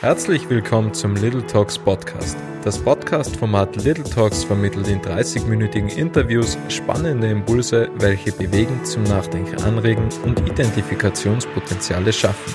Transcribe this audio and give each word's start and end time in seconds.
Herzlich 0.00 0.48
willkommen 0.48 0.94
zum 0.94 1.16
Little 1.16 1.44
Talks 1.44 1.76
Podcast. 1.76 2.36
Das 2.62 2.78
Podcast-Format 2.78 3.82
Little 3.82 4.04
Talks 4.04 4.44
vermittelt 4.44 4.86
in 4.86 5.00
30-minütigen 5.00 5.88
Interviews 5.88 6.56
spannende 6.68 7.28
Impulse, 7.28 7.90
welche 7.96 8.30
bewegen, 8.30 8.84
zum 8.84 9.02
Nachdenken 9.02 9.60
anregen 9.64 10.08
und 10.24 10.38
Identifikationspotenziale 10.48 12.12
schaffen. 12.12 12.54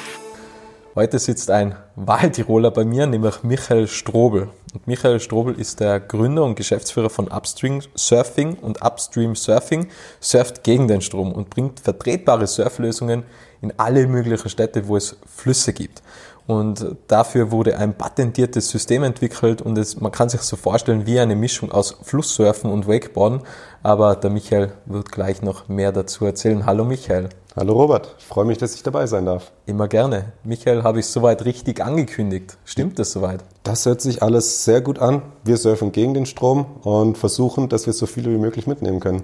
Heute 0.96 1.20
sitzt 1.20 1.52
ein 1.52 1.76
Wahltiroler 1.98 2.72
bei 2.72 2.86
mir, 2.86 3.08
nämlich 3.08 3.44
Michael 3.44 3.90
Strobel. 3.90 4.48
Und 4.74 4.88
Michael 4.88 5.20
Strobel 5.20 5.60
ist 5.60 5.82
der 5.82 6.00
Gründer 6.00 6.46
und 6.46 6.56
Geschäftsführer 6.56 7.10
von 7.10 7.28
Upstream 7.28 7.82
Surfing 7.94 8.54
und 8.54 8.82
Upstream 8.82 9.36
Surfing 9.36 9.90
surft 10.22 10.64
gegen 10.64 10.88
den 10.88 11.02
Strom 11.02 11.34
und 11.34 11.50
bringt 11.50 11.82
vertretbare 11.82 12.48
Surflösungen 12.48 13.24
in 13.62 13.74
alle 13.78 14.08
möglichen 14.08 14.50
Städte, 14.50 14.88
wo 14.88 14.96
es 14.96 15.18
Flüsse 15.26 15.74
gibt. 15.74 16.04
Und 16.46 16.98
dafür 17.08 17.52
wurde 17.52 17.78
ein 17.78 17.94
patentiertes 17.94 18.70
System 18.70 19.04
entwickelt 19.04 19.62
und 19.62 19.78
es, 19.78 20.02
man 20.02 20.12
kann 20.12 20.28
sich 20.28 20.42
so 20.42 20.58
vorstellen 20.58 21.06
wie 21.06 21.20
eine 21.20 21.38
Mischung 21.38 21.72
aus 21.72 21.96
Flusssurfen 22.02 22.70
und 22.70 22.88
Wakeboarden. 22.88 23.42
Aber 23.82 24.16
der 24.16 24.30
Michael 24.30 24.74
wird 24.86 25.12
gleich 25.12 25.42
noch 25.42 25.70
mehr 25.70 25.94
dazu 25.94 26.26
erzählen. 26.26 26.66
Hallo 26.66 26.84
Michael. 26.84 27.30
Hallo 27.56 27.74
Robert, 27.74 28.16
ich 28.18 28.26
freue 28.26 28.46
mich, 28.46 28.58
dass 28.58 28.74
ich 28.74 28.84
dabei 28.84 29.06
sein 29.06 29.26
darf. 29.26 29.52
Immer 29.68 29.88
gerne. 29.88 30.34
Michael, 30.44 30.84
habe 30.84 31.00
ich 31.00 31.06
soweit 31.06 31.46
richtig 31.46 31.82
angekündigt. 31.82 32.58
Stimmt 32.66 32.98
das 33.00 33.12
soweit? 33.12 33.44
Das 33.62 33.86
hört 33.86 34.02
sich 34.02 34.24
alles 34.24 34.66
sehr 34.66 34.82
gut 34.82 35.00
an. 35.00 35.22
Wir 35.44 35.58
surfen 35.58 35.92
gegen 35.92 36.14
den 36.14 36.26
Strom 36.26 36.66
und 36.82 37.18
versuchen, 37.18 37.70
dass 37.70 37.86
wir 37.86 37.94
so 37.94 38.06
viele 38.06 38.32
wie 38.32 38.38
möglich 38.38 38.66
mitnehmen 38.68 39.00
können. 39.00 39.24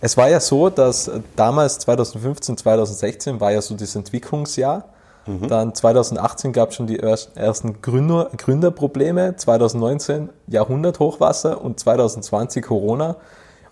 Es 0.00 0.16
war 0.16 0.28
ja 0.28 0.38
so, 0.38 0.70
dass 0.70 1.10
damals 1.34 1.80
2015, 1.80 2.56
2016 2.58 3.40
war 3.40 3.52
ja 3.52 3.60
so 3.60 3.74
das 3.74 3.96
Entwicklungsjahr 3.96 4.93
Mhm. 5.26 5.48
Dann 5.48 5.74
2018 5.74 6.52
gab 6.52 6.70
es 6.70 6.76
schon 6.76 6.86
die 6.86 7.00
ersten 7.00 7.80
Gründer, 7.80 8.30
Gründerprobleme, 8.36 9.36
2019 9.36 10.28
Jahrhunderthochwasser 10.46 11.62
und 11.62 11.80
2020 11.80 12.64
Corona. 12.64 13.16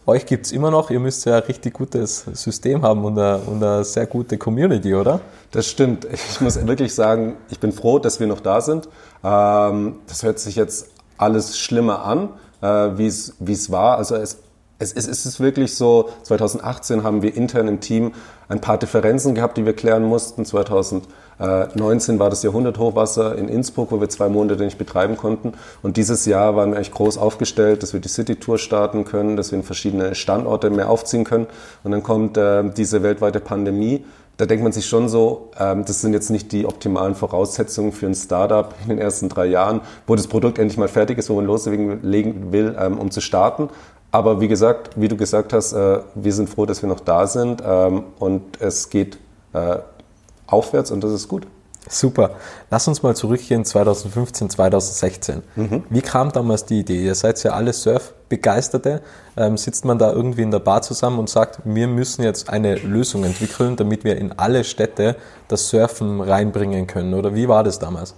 Euch 0.04 0.26
gibt 0.26 0.46
es 0.46 0.52
immer 0.52 0.70
noch, 0.70 0.90
ihr 0.90 0.98
müsst 0.98 1.24
ja 1.26 1.36
ein 1.36 1.42
richtig 1.42 1.74
gutes 1.74 2.24
System 2.32 2.82
haben 2.82 3.04
und 3.04 3.18
eine, 3.18 3.38
und 3.38 3.62
eine 3.62 3.84
sehr 3.84 4.06
gute 4.06 4.36
Community, 4.36 4.94
oder? 4.94 5.20
Das 5.52 5.68
stimmt. 5.68 6.06
Ich 6.06 6.40
muss 6.40 6.66
wirklich 6.66 6.94
sagen, 6.94 7.36
ich 7.50 7.60
bin 7.60 7.70
froh, 7.70 7.98
dass 8.00 8.18
wir 8.18 8.26
noch 8.26 8.40
da 8.40 8.60
sind. 8.60 8.88
Ähm, 9.22 9.96
das 10.08 10.24
hört 10.24 10.40
sich 10.40 10.56
jetzt 10.56 10.88
alles 11.18 11.56
schlimmer 11.56 12.04
an, 12.04 12.30
äh, 12.62 12.98
wie 12.98 13.06
es 13.06 13.70
war. 13.70 13.98
Also 13.98 14.16
es 14.16 14.38
es, 14.82 14.92
es, 14.92 15.06
es 15.06 15.26
ist 15.26 15.40
wirklich 15.40 15.74
so, 15.74 16.10
2018 16.24 17.02
haben 17.02 17.22
wir 17.22 17.34
intern 17.36 17.68
im 17.68 17.80
Team 17.80 18.12
ein 18.48 18.60
paar 18.60 18.78
Differenzen 18.78 19.34
gehabt, 19.34 19.56
die 19.56 19.64
wir 19.64 19.74
klären 19.74 20.04
mussten. 20.04 20.44
2019 21.38 22.18
war 22.18 22.30
das 22.30 22.42
Jahrhunderthochwasser 22.42 23.36
in 23.36 23.48
Innsbruck, 23.48 23.90
wo 23.90 24.00
wir 24.00 24.08
zwei 24.08 24.28
Monate 24.28 24.62
nicht 24.62 24.78
betreiben 24.78 25.16
konnten. 25.16 25.52
Und 25.82 25.96
dieses 25.96 26.26
Jahr 26.26 26.56
waren 26.56 26.70
wir 26.70 26.76
eigentlich 26.76 26.92
groß 26.92 27.18
aufgestellt, 27.18 27.82
dass 27.82 27.92
wir 27.92 28.00
die 28.00 28.08
City-Tour 28.08 28.58
starten 28.58 29.04
können, 29.04 29.36
dass 29.36 29.50
wir 29.50 29.58
in 29.58 29.64
verschiedene 29.64 30.14
Standorte 30.14 30.70
mehr 30.70 30.90
aufziehen 30.90 31.24
können. 31.24 31.46
Und 31.84 31.92
dann 31.92 32.02
kommt 32.02 32.36
äh, 32.36 32.64
diese 32.70 33.02
weltweite 33.02 33.40
Pandemie 33.40 34.04
da 34.38 34.46
denkt 34.46 34.62
man 34.64 34.72
sich 34.72 34.86
schon 34.86 35.08
so, 35.08 35.50
ähm, 35.58 35.84
das 35.84 36.00
sind 36.00 36.14
jetzt 36.14 36.30
nicht 36.30 36.52
die 36.52 36.66
optimalen 36.66 37.14
Voraussetzungen 37.14 37.92
für 37.92 38.06
ein 38.06 38.14
Startup 38.14 38.74
in 38.82 38.88
den 38.88 38.98
ersten 38.98 39.28
drei 39.28 39.46
Jahren, 39.46 39.82
wo 40.06 40.16
das 40.16 40.26
Produkt 40.26 40.58
endlich 40.58 40.78
mal 40.78 40.88
fertig 40.88 41.18
ist, 41.18 41.28
wo 41.30 41.34
man 41.34 41.44
loslegen 41.44 42.52
will, 42.52 42.76
ähm, 42.78 42.98
um 42.98 43.10
zu 43.10 43.20
starten. 43.20 43.68
Aber 44.10 44.40
wie 44.40 44.48
gesagt, 44.48 44.90
wie 44.96 45.08
du 45.08 45.16
gesagt 45.16 45.52
hast, 45.52 45.72
äh, 45.72 46.00
wir 46.14 46.32
sind 46.32 46.48
froh, 46.48 46.66
dass 46.66 46.82
wir 46.82 46.88
noch 46.88 47.00
da 47.00 47.26
sind 47.26 47.62
ähm, 47.64 48.04
und 48.18 48.60
es 48.60 48.90
geht 48.90 49.18
äh, 49.52 49.78
aufwärts 50.52 50.90
und 50.90 51.02
das 51.02 51.12
ist 51.12 51.28
gut. 51.28 51.46
Super. 51.88 52.36
Lass 52.70 52.86
uns 52.86 53.02
mal 53.02 53.16
zurückgehen 53.16 53.64
2015, 53.64 54.50
2016. 54.50 55.42
Mhm. 55.56 55.82
Wie 55.90 56.00
kam 56.00 56.30
damals 56.30 56.64
die 56.64 56.80
Idee? 56.80 57.04
Ihr 57.04 57.14
seid 57.14 57.42
ja 57.42 57.52
alle 57.52 57.72
Surf-Begeisterte. 57.72 59.02
Ähm, 59.36 59.56
sitzt 59.56 59.84
man 59.84 59.98
da 59.98 60.12
irgendwie 60.12 60.42
in 60.42 60.52
der 60.52 60.60
Bar 60.60 60.82
zusammen 60.82 61.18
und 61.18 61.28
sagt, 61.28 61.60
wir 61.64 61.88
müssen 61.88 62.22
jetzt 62.22 62.48
eine 62.48 62.76
Lösung 62.76 63.24
entwickeln, 63.24 63.76
damit 63.76 64.04
wir 64.04 64.16
in 64.16 64.32
alle 64.38 64.62
Städte 64.62 65.16
das 65.48 65.70
Surfen 65.70 66.20
reinbringen 66.20 66.86
können? 66.86 67.14
Oder 67.14 67.34
wie 67.34 67.48
war 67.48 67.64
das 67.64 67.80
damals? 67.80 68.14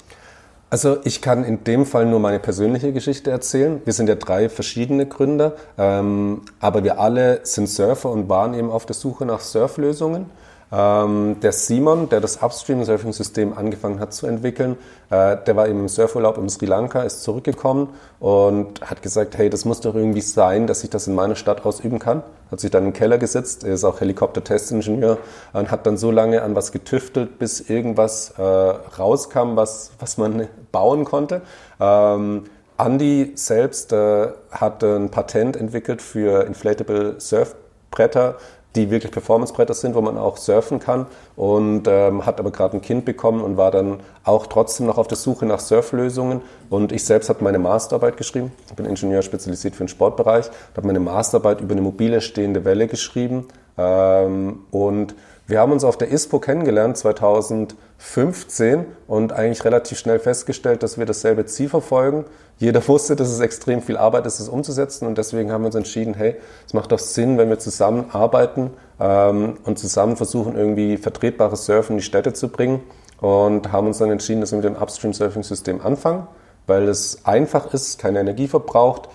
Also 0.69 0.99
ich 1.05 1.23
kann 1.23 1.45
in 1.45 1.65
dem 1.65 1.87
Fall 1.87 2.05
nur 2.05 2.21
meine 2.21 2.41
persönliche 2.41 2.93
Geschichte 2.93 3.31
erzählen. 3.31 3.81
Wir 3.85 3.93
sind 3.93 4.09
ja 4.09 4.17
drei 4.17 4.49
verschiedene 4.49 5.07
Gründer, 5.07 5.53
ähm, 5.79 6.43
aber 6.59 6.85
wir 6.85 6.99
alle 6.99 7.41
sind 7.45 7.69
Surfer 7.69 8.11
und 8.11 8.29
waren 8.29 8.55
eben 8.55 8.71
auf 8.71 8.85
der 8.85 8.95
Suche 8.95 9.25
nach 9.25 9.41
Surflösungen. 9.41 10.27
Ähm, 10.73 11.37
der 11.41 11.53
Simon, 11.53 12.09
der 12.09 12.21
das 12.21 12.43
Upstream-Surfing-System 12.43 13.57
angefangen 13.57 14.01
hat 14.01 14.13
zu 14.13 14.27
entwickeln, 14.27 14.77
äh, 15.11 15.37
der 15.47 15.57
war 15.57 15.67
im 15.67 15.89
Surfurlaub 15.89 16.39
in 16.39 16.49
Sri 16.49 16.67
Lanka, 16.67 17.03
ist 17.03 17.23
zurückgekommen 17.23 17.89
und 18.21 18.81
hat 18.81 19.03
gesagt, 19.03 19.37
hey, 19.37 19.51
das 19.51 19.65
muss 19.65 19.81
doch 19.81 19.95
irgendwie 19.95 20.21
sein, 20.21 20.67
dass 20.67 20.83
ich 20.83 20.91
das 20.91 21.07
in 21.07 21.15
meiner 21.15 21.37
Stadt 21.37 21.65
ausüben 21.65 21.99
kann. 21.99 22.23
Hat 22.51 22.61
sich 22.61 22.71
dann 22.71 22.87
im 22.87 22.93
Keller 22.93 23.19
gesetzt, 23.19 23.65
er 23.65 23.75
ist 23.75 23.85
auch 23.85 24.01
Helikopter-Testingenieur 24.01 25.19
und 25.53 25.71
hat 25.71 25.87
dann 25.87 25.97
so 25.97 26.11
lange 26.11 26.43
an 26.43 26.55
was 26.55 26.73
getüftelt, 26.73 27.39
bis 27.39 27.61
irgendwas 27.61 28.35
äh, 28.39 28.43
rauskam, 28.43 29.57
was, 29.57 29.93
was 29.99 30.19
man 30.19 30.49
bauen 30.73 31.05
konnte. 31.05 31.43
Ähm, 31.81 32.45
Andy 32.77 33.33
selbst 33.37 33.93
äh, 33.93 34.29
hat 34.51 34.83
ein 34.83 35.11
Patent 35.11 35.57
entwickelt 35.57 36.03
für 36.03 36.45
Inflatable 36.45 37.21
Surfbretter, 37.21 38.37
die 38.75 38.91
wirklich 38.91 39.13
Performancebretter 39.13 39.75
sind, 39.75 39.95
wo 39.95 40.01
man 40.01 40.19
auch 40.19 40.37
surfen 40.37 40.81
kann 40.81 41.07
und 41.37 41.87
ähm, 41.87 42.27
hat 42.27 42.41
aber 42.41 42.51
gerade 42.51 42.77
ein 42.77 42.83
Kind 42.83 43.05
bekommen 43.05 43.43
und 43.43 43.57
war 43.57 43.71
dann 43.71 44.01
auch 44.25 44.47
trotzdem 44.47 44.87
noch 44.87 44.99
auf 44.99 45.07
der 45.07 45.17
Suche 45.17 45.47
nach 45.47 45.61
Surflösungen. 45.61 46.41
Und 46.71 46.91
ich 46.91 47.05
selbst 47.05 47.29
habe 47.29 47.45
meine 47.45 47.59
Masterarbeit 47.59 48.17
geschrieben. 48.17 48.53
Ich 48.69 48.75
bin 48.75 48.87
Ingenieur 48.87 49.23
spezialisiert 49.23 49.77
für 49.77 49.85
den 49.85 49.89
Sportbereich, 49.89 50.47
habe 50.77 50.87
meine 50.87 51.01
Masterarbeit 51.01 51.61
über 51.61 51.73
eine 51.73 51.83
mobile 51.83 52.21
stehende 52.21 52.65
Welle 52.65 52.89
geschrieben 52.89 53.47
ähm, 53.79 54.61
und 54.71 55.15
wir 55.47 55.61
haben 55.61 55.73
uns 55.73 55.85
auf 55.85 55.99
der 55.99 56.11
ISPO 56.11 56.39
kennengelernt 56.39 56.97
2015 56.97 58.87
und 59.07 59.33
eigentlich 59.35 59.63
relativ 59.65 59.99
schnell 59.99 60.19
festgestellt, 60.19 60.83
dass 60.83 60.97
wir 60.97 61.05
dasselbe 61.05 61.45
Ziel 61.45 61.69
verfolgen. 61.69 62.25
Jeder 62.57 62.87
wusste, 62.89 63.15
dass 63.15 63.29
es 63.29 63.41
extrem 63.41 63.83
viel 63.83 63.99
Arbeit 63.99 64.25
ist, 64.25 64.41
es 64.41 64.49
umzusetzen 64.49 65.07
und 65.07 65.19
deswegen 65.19 65.53
haben 65.53 65.63
wir 65.63 65.67
uns 65.67 65.75
entschieden, 65.75 66.15
hey, 66.15 66.37
es 66.67 66.73
macht 66.73 66.93
doch 66.93 66.99
Sinn, 66.99 67.37
wenn 67.37 67.51
wir 67.51 67.59
zusammen 67.59 68.07
arbeiten 68.11 68.71
ähm, 68.99 69.59
und 69.65 69.79
zusammen 69.79 70.17
versuchen, 70.17 70.57
irgendwie 70.57 70.97
vertretbares 70.97 71.67
Surfen 71.67 71.95
in 71.95 71.99
die 71.99 72.05
Städte 72.05 72.33
zu 72.33 72.49
bringen 72.49 72.81
und 73.21 73.71
haben 73.71 73.87
uns 73.87 73.99
dann 73.99 74.11
entschieden, 74.11 74.41
dass 74.41 74.53
wir 74.53 74.57
mit 74.57 74.65
dem 74.65 74.77
Upstream-Surfing-System 74.77 75.83
anfangen, 75.83 76.27
weil 76.67 76.89
es 76.89 77.27
einfach 77.27 77.75
ist, 77.75 77.99
keine 77.99 78.21
Energie 78.21 78.49
verbraucht, 78.49 79.11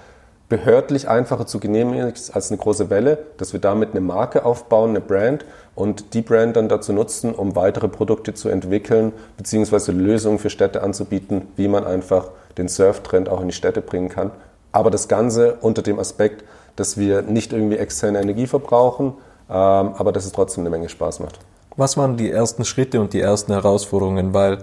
behördlich 0.49 1.07
einfacher 1.07 1.45
zu 1.45 1.59
genehmigen 1.59 2.03
als 2.03 2.51
eine 2.51 2.57
große 2.57 2.89
Welle, 2.89 3.19
dass 3.37 3.53
wir 3.53 3.59
damit 3.59 3.91
eine 3.91 4.01
Marke 4.01 4.43
aufbauen, 4.43 4.89
eine 4.89 5.01
Brand 5.01 5.45
und 5.75 6.15
die 6.15 6.23
Brand 6.23 6.55
dann 6.55 6.67
dazu 6.67 6.91
nutzen, 6.91 7.33
um 7.35 7.55
weitere 7.55 7.87
Produkte 7.87 8.33
zu 8.33 8.49
entwickeln, 8.49 9.13
beziehungsweise 9.37 9.91
Lösungen 9.91 10.39
für 10.39 10.49
Städte 10.49 10.81
anzubieten, 10.81 11.43
wie 11.55 11.67
man 11.67 11.85
einfach 11.85 12.29
den 12.57 12.67
Surftrend 12.67 13.29
auch 13.29 13.41
in 13.41 13.47
die 13.47 13.53
Städte 13.53 13.81
bringen 13.81 14.09
kann. 14.09 14.31
Aber 14.71 14.89
das 14.89 15.07
Ganze 15.07 15.57
unter 15.61 15.83
dem 15.83 15.99
Aspekt, 15.99 16.43
dass 16.75 16.97
wir 16.97 17.21
nicht 17.21 17.53
irgendwie 17.53 17.77
externe 17.77 18.19
Energie 18.19 18.47
verbrauchen, 18.47 19.13
ähm, 19.49 19.53
aber 19.53 20.11
dass 20.11 20.25
es 20.25 20.31
trotzdem 20.31 20.63
eine 20.63 20.71
Menge 20.71 20.89
Spaß 20.89 21.19
macht. 21.19 21.39
Was 21.75 21.95
waren 21.95 22.17
die 22.17 22.29
ersten 22.29 22.66
Schritte 22.66 22.99
und 22.99 23.13
die 23.13 23.21
ersten 23.21 23.53
Herausforderungen? 23.53 24.33
Weil 24.33 24.59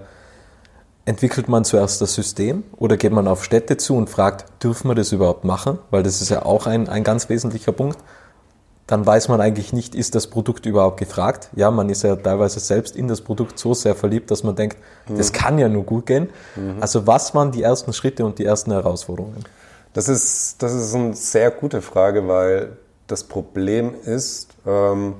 entwickelt 1.06 1.48
man 1.48 1.64
zuerst 1.64 2.02
das 2.02 2.14
System 2.14 2.64
oder 2.76 2.96
geht 2.96 3.12
man 3.12 3.26
auf 3.28 3.42
Städte 3.42 3.76
zu 3.78 3.96
und 3.96 4.10
fragt, 4.10 4.62
dürfen 4.62 4.88
wir 4.90 4.94
das 4.94 5.12
überhaupt 5.12 5.44
machen? 5.44 5.78
Weil 5.90 6.02
das 6.02 6.20
ist 6.20 6.28
ja 6.28 6.44
auch 6.44 6.66
ein, 6.66 6.88
ein 6.88 7.04
ganz 7.04 7.28
wesentlicher 7.28 7.72
Punkt. 7.72 7.98
Dann 8.88 9.06
weiß 9.06 9.28
man 9.28 9.40
eigentlich 9.40 9.72
nicht, 9.72 9.94
ist 9.94 10.14
das 10.14 10.26
Produkt 10.26 10.66
überhaupt 10.66 10.98
gefragt? 10.98 11.48
Ja, 11.56 11.70
man 11.70 11.88
ist 11.88 12.02
ja 12.02 12.14
teilweise 12.14 12.60
selbst 12.60 12.94
in 12.94 13.08
das 13.08 13.20
Produkt 13.20 13.58
so 13.58 13.72
sehr 13.72 13.94
verliebt, 13.94 14.30
dass 14.30 14.42
man 14.44 14.54
denkt, 14.54 14.78
mhm. 15.08 15.16
das 15.16 15.32
kann 15.32 15.58
ja 15.58 15.68
nur 15.68 15.84
gut 15.84 16.06
gehen. 16.06 16.28
Mhm. 16.54 16.76
Also 16.80 17.06
was 17.06 17.34
waren 17.34 17.52
die 17.52 17.62
ersten 17.62 17.92
Schritte 17.92 18.24
und 18.24 18.38
die 18.38 18.44
ersten 18.44 18.72
Herausforderungen? 18.72 19.44
Das 19.92 20.08
ist, 20.08 20.62
das 20.62 20.74
ist 20.74 20.94
eine 20.94 21.14
sehr 21.14 21.50
gute 21.50 21.82
Frage, 21.82 22.28
weil 22.28 22.76
das 23.06 23.24
Problem 23.24 23.94
ist, 24.04 24.48
ähm, 24.66 25.14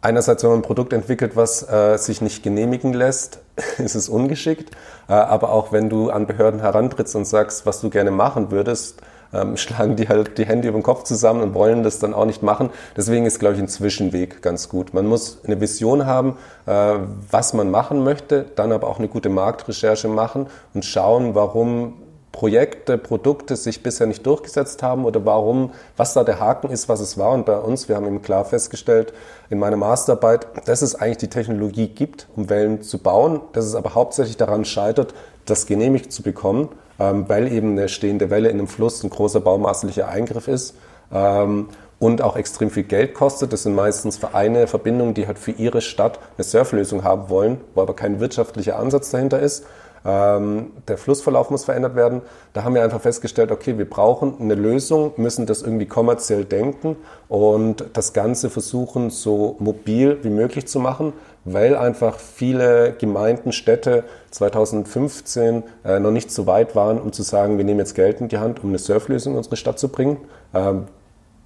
Einerseits, 0.00 0.44
wenn 0.44 0.50
man 0.50 0.60
ein 0.60 0.62
Produkt 0.62 0.92
entwickelt, 0.92 1.34
was 1.34 1.68
äh, 1.68 1.96
sich 1.96 2.20
nicht 2.20 2.44
genehmigen 2.44 2.92
lässt, 2.92 3.40
ist 3.78 3.94
es 3.94 4.08
ungeschickt. 4.08 4.70
Äh, 5.08 5.12
aber 5.12 5.52
auch 5.52 5.72
wenn 5.72 5.88
du 5.88 6.10
an 6.10 6.26
Behörden 6.26 6.60
herantrittst 6.60 7.16
und 7.16 7.26
sagst, 7.26 7.66
was 7.66 7.80
du 7.80 7.90
gerne 7.90 8.10
machen 8.10 8.50
würdest, 8.50 9.00
ähm, 9.32 9.56
schlagen 9.58 9.96
die 9.96 10.08
halt 10.08 10.38
die 10.38 10.46
Hände 10.46 10.68
über 10.68 10.78
den 10.78 10.82
Kopf 10.82 11.04
zusammen 11.04 11.42
und 11.42 11.54
wollen 11.54 11.82
das 11.82 11.98
dann 11.98 12.14
auch 12.14 12.24
nicht 12.24 12.42
machen. 12.42 12.70
Deswegen 12.96 13.26
ist, 13.26 13.38
glaube 13.38 13.56
ich, 13.56 13.60
ein 13.60 13.68
Zwischenweg 13.68 14.42
ganz 14.42 14.68
gut. 14.68 14.94
Man 14.94 15.06
muss 15.06 15.38
eine 15.44 15.60
Vision 15.60 16.06
haben, 16.06 16.36
äh, 16.66 16.94
was 17.30 17.52
man 17.54 17.70
machen 17.70 18.04
möchte, 18.04 18.46
dann 18.56 18.72
aber 18.72 18.88
auch 18.88 18.98
eine 18.98 19.08
gute 19.08 19.28
Marktrecherche 19.28 20.08
machen 20.08 20.46
und 20.74 20.84
schauen, 20.84 21.34
warum 21.34 21.94
Projekte, 22.32 22.98
Produkte 22.98 23.56
sich 23.56 23.82
bisher 23.82 24.06
nicht 24.06 24.24
durchgesetzt 24.26 24.82
haben 24.82 25.04
oder 25.04 25.24
warum, 25.24 25.72
was 25.96 26.14
da 26.14 26.24
der 26.24 26.40
Haken 26.40 26.70
ist, 26.70 26.88
was 26.88 27.00
es 27.00 27.18
war. 27.18 27.32
Und 27.32 27.46
bei 27.46 27.58
uns, 27.58 27.88
wir 27.88 27.96
haben 27.96 28.06
eben 28.06 28.22
klar 28.22 28.44
festgestellt 28.44 29.12
in 29.50 29.58
meiner 29.58 29.76
Masterarbeit, 29.76 30.46
dass 30.66 30.82
es 30.82 30.94
eigentlich 30.94 31.18
die 31.18 31.30
Technologie 31.30 31.88
gibt, 31.88 32.28
um 32.36 32.50
Wellen 32.50 32.82
zu 32.82 32.98
bauen, 32.98 33.40
dass 33.52 33.64
es 33.64 33.74
aber 33.74 33.94
hauptsächlich 33.94 34.36
daran 34.36 34.64
scheitert, 34.64 35.14
das 35.46 35.66
genehmigt 35.66 36.12
zu 36.12 36.22
bekommen, 36.22 36.68
ähm, 37.00 37.28
weil 37.28 37.50
eben 37.50 37.72
eine 37.72 37.88
stehende 37.88 38.30
Welle 38.30 38.50
in 38.50 38.58
einem 38.58 38.68
Fluss 38.68 39.02
ein 39.02 39.10
großer 39.10 39.40
baumaßlicher 39.40 40.08
Eingriff 40.08 40.48
ist. 40.48 40.74
Ähm, 41.12 41.68
und 41.98 42.22
auch 42.22 42.36
extrem 42.36 42.70
viel 42.70 42.84
Geld 42.84 43.14
kostet. 43.14 43.52
Das 43.52 43.64
sind 43.64 43.74
meistens 43.74 44.18
Vereine, 44.18 44.66
Verbindungen, 44.66 45.14
die 45.14 45.26
halt 45.26 45.38
für 45.38 45.50
ihre 45.50 45.80
Stadt 45.80 46.18
eine 46.36 46.44
Surflösung 46.44 47.02
haben 47.02 47.28
wollen, 47.28 47.60
wo 47.74 47.82
aber 47.82 47.96
kein 47.96 48.20
wirtschaftlicher 48.20 48.78
Ansatz 48.78 49.10
dahinter 49.10 49.40
ist. 49.40 49.66
Ähm, 50.04 50.72
der 50.86 50.98
Flussverlauf 50.98 51.50
muss 51.50 51.64
verändert 51.64 51.96
werden. 51.96 52.22
Da 52.52 52.64
haben 52.64 52.74
wir 52.74 52.82
einfach 52.82 53.00
festgestellt, 53.00 53.50
okay, 53.50 53.78
wir 53.78 53.88
brauchen 53.88 54.34
eine 54.40 54.54
Lösung, 54.54 55.12
müssen 55.16 55.46
das 55.46 55.62
irgendwie 55.62 55.86
kommerziell 55.86 56.44
denken 56.44 56.96
und 57.28 57.84
das 57.92 58.12
Ganze 58.12 58.50
versuchen, 58.50 59.10
so 59.10 59.56
mobil 59.58 60.18
wie 60.22 60.30
möglich 60.30 60.66
zu 60.66 60.80
machen, 60.80 61.12
weil 61.44 61.76
einfach 61.76 62.18
viele 62.18 62.92
Gemeinden, 62.92 63.52
Städte 63.52 64.04
2015 64.30 65.62
äh, 65.84 65.98
noch 65.98 66.10
nicht 66.10 66.30
so 66.30 66.46
weit 66.46 66.76
waren, 66.76 67.00
um 67.00 67.12
zu 67.12 67.22
sagen, 67.22 67.58
wir 67.58 67.64
nehmen 67.64 67.80
jetzt 67.80 67.94
Geld 67.94 68.20
in 68.20 68.28
die 68.28 68.38
Hand, 68.38 68.62
um 68.62 68.70
eine 68.70 68.78
Surflösung 68.78 69.32
in 69.32 69.38
unsere 69.38 69.56
Stadt 69.56 69.78
zu 69.78 69.88
bringen. 69.88 70.18
Ähm, 70.54 70.84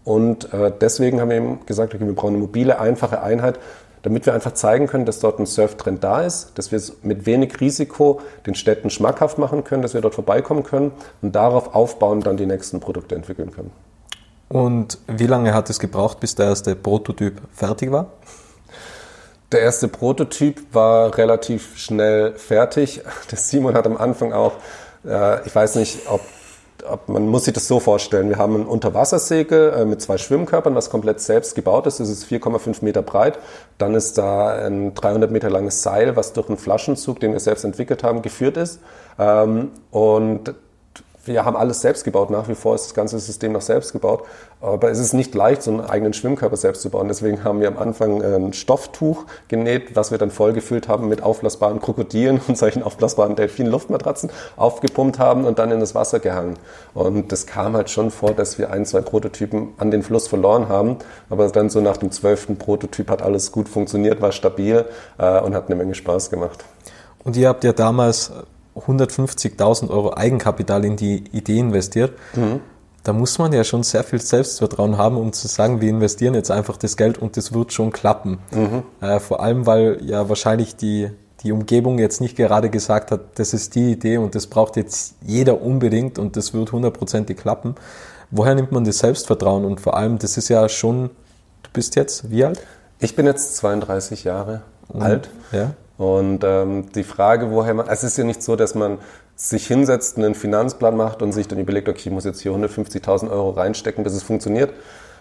und 0.05 0.53
äh, 0.53 0.73
deswegen 0.81 1.21
haben 1.21 1.31
wir 1.31 1.37
eben 1.37 1.65
gesagt, 1.67 1.95
okay, 1.95 2.05
wir 2.05 2.15
brauchen 2.15 2.35
eine 2.35 2.39
mobile, 2.39 2.81
einfache 2.81 3.23
Einheit, 3.23 3.59
damit 4.03 4.27
wir 4.27 4.35
einfach 4.35 4.53
zeigen 4.53 4.87
können, 4.87 5.07
dass 5.07 5.21
dort 5.21 5.39
ein 5.39 5.47
Surftrend 5.47 6.03
da 6.03 6.23
ist, 6.23 6.59
dass 6.59 6.71
wir 6.71 6.77
es 6.77 7.03
mit 7.03 7.27
wenig 7.27 7.61
Risiko 7.61 8.21
den 8.47 8.55
Städten 8.55 8.91
schmackhaft 8.91 9.39
machen 9.39 9.65
können, 9.65 9.83
dass 9.83 9.95
wir 9.95 10.01
dort 10.01 10.15
vorbeikommen 10.15 10.65
können 10.65 10.93
und 11.23 11.35
darauf 11.35 11.75
aufbauen 11.75 12.21
dann 12.21 12.37
die 12.37 12.47
nächsten 12.47 12.81
Produkte 12.81 13.15
entwickeln 13.15 13.53
können. 13.53 13.71
Und 14.49 14.99
wie 15.07 15.27
lange 15.27 15.55
hat 15.55 15.71
es 15.71 15.79
gebraucht, 15.79 16.21
bis 16.21 16.35
der 16.35 16.47
erste 16.47 16.77
Prototyp 16.77 17.41
fertig 17.53 17.91
war? 17.91 18.09
Der 19.51 19.61
erste 19.61 19.89
Prototyp 19.89 20.63
war 20.73 21.17
relativ 21.17 21.79
schnell 21.79 22.35
fertig. 22.35 23.03
Der 23.31 23.39
Simon 23.39 23.75
hat 23.75 23.87
am 23.87 23.97
Anfang 23.97 24.33
auch, 24.33 24.53
äh, 25.07 25.47
ich 25.47 25.55
weiß 25.55 25.77
nicht, 25.77 26.01
ob 26.07 26.21
man 27.07 27.29
muss 27.29 27.45
sich 27.45 27.55
das 27.55 27.69
so 27.69 27.81
vorstellen. 27.81 28.29
Wir 28.29 28.39
haben 28.39 28.57
ein 28.57 28.67
Unterwassersegel 28.67 29.73
äh, 29.73 29.85
mit 29.85 30.01
zwei 30.01 30.19
Schwimmkörpern, 30.19 30.75
was 30.75 30.91
komplett 30.91 31.21
selbst 31.21 31.55
gebaut 31.55 31.87
ist. 31.87 32.01
Das 32.01 32.09
ist 32.09 32.25
4,5 32.25 32.85
Meter 32.85 33.03
breit. 33.03 33.39
Dann 33.79 33.95
ist 33.95 34.19
da 34.19 34.49
ein 34.67 34.95
300 34.95 35.31
Meter 35.31 35.51
langes 35.51 35.83
Seil, 35.83 36.17
was 36.17 36.33
durch 36.33 36.49
einen 36.49 36.59
Flaschenzug, 36.59 37.21
den 37.21 37.33
wir 37.33 37.41
selbst 37.41 37.65
entwickelt 37.65 38.03
haben, 38.03 38.23
geführt 38.23 38.57
ist. 38.57 38.81
Ähm, 39.19 39.71
und 39.91 40.55
wir 41.25 41.45
haben 41.45 41.57
alles 41.57 41.81
selbst 41.81 42.05
gebaut. 42.05 42.31
Nach 42.31 42.49
wie 42.49 42.55
vor 42.55 42.75
ist 42.75 42.87
das 42.87 42.95
ganze 42.95 43.19
System 43.19 43.53
noch 43.53 43.61
selbst 43.61 43.93
gebaut. 43.93 44.25
Aber 44.61 44.91
es 44.91 44.99
ist 44.99 45.13
nicht 45.13 45.35
leicht, 45.35 45.63
so 45.63 45.71
einen 45.71 45.81
eigenen 45.81 46.13
Schwimmkörper 46.13 46.57
selbst 46.57 46.83
zu 46.83 46.91
bauen. 46.91 47.09
Deswegen 47.09 47.45
haben 47.45 47.61
wir 47.61 47.69
am 47.69 47.79
Anfang 47.79 48.23
ein 48.23 48.53
Stofftuch 48.53 49.25
genäht, 49.49 49.95
was 49.95 50.11
wir 50.11 50.19
dann 50.19 50.31
vollgefüllt 50.31 50.89
haben 50.89 51.09
mit 51.09 51.23
aufblasbaren 51.23 51.81
Krokodilen 51.81 52.41
und 52.49 52.59
solchen 52.59 52.83
aufblasbaren 52.83 53.37
Delfin-Luftmatratzen 53.37 54.31
aufgepumpt 54.57 55.19
haben 55.19 55.45
und 55.45 55.59
dann 55.59 55.71
in 55.71 55.81
das 55.81 55.95
Wasser 55.95 56.19
gehangen. 56.19 56.55
Und 56.95 57.33
das 57.33 57.47
kam 57.47 57.77
halt 57.77 57.91
schon 57.91 58.11
vor, 58.11 58.33
dass 58.33 58.59
wir 58.59 58.71
ein, 58.71 58.85
zwei 58.85 59.01
Prototypen 59.01 59.75
an 59.79 59.91
den 59.91 60.03
Fluss 60.03 60.29
verloren 60.29 60.69
haben. 60.69 60.97
Aber 61.31 61.49
dann 61.49 61.71
so 61.71 61.81
nach 61.81 61.97
dem 61.97 62.11
zwölften 62.11 62.57
Prototyp 62.57 63.11
hat 63.11 63.23
alles 63.23 63.53
gut 63.53 63.69
funktioniert, 63.69 64.21
war 64.21 64.33
stabil 64.33 64.85
äh, 65.19 65.41
und 65.41 65.55
hat 65.55 65.67
eine 65.67 65.77
Menge 65.77 65.95
Spaß 65.95 66.31
gemacht. 66.31 66.65
Und 67.25 67.37
ihr 67.37 67.49
habt 67.49 67.63
ja 67.63 67.73
damals 67.73 68.33
150.000 68.77 69.91
Euro 69.91 70.15
Eigenkapital 70.15 70.85
in 70.85 70.97
die 70.97 71.25
Idee 71.33 71.59
investiert, 71.59 72.13
mhm. 72.35 72.61
da 73.03 73.13
muss 73.13 73.39
man 73.39 73.53
ja 73.53 73.65
schon 73.65 73.83
sehr 73.83 74.05
viel 74.05 74.21
Selbstvertrauen 74.21 74.97
haben, 74.97 75.17
um 75.17 75.33
zu 75.33 75.49
sagen, 75.49 75.81
wir 75.81 75.91
investieren 75.91 76.35
jetzt 76.35 76.51
einfach 76.51 76.77
das 76.77 76.97
Geld 76.97 77.19
und 77.19 77.37
das 77.37 77.53
wird 77.53 77.73
schon 77.73 77.93
klappen. 77.93 78.39
Mhm. 78.51 78.83
Äh, 79.01 79.21
vor 79.21 79.41
allem, 79.41 79.67
weil 79.67 79.99
ja 80.03 80.29
wahrscheinlich 80.29 80.77
die, 80.77 81.11
die 81.43 81.53
Umgebung 81.53 81.99
jetzt 81.99 82.21
nicht 82.21 82.37
gerade 82.37 82.71
gesagt 82.71 83.11
hat, 83.11 83.39
das 83.39 83.53
ist 83.53 83.75
die 83.75 83.93
Idee 83.93 84.17
und 84.17 84.35
das 84.35 84.47
braucht 84.47 84.77
jetzt 84.77 85.17
jeder 85.21 85.61
unbedingt 85.61 86.19
und 86.19 86.37
das 86.37 86.55
wird 86.55 86.73
hundertprozentig 86.73 87.37
klappen. 87.37 87.75
Woher 88.31 88.55
nimmt 88.55 88.73
man 88.73 88.85
das 88.85 88.99
Selbstvertrauen? 88.99 89.65
Und 89.67 89.81
vor 89.81 89.95
allem, 89.95 90.19
das 90.19 90.39
ist 90.39 90.49
ja 90.49 90.67
schon, 90.71 91.11
du 91.63 91.71
bist 91.75 91.97
jetzt 91.97 92.31
wie 92.31 92.45
alt? 92.45 92.63
Ich 92.99 93.15
bin 93.15 93.27
jetzt 93.27 93.57
32 93.57 94.25
Jahre 94.25 94.63
mhm. 94.93 95.03
alt. 95.03 95.31
Ja. 95.53 95.73
Und 95.99 96.43
ähm, 96.45 96.87
die 96.95 97.05
Frage, 97.05 97.51
woher 97.51 97.75
man, 97.75 97.89
es 97.89 98.03
ist 98.03 98.19
ja 98.19 98.25
nicht 98.25 98.43
so, 98.43 98.57
dass 98.57 98.75
man 98.75 98.99
sich 99.37 99.67
hinsetzt, 99.67 100.19
einen 100.19 100.35
Finanzplan 100.35 100.97
macht 100.97 101.23
und 101.23 101.33
sich 101.33 101.49
dann 101.49 101.59
überlegt, 101.59 101.89
okay, 101.89 102.03
ich 102.07 102.13
muss 102.13 102.25
jetzt 102.25 102.41
hier 102.41 102.53
150.000 102.53 103.31
Euro 103.31 103.51
reinstecken, 103.51 104.05
bis 104.05 104.15
es 104.15 104.23
funktioniert. 104.23 104.73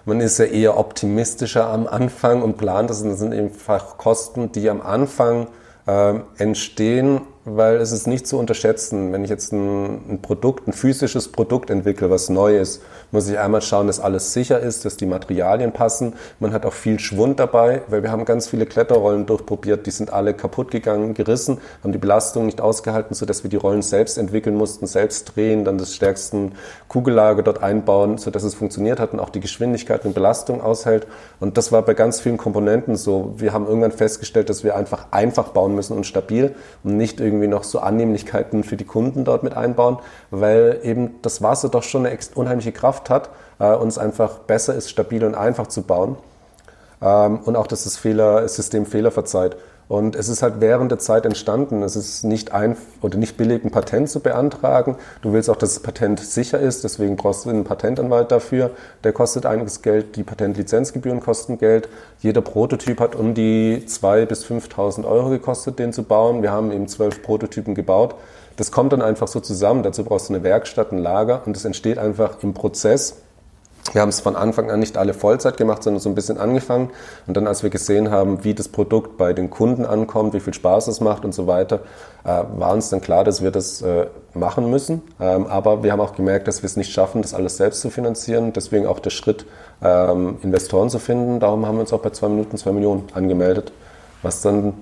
Man 0.06 0.20
ist 0.20 0.38
ja 0.40 0.46
eher 0.46 0.78
optimistischer 0.78 1.68
am 1.68 1.88
Anfang 1.88 2.42
und 2.42 2.58
plant 2.58 2.90
das. 2.90 3.02
Und 3.02 3.10
das 3.10 3.20
sind 3.20 3.34
einfach 3.34 3.98
Kosten, 3.98 4.52
die 4.52 4.70
am 4.70 4.82
Anfang 4.82 5.48
äh, 5.86 6.16
entstehen 6.38 7.22
weil 7.46 7.78
es 7.78 7.92
ist 7.92 8.08
nicht 8.08 8.28
zu 8.28 8.38
unterschätzen. 8.38 9.12
Wenn 9.12 9.24
ich 9.24 9.30
jetzt 9.30 9.52
ein, 9.52 10.14
ein, 10.14 10.22
Produkt, 10.22 10.68
ein 10.68 10.74
physisches 10.74 11.32
Produkt 11.32 11.70
entwickle, 11.70 12.10
was 12.10 12.30
neu 12.30 12.58
ist, 12.58 12.82
muss 13.12 13.30
ich 13.30 13.38
einmal 13.38 13.62
schauen, 13.62 13.88
dass 13.88 14.00
alles 14.00 14.34
sicher 14.34 14.60
ist, 14.60 14.86
dass 14.86 14.98
die 14.98 15.06
Materialien 15.06 15.72
passen. 15.72 16.14
Man 16.40 16.54
hat 16.54 16.66
auch 16.66 16.74
viel 16.74 17.00
Schwund 17.00 17.40
dabei, 17.40 17.82
weil 17.88 18.04
wir 18.04 18.12
haben 18.12 18.26
ganz 18.26 18.48
viele 18.48 18.66
Kletterrollen 18.66 19.26
durchprobiert, 19.26 19.86
die 19.86 19.92
sind 19.92 20.14
alle 20.14 20.34
kaputt 20.34 20.72
gegangen, 20.72 21.14
gerissen, 21.14 21.60
haben 21.84 21.92
die 21.92 21.98
Belastung 21.98 22.46
nicht 22.46 22.62
ausgehalten, 22.62 23.16
sodass 23.16 23.44
wir 23.44 23.50
die 23.50 23.58
Rollen 23.58 23.82
selbst 23.82 24.18
entwickeln 24.18 24.56
mussten, 24.56 24.88
selbst 24.88 25.36
drehen, 25.36 25.66
dann 25.66 25.78
das 25.78 25.96
stärkste 25.96 26.52
Kugellager 26.88 27.44
dort 27.44 27.62
einbauen, 27.62 28.18
sodass 28.18 28.44
es 28.44 28.56
funktioniert 28.56 29.00
hat 29.00 29.14
und 29.14 29.20
auch 29.20 29.30
die 29.30 29.40
Geschwindigkeit 29.40 30.06
und 30.06 30.14
Belastung 30.14 30.62
aushält. 30.62 31.08
Und 31.40 31.58
das 31.58 31.72
war 31.72 31.82
bei 31.82 31.94
ganz 31.94 32.22
vielen 32.22 32.38
Komponenten 32.38 32.96
so. 32.96 33.34
Wir 33.38 33.54
haben 33.54 33.66
irgendwann 33.68 33.92
festgestellt, 33.92 34.50
dass 34.50 34.64
wir 34.64 34.76
einfach 34.76 35.08
einfach 35.12 35.50
bauen 35.50 35.76
müssen 35.76 35.96
und 35.96 36.06
stabil 36.06 36.56
und 36.84 36.98
nicht 36.98 37.20
irgendwie 37.20 37.48
noch 37.48 37.64
so 37.64 37.80
Annehmlichkeiten 37.80 38.64
für 38.64 38.78
die 38.78 38.86
Kunden 38.86 39.26
dort 39.26 39.44
mit 39.44 39.58
einbauen, 39.58 39.98
weil 40.30 40.80
eben 40.84 41.16
das 41.22 41.42
Wasser 41.42 41.70
doch 41.70 41.84
schon 41.84 42.06
eine 42.06 42.18
unheimliche 42.36 42.72
Kraft 42.72 43.01
hat 43.10 43.30
äh, 43.60 43.74
und 43.74 43.88
es 43.88 43.98
einfach 43.98 44.40
besser 44.40 44.76
ist, 44.76 44.90
stabil 44.90 45.24
und 45.24 45.36
einfach 45.36 45.68
zu 45.68 45.84
bauen. 45.84 46.18
Ähm, 47.02 47.40
und 47.46 47.56
auch, 47.56 47.68
dass 47.68 47.84
das, 47.84 47.98
Fehler, 47.98 48.42
das 48.42 48.56
System 48.56 48.86
Fehler 48.86 49.12
verzeiht. 49.12 49.56
Und 49.92 50.16
es 50.16 50.30
ist 50.30 50.42
halt 50.42 50.62
während 50.62 50.90
der 50.90 51.00
Zeit 51.00 51.26
entstanden. 51.26 51.84
Es 51.84 51.98
ist 51.98 52.24
nicht 52.24 52.54
ein 52.54 52.78
oder 53.02 53.18
nicht 53.18 53.36
billig, 53.36 53.66
ein 53.66 53.72
Patent 53.72 54.10
zu 54.10 54.22
beantragen. 54.22 54.96
Du 55.22 55.34
willst 55.34 55.50
auch, 55.50 55.58
dass 55.58 55.74
das 55.74 55.84
Patent 55.84 56.22
sicher 56.22 56.58
ist, 56.62 56.86
deswegen 56.86 57.18
brauchst 57.18 57.44
du 57.44 57.50
einen 57.50 57.66
Patentanwalt 57.66 58.32
dafür. 58.32 58.72
Der 59.04 59.12
kostet 59.12 59.46
einiges 59.46 59.82
Geld. 59.82 60.16
Die 60.16 60.24
Patentlizenzgebühren 60.24 61.20
kosten 61.20 61.58
Geld. 61.58 61.90
Jeder 62.22 62.40
Prototyp 62.40 63.02
hat 63.02 63.16
um 63.16 63.34
die 63.34 63.84
2.000 63.86 64.26
bis 64.28 64.46
5.000 64.46 65.04
Euro 65.04 65.28
gekostet, 65.28 65.78
den 65.78 65.92
zu 65.92 66.04
bauen. 66.04 66.42
Wir 66.42 66.54
haben 66.54 66.72
eben 66.72 66.88
zwölf 66.88 67.22
Prototypen 67.22 67.76
gebaut. 67.76 68.16
Das 68.56 68.72
kommt 68.72 68.94
dann 68.94 69.02
einfach 69.02 69.28
so 69.28 69.42
zusammen. 69.42 69.84
Dazu 69.84 70.06
brauchst 70.06 70.30
du 70.30 70.36
eine 70.36 70.44
Werkstatt, 70.44 70.94
ein 70.94 71.00
Lager 71.00 71.42
und 71.46 71.58
es 71.58 71.66
entsteht 71.66 71.98
einfach 71.98 72.42
im 72.44 72.54
Prozess 72.54 73.18
wir 73.94 74.02
haben 74.02 74.10
es 74.10 74.22
von 74.22 74.36
Anfang 74.36 74.72
an 74.72 74.80
nicht 74.80 74.98
alle 74.98 75.14
Vollzeit 75.14 75.58
gemacht, 75.58 75.84
sondern 75.84 76.00
so 76.00 76.10
ein 76.10 76.16
bisschen 76.16 76.38
angefangen. 76.38 76.90
Und 77.28 77.36
dann, 77.36 77.48
als 77.48 77.64
wir 77.64 77.70
gesehen 77.70 78.10
haben, 78.10 78.44
wie 78.44 78.54
das 78.54 78.70
Produkt 78.70 79.18
bei 79.18 79.34
den 79.34 79.50
Kunden 79.50 79.86
ankommt, 79.86 80.34
wie 80.34 80.40
viel 80.40 80.54
Spaß 80.54 80.88
es 80.88 81.02
macht 81.02 81.26
und 81.26 81.34
so 81.34 81.48
weiter, 81.48 81.82
äh, 82.24 82.44
war 82.58 82.74
uns 82.74 82.90
dann 82.90 83.02
klar, 83.02 83.24
dass 83.24 83.42
wir 83.42 83.52
das 83.52 83.82
äh, 83.82 84.08
machen 84.34 84.70
müssen. 84.70 85.02
Ähm, 85.20 85.48
aber 85.48 85.84
wir 85.84 85.92
haben 85.92 86.00
auch 86.00 86.16
gemerkt, 86.16 86.48
dass 86.48 86.62
wir 86.62 86.68
es 86.68 86.78
nicht 86.78 86.92
schaffen, 86.92 87.22
das 87.22 87.34
alles 87.34 87.58
selbst 87.58 87.82
zu 87.82 87.90
finanzieren. 87.90 88.54
Deswegen 88.54 88.86
auch 88.86 89.00
der 89.00 89.10
Schritt, 89.10 89.46
ähm, 89.84 90.38
Investoren 90.42 90.90
zu 90.90 91.00
finden. 91.00 91.40
Darum 91.40 91.66
haben 91.66 91.76
wir 91.76 91.82
uns 91.82 91.94
auch 91.94 92.02
bei 92.02 92.12
zwei 92.12 92.30
Minuten 92.30 92.58
zwei 92.58 92.72
Millionen 92.72 93.08
angemeldet, 93.14 93.72
was 94.22 94.42
dann 94.42 94.74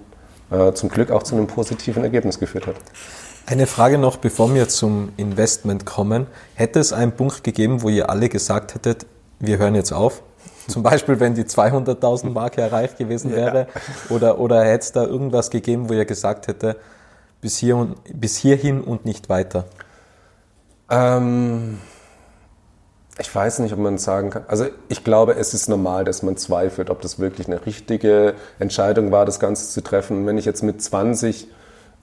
äh, 0.52 0.74
zum 0.74 0.90
Glück 0.90 1.12
auch 1.12 1.24
zu 1.24 1.36
einem 1.36 1.48
positiven 1.48 2.04
Ergebnis 2.04 2.40
geführt 2.40 2.68
hat. 2.68 2.76
Eine 3.50 3.66
Frage 3.66 3.98
noch, 3.98 4.18
bevor 4.18 4.54
wir 4.54 4.70
zum 4.70 5.12
Investment 5.18 5.84
kommen. 5.84 6.28
Hätte 6.54 6.80
es 6.80 6.94
einen 6.94 7.14
Punkt 7.14 7.44
gegeben, 7.44 7.82
wo 7.82 7.90
ihr 7.90 8.12
alle 8.12 8.30
gesagt 8.30 8.76
hättet, 8.76 9.08
wir 9.40 9.58
hören 9.58 9.74
jetzt 9.74 9.92
auf? 9.92 10.22
Zum 10.68 10.84
Beispiel, 10.84 11.20
wenn 11.20 11.34
die 11.34 11.46
200.000 11.46 12.30
Marke 12.30 12.62
erreicht 12.62 13.00
gewesen 13.00 13.32
wäre? 13.32 13.62
Ja. 13.62 14.16
Oder, 14.16 14.40
oder 14.40 14.64
hätte 14.64 14.84
es 14.84 14.92
da 14.92 15.04
irgendwas 15.04 15.50
gegeben, 15.50 15.90
wo 15.90 15.94
ihr 15.94 16.06
gesagt 16.06 16.48
hätte, 16.48 16.76
bis, 17.42 17.58
hier 17.58 17.76
und, 17.76 17.96
bis 18.14 18.38
hierhin 18.38 18.82
und 18.82 19.06
nicht 19.06 19.30
weiter? 19.30 19.66
Ähm, 20.92 21.80
ich 23.18 23.34
weiß 23.34 23.60
nicht, 23.60 23.74
ob 23.74 23.80
man 23.80 23.98
sagen 23.98 24.30
kann. 24.30 24.44
Also 24.48 24.68
ich 24.90 25.04
glaube, 25.04 25.34
es 25.34 25.56
ist 25.56 25.70
normal, 25.70 26.06
dass 26.06 26.22
man 26.22 26.38
zweifelt, 26.38 26.92
ob 26.92 27.02
das 27.02 27.18
wirklich 27.18 27.48
eine 27.48 27.66
richtige 27.66 28.36
Entscheidung 28.60 29.12
war, 29.12 29.26
das 29.26 29.40
Ganze 29.40 29.68
zu 29.68 29.82
treffen. 29.82 30.18
Und 30.18 30.28
wenn 30.28 30.38
ich 30.38 30.46
jetzt 30.46 30.62
mit 30.62 30.84
20 30.84 31.48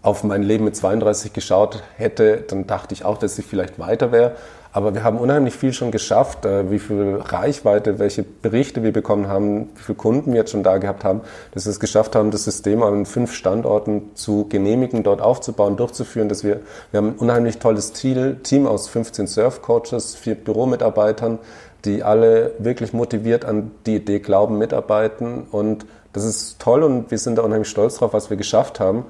auf 0.07 0.23
mein 0.23 0.45
Leben 0.45 0.65
mit 0.65 0.77
32 0.77 1.33
geschaut 1.33 1.83
hätte, 1.97 2.45
dann 2.47 2.69
dachte 2.69 2.95
ich 2.95 3.05
auch, 3.05 3.19
dass 3.19 3.37
ich 3.41 3.45
vielleicht 3.45 3.81
weiter 3.81 4.13
wäre. 4.13 4.37
aber 4.73 4.95
wir 4.95 5.03
haben 5.03 5.17
unheimlich 5.17 5.55
viel 5.55 5.73
schon 5.73 5.91
geschafft, 5.91 6.45
äh, 6.45 6.71
wie 6.71 6.79
viel 6.79 7.17
Reichweite, 7.17 7.99
welche 7.99 8.23
Berichte 8.23 8.83
wir 8.83 8.93
bekommen 8.93 9.27
haben, 9.27 9.71
wie 9.75 9.83
viele 9.83 9.97
Kunden 9.97 10.33
wir 10.33 10.41
jetzt 10.41 10.53
schon 10.53 10.63
da 10.63 10.77
gehabt 10.79 11.03
haben, 11.03 11.23
dass 11.53 11.65
wir 11.65 11.71
es 11.71 11.81
geschafft 11.81 12.15
haben, 12.15 12.31
das 12.31 12.45
System 12.45 12.83
an 12.83 13.07
fünf 13.07 13.33
Standorten 13.33 14.11
zu 14.15 14.47
genehmigen, 14.49 15.03
dort 15.03 15.23
aufzubauen, 15.23 15.77
durchzuführen, 15.77 16.29
dass 16.29 16.45
wir, 16.45 16.61
wir 16.91 16.99
haben 16.99 17.09
ein 17.09 17.17
unheimlich 17.17 17.59
tolles 17.59 17.93
Team 17.93 18.67
aus 18.67 18.89
15 18.89 19.27
Surf-Coaches, 19.27 20.15
vier 20.15 20.35
Büromitarbeitern, 20.35 21.39
die 21.85 22.03
alle 22.03 22.53
wirklich 22.59 22.93
motiviert 22.93 23.45
an 23.45 23.71
die 23.87 23.97
Idee 23.97 24.21
glauben, 24.21 24.59
mitarbeiten 24.59 25.47
und 25.51 25.87
das 26.13 26.25
ist 26.25 26.61
toll 26.61 26.83
und 26.83 27.11
wir 27.11 27.19
sind 27.19 27.39
da 27.39 27.43
unheimlich 27.43 27.69
stolz 27.69 27.97
drauf, 27.97 28.13
was 28.13 28.31
wir 28.31 28.37
geschafft 28.37 28.79
haben. 28.81 29.05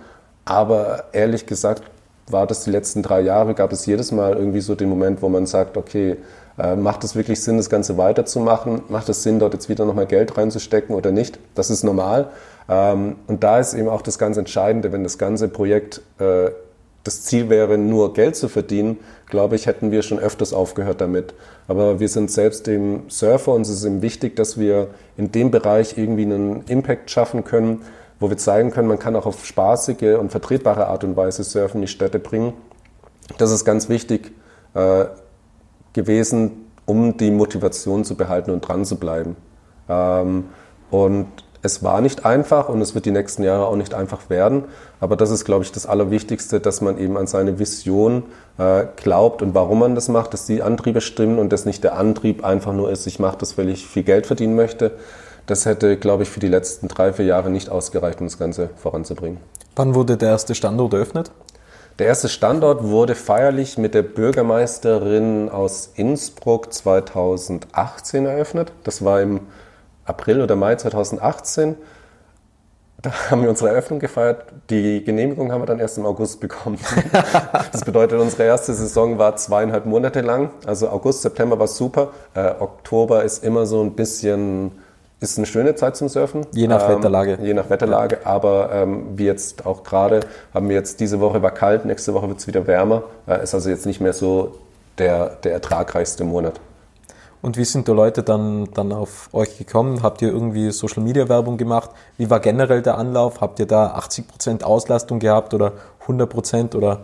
Aber 0.46 1.04
ehrlich 1.12 1.44
gesagt 1.44 1.82
war 2.28 2.46
das 2.46 2.64
die 2.64 2.70
letzten 2.70 3.02
drei 3.02 3.20
Jahre, 3.20 3.54
gab 3.54 3.72
es 3.72 3.86
jedes 3.86 4.10
Mal 4.10 4.36
irgendwie 4.36 4.60
so 4.60 4.74
den 4.74 4.88
Moment, 4.88 5.22
wo 5.22 5.28
man 5.28 5.46
sagt, 5.46 5.76
okay, 5.76 6.16
äh, 6.58 6.74
macht 6.74 7.04
es 7.04 7.14
wirklich 7.14 7.40
Sinn, 7.40 7.56
das 7.56 7.70
Ganze 7.70 7.98
weiterzumachen? 7.98 8.82
Macht 8.88 9.08
es 9.08 9.22
Sinn, 9.22 9.38
dort 9.38 9.52
jetzt 9.54 9.68
wieder 9.68 9.84
nochmal 9.84 10.06
Geld 10.06 10.36
reinzustecken 10.36 10.94
oder 10.94 11.12
nicht? 11.12 11.38
Das 11.54 11.70
ist 11.70 11.84
normal. 11.84 12.28
Ähm, 12.68 13.16
und 13.26 13.44
da 13.44 13.60
ist 13.60 13.74
eben 13.74 13.88
auch 13.88 14.02
das 14.02 14.18
ganz 14.18 14.36
Entscheidende, 14.38 14.90
wenn 14.92 15.04
das 15.04 15.18
ganze 15.18 15.48
Projekt 15.48 16.00
äh, 16.18 16.50
das 17.04 17.22
Ziel 17.22 17.48
wäre, 17.48 17.78
nur 17.78 18.14
Geld 18.14 18.34
zu 18.34 18.48
verdienen, 18.48 18.98
glaube 19.28 19.54
ich, 19.54 19.66
hätten 19.66 19.92
wir 19.92 20.02
schon 20.02 20.18
öfters 20.18 20.52
aufgehört 20.52 21.00
damit. 21.00 21.34
Aber 21.68 22.00
wir 22.00 22.08
sind 22.08 22.30
selbst 22.32 22.66
dem 22.66 23.02
Surfer 23.08 23.52
und 23.52 23.62
es 23.62 23.68
ist 23.68 23.84
eben 23.84 24.02
wichtig, 24.02 24.34
dass 24.34 24.58
wir 24.58 24.88
in 25.16 25.30
dem 25.30 25.52
Bereich 25.52 25.96
irgendwie 25.96 26.24
einen 26.24 26.64
Impact 26.66 27.10
schaffen 27.10 27.44
können, 27.44 27.82
wo 28.18 28.30
wir 28.30 28.36
zeigen 28.36 28.70
können, 28.70 28.88
man 28.88 28.98
kann 28.98 29.16
auch 29.16 29.26
auf 29.26 29.44
spaßige 29.44 30.16
und 30.18 30.30
vertretbare 30.30 30.86
Art 30.86 31.04
und 31.04 31.16
Weise 31.16 31.44
Surfen 31.44 31.78
in 31.78 31.82
die 31.82 31.88
Städte 31.88 32.18
bringen. 32.18 32.54
Das 33.38 33.50
ist 33.50 33.64
ganz 33.64 33.88
wichtig 33.88 34.32
äh, 34.74 35.06
gewesen, 35.92 36.66
um 36.86 37.16
die 37.16 37.30
Motivation 37.30 38.04
zu 38.04 38.14
behalten 38.14 38.50
und 38.50 38.60
dran 38.60 38.84
zu 38.84 38.96
bleiben. 38.96 39.36
Ähm, 39.88 40.44
und 40.90 41.26
es 41.62 41.82
war 41.82 42.00
nicht 42.00 42.24
einfach 42.24 42.68
und 42.68 42.80
es 42.80 42.94
wird 42.94 43.06
die 43.06 43.10
nächsten 43.10 43.42
Jahre 43.42 43.66
auch 43.66 43.76
nicht 43.76 43.92
einfach 43.92 44.30
werden. 44.30 44.64
Aber 45.00 45.16
das 45.16 45.30
ist, 45.30 45.44
glaube 45.44 45.64
ich, 45.64 45.72
das 45.72 45.84
Allerwichtigste, 45.84 46.60
dass 46.60 46.80
man 46.80 46.96
eben 46.98 47.16
an 47.16 47.26
seine 47.26 47.58
Vision 47.58 48.22
äh, 48.56 48.84
glaubt 48.96 49.42
und 49.42 49.54
warum 49.54 49.80
man 49.80 49.94
das 49.94 50.08
macht, 50.08 50.32
dass 50.32 50.46
die 50.46 50.62
Antriebe 50.62 51.00
stimmen 51.00 51.38
und 51.38 51.52
dass 51.52 51.64
nicht 51.64 51.82
der 51.82 51.98
Antrieb 51.98 52.44
einfach 52.44 52.72
nur 52.72 52.90
ist, 52.90 53.06
ich 53.06 53.18
mache 53.18 53.38
das, 53.38 53.58
weil 53.58 53.68
ich 53.68 53.86
viel 53.86 54.04
Geld 54.04 54.26
verdienen 54.26 54.54
möchte, 54.54 54.92
das 55.46 55.64
hätte, 55.66 55.96
glaube 55.96 56.24
ich, 56.24 56.28
für 56.28 56.40
die 56.40 56.48
letzten 56.48 56.88
drei, 56.88 57.12
vier 57.12 57.24
Jahre 57.24 57.50
nicht 57.50 57.70
ausgereicht, 57.70 58.20
um 58.20 58.26
das 58.26 58.38
Ganze 58.38 58.70
voranzubringen. 58.76 59.38
Wann 59.76 59.94
wurde 59.94 60.16
der 60.16 60.30
erste 60.30 60.54
Standort 60.54 60.92
eröffnet? 60.92 61.30
Der 61.98 62.06
erste 62.06 62.28
Standort 62.28 62.82
wurde 62.84 63.14
feierlich 63.14 63.78
mit 63.78 63.94
der 63.94 64.02
Bürgermeisterin 64.02 65.48
aus 65.48 65.90
Innsbruck 65.94 66.72
2018 66.72 68.26
eröffnet. 68.26 68.72
Das 68.84 69.02
war 69.02 69.22
im 69.22 69.40
April 70.04 70.42
oder 70.42 70.56
Mai 70.56 70.76
2018. 70.76 71.76
Da 73.00 73.12
haben 73.30 73.42
wir 73.42 73.48
unsere 73.48 73.70
Eröffnung 73.70 73.98
gefeiert. 73.98 74.44
Die 74.68 75.04
Genehmigung 75.04 75.52
haben 75.52 75.62
wir 75.62 75.66
dann 75.66 75.78
erst 75.78 75.96
im 75.96 76.04
August 76.04 76.40
bekommen. 76.40 76.78
das 77.72 77.82
bedeutet, 77.82 78.20
unsere 78.20 78.42
erste 78.44 78.74
Saison 78.74 79.18
war 79.18 79.36
zweieinhalb 79.36 79.86
Monate 79.86 80.20
lang. 80.20 80.50
Also 80.66 80.90
August, 80.90 81.22
September 81.22 81.58
war 81.58 81.68
super. 81.68 82.10
Äh, 82.34 82.54
Oktober 82.58 83.24
ist 83.24 83.42
immer 83.42 83.64
so 83.64 83.82
ein 83.82 83.92
bisschen 83.92 84.72
ist 85.20 85.38
eine 85.38 85.46
schöne 85.46 85.74
Zeit 85.74 85.96
zum 85.96 86.08
Surfen. 86.08 86.46
Je 86.52 86.66
nach 86.66 86.88
ähm, 86.88 86.96
Wetterlage. 86.96 87.38
Je 87.42 87.54
nach 87.54 87.70
Wetterlage, 87.70 88.18
ja. 88.22 88.30
aber 88.30 88.70
ähm, 88.72 89.06
wie 89.16 89.24
jetzt 89.24 89.64
auch 89.64 89.82
gerade, 89.82 90.20
haben 90.52 90.68
wir 90.68 90.76
jetzt 90.76 91.00
diese 91.00 91.20
Woche 91.20 91.42
war 91.42 91.52
kalt, 91.52 91.84
nächste 91.84 92.12
Woche 92.14 92.28
wird 92.28 92.38
es 92.38 92.46
wieder 92.46 92.66
wärmer. 92.66 93.04
Äh, 93.26 93.42
ist 93.42 93.54
also 93.54 93.70
jetzt 93.70 93.86
nicht 93.86 94.00
mehr 94.00 94.12
so 94.12 94.58
der, 94.98 95.36
der 95.42 95.52
ertragreichste 95.52 96.24
Monat. 96.24 96.60
Und 97.42 97.56
wie 97.56 97.64
sind 97.64 97.86
die 97.86 97.92
Leute 97.92 98.22
dann, 98.22 98.68
dann 98.74 98.92
auf 98.92 99.28
euch 99.32 99.56
gekommen? 99.56 100.02
Habt 100.02 100.20
ihr 100.20 100.28
irgendwie 100.28 100.70
Social 100.70 101.02
Media 101.02 101.28
Werbung 101.28 101.56
gemacht? 101.58 101.90
Wie 102.16 102.28
war 102.28 102.40
generell 102.40 102.82
der 102.82 102.98
Anlauf? 102.98 103.40
Habt 103.40 103.60
ihr 103.60 103.66
da 103.66 103.96
80% 103.96 104.64
Auslastung 104.64 105.18
gehabt 105.18 105.54
oder 105.54 105.72
100% 106.06 106.74
oder 106.74 107.00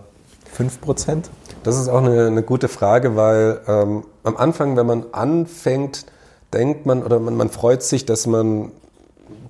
5%? 0.57 1.25
Das 1.63 1.79
ist 1.79 1.89
auch 1.89 2.03
eine, 2.03 2.27
eine 2.27 2.43
gute 2.43 2.69
Frage, 2.69 3.15
weil 3.15 3.61
ähm, 3.69 4.05
am 4.25 4.37
Anfang, 4.37 4.77
wenn 4.77 4.87
man 4.87 5.05
anfängt, 5.13 6.07
denkt 6.53 6.87
man 6.87 7.03
oder 7.03 7.19
man, 7.19 7.37
man 7.37 7.51
freut 7.51 7.83
sich, 7.83 8.05
dass 8.07 8.27
man 8.27 8.73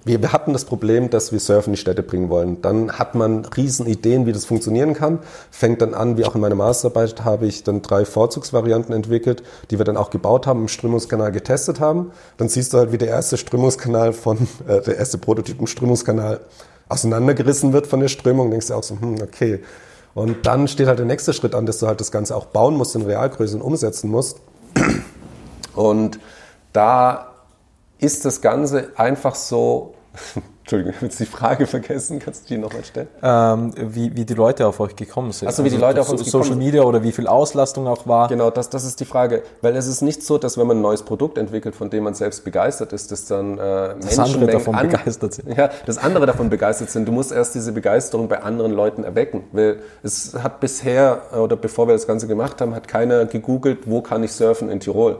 wir, 0.04 0.20
wir, 0.20 0.32
hatten 0.32 0.52
das 0.52 0.64
Problem, 0.64 1.10
dass 1.10 1.30
wir 1.30 1.38
Surfen 1.38 1.70
in 1.70 1.74
die 1.74 1.80
Städte 1.80 2.02
bringen 2.02 2.28
wollen. 2.28 2.60
Dann 2.60 2.92
hat 2.92 3.14
man 3.14 3.44
riesen 3.44 3.86
Ideen, 3.86 4.26
wie 4.26 4.32
das 4.32 4.44
funktionieren 4.44 4.94
kann. 4.94 5.20
Fängt 5.50 5.80
dann 5.80 5.94
an, 5.94 6.16
wie 6.16 6.24
auch 6.24 6.34
in 6.34 6.40
meiner 6.40 6.56
Masterarbeit 6.56 7.24
habe 7.24 7.46
ich 7.46 7.62
dann 7.62 7.82
drei 7.82 8.04
Vorzugsvarianten 8.04 8.92
entwickelt, 8.94 9.44
die 9.70 9.78
wir 9.78 9.84
dann 9.84 9.96
auch 9.96 10.10
gebaut 10.10 10.46
haben, 10.46 10.62
im 10.62 10.68
Strömungskanal 10.68 11.30
getestet 11.30 11.78
haben. 11.78 12.10
Dann 12.36 12.48
siehst 12.48 12.72
du 12.72 12.78
halt, 12.78 12.90
wie 12.90 12.98
der 12.98 13.08
erste 13.08 13.36
Strömungskanal 13.36 14.12
von, 14.12 14.38
äh, 14.66 14.80
der 14.80 14.96
erste 14.96 15.18
Prototyp 15.18 15.60
im 15.60 15.68
Strömungskanal 15.68 16.40
auseinandergerissen 16.88 17.72
wird 17.72 17.86
von 17.86 18.00
der 18.00 18.08
Strömung. 18.08 18.50
Denkst 18.50 18.68
du 18.68 18.74
auch 18.74 18.82
so, 18.82 19.00
hm, 19.00 19.22
okay. 19.22 19.60
Und 20.14 20.46
dann 20.46 20.66
steht 20.66 20.88
halt 20.88 20.98
der 20.98 21.06
nächste 21.06 21.32
Schritt 21.32 21.54
an, 21.54 21.64
dass 21.64 21.78
du 21.78 21.86
halt 21.86 22.00
das 22.00 22.10
Ganze 22.10 22.34
auch 22.36 22.46
bauen 22.46 22.76
musst, 22.76 22.96
in 22.96 23.02
Realgröße 23.02 23.56
und 23.56 23.62
umsetzen 23.62 24.10
musst. 24.10 24.38
Und 25.74 26.18
da 26.72 27.32
ist 27.98 28.24
das 28.24 28.40
Ganze 28.40 28.90
einfach 28.96 29.34
so. 29.34 29.94
Entschuldigung, 30.62 30.92
ich 30.94 31.02
habe 31.02 31.24
die 31.24 31.26
Frage 31.26 31.66
vergessen. 31.66 32.20
Kannst 32.20 32.44
du 32.44 32.54
die 32.54 32.60
nochmal 32.60 32.84
stellen? 32.84 33.08
Ähm, 33.20 33.72
wie, 33.76 34.14
wie 34.14 34.24
die 34.24 34.34
Leute 34.34 34.66
auf 34.68 34.78
euch 34.78 34.94
gekommen 34.94 35.32
sind. 35.32 35.48
Achso, 35.48 35.64
wie 35.64 35.70
die 35.70 35.74
also 35.74 35.86
Leute 35.86 36.00
auf 36.00 36.08
uns 36.08 36.24
gekommen 36.24 36.44
sind. 36.44 36.52
Social 36.52 36.64
Media 36.64 36.82
oder 36.82 37.02
wie 37.02 37.10
viel 37.10 37.26
Auslastung 37.26 37.88
auch 37.88 38.06
war. 38.06 38.28
Genau, 38.28 38.48
das, 38.50 38.70
das 38.70 38.84
ist 38.84 39.00
die 39.00 39.04
Frage. 39.04 39.42
Weil 39.60 39.74
es 39.74 39.88
ist 39.88 40.02
nicht 40.02 40.22
so, 40.22 40.38
dass 40.38 40.58
wenn 40.58 40.68
man 40.68 40.78
ein 40.78 40.80
neues 40.80 41.02
Produkt 41.02 41.36
entwickelt, 41.36 41.74
von 41.74 41.90
dem 41.90 42.04
man 42.04 42.14
selbst 42.14 42.44
begeistert 42.44 42.92
ist, 42.92 43.10
dass 43.10 43.24
dann 43.24 43.58
äh, 43.58 43.96
das 44.00 44.20
andere 44.20 44.46
davon 44.46 44.76
an, 44.76 44.88
begeistert 44.88 45.34
sind. 45.34 45.56
Ja, 45.56 45.68
dass 45.84 45.98
andere 45.98 46.26
davon 46.26 46.48
begeistert 46.48 46.90
sind. 46.90 47.08
Du 47.08 47.12
musst 47.12 47.32
erst 47.32 47.56
diese 47.56 47.72
Begeisterung 47.72 48.28
bei 48.28 48.40
anderen 48.42 48.70
Leuten 48.70 49.02
erwecken. 49.02 49.42
Weil 49.50 49.80
es 50.04 50.34
hat 50.34 50.60
bisher, 50.60 51.22
oder 51.36 51.56
bevor 51.56 51.88
wir 51.88 51.94
das 51.94 52.06
Ganze 52.06 52.28
gemacht 52.28 52.60
haben, 52.60 52.76
hat 52.76 52.86
keiner 52.86 53.26
gegoogelt, 53.26 53.90
wo 53.90 54.00
kann 54.00 54.22
ich 54.22 54.32
surfen 54.32 54.70
in 54.70 54.78
Tirol. 54.78 55.18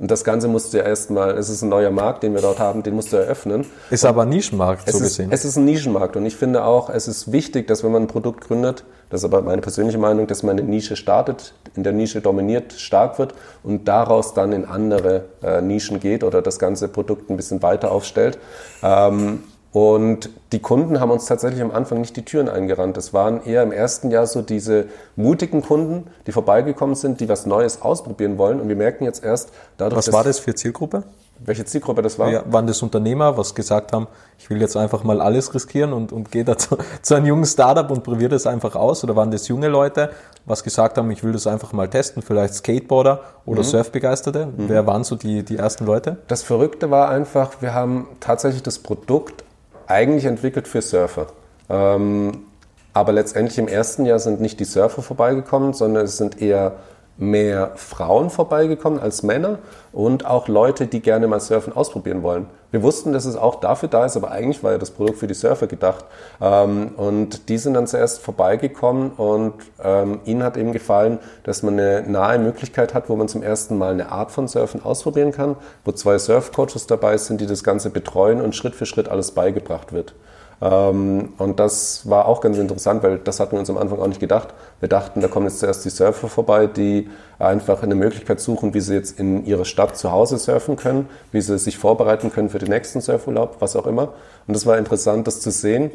Und 0.00 0.10
das 0.10 0.24
Ganze 0.24 0.48
musst 0.48 0.72
du 0.72 0.78
ja 0.78 0.84
erstmal, 0.84 1.36
es 1.36 1.50
ist 1.50 1.60
ein 1.60 1.68
neuer 1.68 1.90
Markt, 1.90 2.22
den 2.22 2.32
wir 2.32 2.40
dort 2.40 2.58
haben, 2.58 2.82
den 2.82 2.94
musst 2.94 3.12
du 3.12 3.18
eröffnen. 3.18 3.66
Ist 3.90 4.06
aber 4.06 4.22
ein 4.22 4.30
Nischenmarkt, 4.30 4.90
so 4.90 4.96
ist, 4.96 5.02
gesehen. 5.02 5.30
Es 5.30 5.44
ist 5.44 5.56
ein 5.56 5.66
Nischenmarkt 5.66 6.16
und 6.16 6.24
ich 6.24 6.36
finde 6.36 6.64
auch, 6.64 6.88
es 6.88 7.06
ist 7.06 7.32
wichtig, 7.32 7.66
dass 7.66 7.84
wenn 7.84 7.92
man 7.92 8.04
ein 8.04 8.06
Produkt 8.06 8.40
gründet, 8.40 8.84
das 9.10 9.20
ist 9.20 9.24
aber 9.26 9.42
meine 9.42 9.60
persönliche 9.60 9.98
Meinung, 9.98 10.26
dass 10.26 10.42
man 10.42 10.58
eine 10.58 10.66
Nische 10.66 10.96
startet, 10.96 11.52
in 11.76 11.82
der 11.82 11.92
Nische 11.92 12.22
dominiert, 12.22 12.72
stark 12.72 13.18
wird 13.18 13.34
und 13.62 13.88
daraus 13.88 14.32
dann 14.32 14.52
in 14.52 14.64
andere 14.64 15.26
äh, 15.42 15.60
Nischen 15.60 16.00
geht 16.00 16.24
oder 16.24 16.40
das 16.40 16.58
ganze 16.58 16.88
Produkt 16.88 17.28
ein 17.28 17.36
bisschen 17.36 17.62
weiter 17.62 17.92
aufstellt. 17.92 18.38
Ähm, 18.82 19.42
und 19.72 20.30
die 20.50 20.58
Kunden 20.58 20.98
haben 20.98 21.12
uns 21.12 21.26
tatsächlich 21.26 21.62
am 21.62 21.70
Anfang 21.70 22.00
nicht 22.00 22.16
die 22.16 22.24
Türen 22.24 22.48
eingerannt. 22.48 22.96
Es 22.96 23.14
waren 23.14 23.44
eher 23.44 23.62
im 23.62 23.70
ersten 23.70 24.10
Jahr 24.10 24.26
so 24.26 24.42
diese 24.42 24.86
mutigen 25.14 25.62
Kunden, 25.62 26.08
die 26.26 26.32
vorbeigekommen 26.32 26.96
sind, 26.96 27.20
die 27.20 27.28
was 27.28 27.46
Neues 27.46 27.80
ausprobieren 27.80 28.36
wollen. 28.36 28.60
Und 28.60 28.68
wir 28.68 28.74
merken 28.74 29.04
jetzt 29.04 29.22
erst 29.22 29.50
dadurch. 29.76 29.98
Was 29.98 30.12
war 30.12 30.24
das 30.24 30.40
für 30.40 30.56
Zielgruppe? 30.56 31.04
Welche 31.38 31.64
Zielgruppe 31.64 32.02
das 32.02 32.18
war? 32.18 32.30
Ja, 32.30 32.42
waren 32.50 32.66
das 32.66 32.82
Unternehmer, 32.82 33.38
was 33.38 33.54
gesagt 33.54 33.92
haben, 33.92 34.08
ich 34.38 34.50
will 34.50 34.60
jetzt 34.60 34.76
einfach 34.76 35.04
mal 35.04 35.20
alles 35.20 35.54
riskieren 35.54 35.92
und, 35.92 36.12
und 36.12 36.32
gehe 36.32 36.44
da 36.44 36.58
zu, 36.58 36.76
zu 37.00 37.14
einem 37.14 37.26
jungen 37.26 37.46
Startup 37.46 37.88
und 37.92 38.02
probiere 38.02 38.30
das 38.30 38.48
einfach 38.48 38.74
aus? 38.74 39.04
Oder 39.04 39.14
waren 39.14 39.30
das 39.30 39.46
junge 39.46 39.68
Leute, 39.68 40.10
was 40.46 40.64
gesagt 40.64 40.98
haben, 40.98 41.10
ich 41.12 41.22
will 41.22 41.32
das 41.32 41.46
einfach 41.46 41.72
mal 41.72 41.88
testen, 41.88 42.22
vielleicht 42.22 42.54
Skateboarder 42.54 43.20
oder 43.46 43.60
mhm. 43.60 43.66
Surfbegeisterte? 43.66 44.46
Mhm. 44.46 44.68
Wer 44.68 44.86
waren 44.88 45.04
so 45.04 45.14
die, 45.14 45.44
die 45.44 45.56
ersten 45.56 45.86
Leute? 45.86 46.18
Das 46.26 46.42
Verrückte 46.42 46.90
war 46.90 47.08
einfach, 47.08 47.62
wir 47.62 47.72
haben 47.72 48.08
tatsächlich 48.18 48.64
das 48.64 48.80
Produkt 48.80 49.44
eigentlich 49.90 50.24
entwickelt 50.24 50.68
für 50.68 50.82
Surfer. 50.82 51.26
Ähm, 51.68 52.44
aber 52.92 53.12
letztendlich 53.12 53.58
im 53.58 53.68
ersten 53.68 54.04
Jahr 54.04 54.18
sind 54.18 54.40
nicht 54.40 54.58
die 54.58 54.64
Surfer 54.64 55.02
vorbeigekommen, 55.02 55.72
sondern 55.72 56.04
es 56.04 56.16
sind 56.16 56.40
eher 56.40 56.76
mehr 57.20 57.72
Frauen 57.76 58.30
vorbeigekommen 58.30 58.98
als 58.98 59.22
Männer 59.22 59.58
und 59.92 60.24
auch 60.24 60.48
Leute, 60.48 60.86
die 60.86 61.00
gerne 61.00 61.28
mal 61.28 61.38
Surfen 61.38 61.76
ausprobieren 61.76 62.22
wollen. 62.22 62.46
Wir 62.70 62.82
wussten, 62.82 63.12
dass 63.12 63.24
es 63.24 63.36
auch 63.36 63.56
dafür 63.56 63.88
da 63.88 64.06
ist, 64.06 64.16
aber 64.16 64.30
eigentlich 64.30 64.62
war 64.62 64.72
ja 64.72 64.78
das 64.78 64.92
Produkt 64.92 65.18
für 65.18 65.26
die 65.26 65.34
Surfer 65.34 65.66
gedacht. 65.66 66.04
Ähm, 66.40 66.92
und 66.96 67.48
die 67.48 67.58
sind 67.58 67.74
dann 67.74 67.86
zuerst 67.86 68.22
vorbeigekommen 68.22 69.10
und 69.10 69.54
ähm, 69.82 70.20
ihnen 70.24 70.42
hat 70.42 70.56
eben 70.56 70.72
gefallen, 70.72 71.18
dass 71.42 71.62
man 71.62 71.74
eine 71.74 72.02
nahe 72.08 72.38
Möglichkeit 72.38 72.94
hat, 72.94 73.08
wo 73.08 73.16
man 73.16 73.28
zum 73.28 73.42
ersten 73.42 73.76
Mal 73.76 73.92
eine 73.92 74.10
Art 74.10 74.30
von 74.30 74.48
Surfen 74.48 74.82
ausprobieren 74.84 75.32
kann, 75.32 75.56
wo 75.84 75.92
zwei 75.92 76.16
Surfcoaches 76.16 76.86
dabei 76.86 77.18
sind, 77.18 77.40
die 77.40 77.46
das 77.46 77.64
Ganze 77.64 77.90
betreuen 77.90 78.40
und 78.40 78.54
Schritt 78.54 78.74
für 78.74 78.86
Schritt 78.86 79.08
alles 79.08 79.32
beigebracht 79.32 79.92
wird. 79.92 80.14
Ähm, 80.62 81.30
und 81.38 81.58
das 81.58 82.08
war 82.08 82.26
auch 82.26 82.40
ganz 82.40 82.58
interessant, 82.58 83.02
weil 83.02 83.18
das 83.18 83.40
hatten 83.40 83.52
wir 83.52 83.60
uns 83.60 83.70
am 83.70 83.78
Anfang 83.78 83.98
auch 83.98 84.06
nicht 84.06 84.20
gedacht. 84.20 84.48
Wir 84.80 84.88
dachten, 84.88 85.20
da 85.20 85.28
kommen 85.28 85.46
jetzt 85.46 85.60
zuerst 85.60 85.84
die 85.84 85.90
Surfer 85.90 86.28
vorbei, 86.28 86.66
die 86.66 87.08
einfach 87.38 87.82
eine 87.82 87.94
Möglichkeit 87.94 88.40
suchen, 88.40 88.74
wie 88.74 88.80
sie 88.80 88.94
jetzt 88.94 89.18
in 89.18 89.46
ihrer 89.46 89.64
Stadt 89.64 89.96
zu 89.96 90.12
Hause 90.12 90.38
surfen 90.38 90.76
können, 90.76 91.08
wie 91.32 91.40
sie 91.40 91.58
sich 91.58 91.78
vorbereiten 91.78 92.30
können 92.30 92.50
für 92.50 92.58
den 92.58 92.68
nächsten 92.68 93.00
Surfurlaub, 93.00 93.56
was 93.60 93.76
auch 93.76 93.86
immer. 93.86 94.12
Und 94.46 94.54
das 94.54 94.66
war 94.66 94.76
interessant, 94.76 95.26
das 95.26 95.40
zu 95.40 95.50
sehen. 95.50 95.90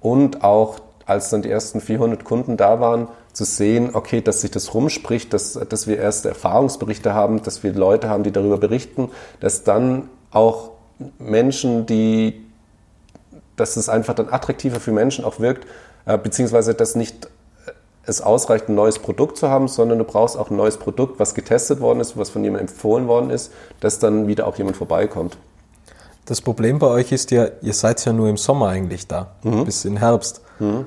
Und 0.00 0.44
auch 0.44 0.78
als 1.06 1.30
dann 1.30 1.42
die 1.42 1.50
ersten 1.50 1.80
400 1.80 2.24
Kunden 2.24 2.56
da 2.56 2.80
waren, 2.80 3.08
zu 3.32 3.44
sehen, 3.44 3.90
okay, 3.94 4.20
dass 4.20 4.42
sich 4.42 4.50
das 4.50 4.74
rumspricht, 4.74 5.32
dass, 5.32 5.54
dass 5.54 5.86
wir 5.86 5.98
erste 5.98 6.28
Erfahrungsberichte 6.28 7.14
haben, 7.14 7.42
dass 7.42 7.62
wir 7.62 7.72
Leute 7.72 8.08
haben, 8.08 8.22
die 8.22 8.32
darüber 8.32 8.58
berichten, 8.58 9.10
dass 9.40 9.64
dann 9.64 10.08
auch 10.30 10.70
Menschen, 11.18 11.86
die, 11.86 12.49
dass 13.60 13.76
es 13.76 13.88
einfach 13.88 14.14
dann 14.14 14.28
attraktiver 14.30 14.80
für 14.80 14.92
Menschen 14.92 15.24
auch 15.24 15.38
wirkt, 15.38 15.66
äh, 16.06 16.18
beziehungsweise 16.18 16.74
dass 16.74 16.94
nicht 16.94 17.28
es 18.06 18.20
ausreicht, 18.20 18.68
ein 18.68 18.74
neues 18.74 18.98
Produkt 18.98 19.36
zu 19.36 19.48
haben, 19.48 19.68
sondern 19.68 19.98
du 19.98 20.04
brauchst 20.04 20.36
auch 20.36 20.50
ein 20.50 20.56
neues 20.56 20.78
Produkt, 20.78 21.20
was 21.20 21.34
getestet 21.34 21.80
worden 21.80 22.00
ist, 22.00 22.16
was 22.16 22.30
von 22.30 22.42
jemandem 22.42 22.68
empfohlen 22.68 23.06
worden 23.06 23.30
ist, 23.30 23.52
dass 23.80 23.98
dann 23.98 24.26
wieder 24.26 24.46
auch 24.46 24.56
jemand 24.56 24.76
vorbeikommt. 24.76 25.36
Das 26.24 26.40
Problem 26.40 26.78
bei 26.78 26.86
euch 26.86 27.12
ist 27.12 27.30
ja, 27.30 27.48
ihr 27.60 27.74
seid 27.74 28.04
ja 28.04 28.12
nur 28.12 28.28
im 28.28 28.36
Sommer 28.36 28.68
eigentlich 28.68 29.06
da, 29.06 29.32
mhm. 29.42 29.64
bis 29.64 29.84
in 29.84 29.98
Herbst. 29.98 30.40
Mhm. 30.58 30.86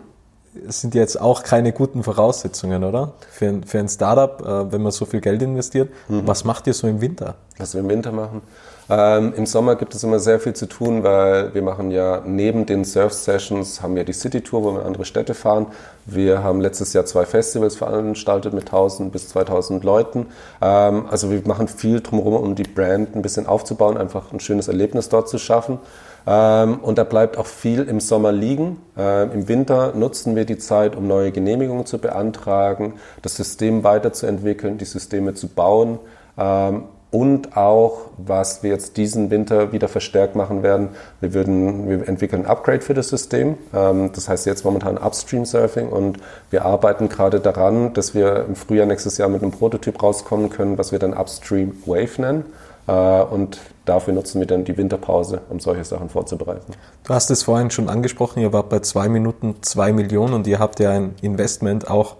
Es 0.67 0.81
sind 0.81 0.93
jetzt 0.93 1.19
auch 1.19 1.43
keine 1.43 1.71
guten 1.73 2.03
Voraussetzungen, 2.03 2.83
oder? 2.83 3.13
Für 3.31 3.47
ein, 3.47 3.63
für 3.63 3.79
ein 3.79 3.89
Startup, 3.89 4.41
äh, 4.41 4.71
wenn 4.71 4.83
man 4.83 4.91
so 4.91 5.05
viel 5.05 5.19
Geld 5.19 5.41
investiert. 5.41 5.89
Mhm. 6.07 6.27
Was 6.27 6.43
macht 6.43 6.67
ihr 6.67 6.73
so 6.73 6.87
im 6.87 7.01
Winter? 7.01 7.35
Was 7.57 7.73
wir 7.73 7.81
im 7.81 7.89
Winter 7.89 8.11
machen? 8.11 8.41
Ähm, 8.89 9.33
Im 9.35 9.45
Sommer 9.45 9.75
gibt 9.75 9.95
es 9.95 10.03
immer 10.03 10.19
sehr 10.19 10.39
viel 10.39 10.53
zu 10.53 10.65
tun, 10.65 11.03
weil 11.03 11.53
wir 11.53 11.61
machen 11.61 11.89
ja 11.91 12.21
neben 12.25 12.65
den 12.65 12.83
Surf-Sessions 12.83 13.81
haben 13.81 13.95
wir 13.95 14.03
die 14.03 14.13
City-Tour, 14.13 14.63
wo 14.63 14.71
wir 14.73 14.81
in 14.81 14.87
andere 14.87 15.05
Städte 15.05 15.33
fahren. 15.33 15.67
Wir 16.05 16.43
haben 16.43 16.59
letztes 16.59 16.91
Jahr 16.93 17.05
zwei 17.05 17.25
Festivals 17.25 17.77
veranstaltet 17.77 18.53
mit 18.53 18.65
1000 18.65 19.11
bis 19.11 19.29
2000 19.29 19.83
Leuten. 19.83 20.27
Ähm, 20.61 21.05
also 21.09 21.31
wir 21.31 21.41
machen 21.45 21.67
viel 21.67 22.01
drumherum, 22.01 22.35
um 22.35 22.55
die 22.55 22.63
Brand 22.63 23.15
ein 23.15 23.21
bisschen 23.21 23.47
aufzubauen, 23.47 23.97
einfach 23.97 24.33
ein 24.33 24.39
schönes 24.39 24.67
Erlebnis 24.67 25.07
dort 25.07 25.29
zu 25.29 25.37
schaffen. 25.37 25.79
Ähm, 26.25 26.79
und 26.79 26.97
da 26.97 27.03
bleibt 27.03 27.37
auch 27.37 27.45
viel 27.45 27.83
im 27.83 27.99
Sommer 27.99 28.31
liegen. 28.31 28.81
Ähm, 28.97 29.31
Im 29.31 29.47
Winter 29.47 29.93
nutzen 29.95 30.35
wir 30.35 30.45
die 30.45 30.57
Zeit, 30.57 30.95
um 30.95 31.07
neue 31.07 31.31
Genehmigungen 31.31 31.85
zu 31.85 31.99
beantragen, 31.99 32.95
das 33.21 33.35
System 33.35 33.83
weiterzuentwickeln, 33.83 34.77
die 34.77 34.85
Systeme 34.85 35.33
zu 35.33 35.47
bauen. 35.47 35.99
Ähm, 36.37 36.83
und 37.13 37.55
auch, 37.55 38.09
was 38.17 38.63
wir 38.63 38.71
jetzt 38.71 38.97
diesen 38.97 39.29
Winter 39.29 39.71
wieder 39.71 39.87
verstärkt 39.87 40.35
machen 40.35 40.63
werden, 40.63 40.89
wir, 41.21 41.35
würden, 41.35 41.87
wir 41.87 42.07
entwickeln 42.07 42.45
ein 42.45 42.49
Upgrade 42.49 42.81
für 42.81 42.95
das 42.95 43.09
System. 43.09 43.55
Ähm, 43.71 44.09
das 44.13 44.27
heißt 44.27 44.47
jetzt 44.47 44.65
momentan 44.65 44.97
Upstream 44.97 45.45
Surfing 45.45 45.89
und 45.89 46.17
wir 46.49 46.65
arbeiten 46.65 47.09
gerade 47.09 47.39
daran, 47.39 47.93
dass 47.93 48.15
wir 48.15 48.45
im 48.47 48.55
Frühjahr 48.55 48.87
nächstes 48.87 49.19
Jahr 49.19 49.29
mit 49.29 49.43
einem 49.43 49.51
Prototyp 49.51 50.01
rauskommen 50.01 50.49
können, 50.49 50.79
was 50.79 50.91
wir 50.91 50.97
dann 50.97 51.13
Upstream 51.13 51.77
Wave 51.85 52.19
nennen. 52.19 52.45
Äh, 52.87 53.21
und 53.21 53.59
dafür 53.85 54.15
nutzen 54.15 54.39
wir 54.39 54.47
dann 54.47 54.65
die 54.65 54.75
Winterpause, 54.75 55.41
um 55.49 55.59
solche 55.59 55.83
Sachen 55.83 56.09
vorzubereiten. 56.09 56.73
Du 57.03 57.13
hast 57.13 57.29
es 57.29 57.43
vorhin 57.43 57.69
schon 57.69 57.89
angesprochen, 57.89 58.39
ihr 58.39 58.53
wart 58.53 58.69
bei 58.69 58.79
zwei 58.79 59.07
Minuten 59.07 59.57
zwei 59.61 59.93
Millionen 59.93 60.33
und 60.33 60.47
ihr 60.47 60.57
habt 60.57 60.79
ja 60.79 60.89
ein 60.89 61.13
Investment 61.21 61.87
auch 61.87 62.15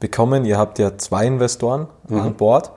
bekommen. 0.00 0.46
Ihr 0.46 0.56
habt 0.56 0.78
ja 0.78 0.96
zwei 0.96 1.26
Investoren 1.26 1.88
mhm. 2.08 2.20
an 2.20 2.34
Bord. 2.36 2.72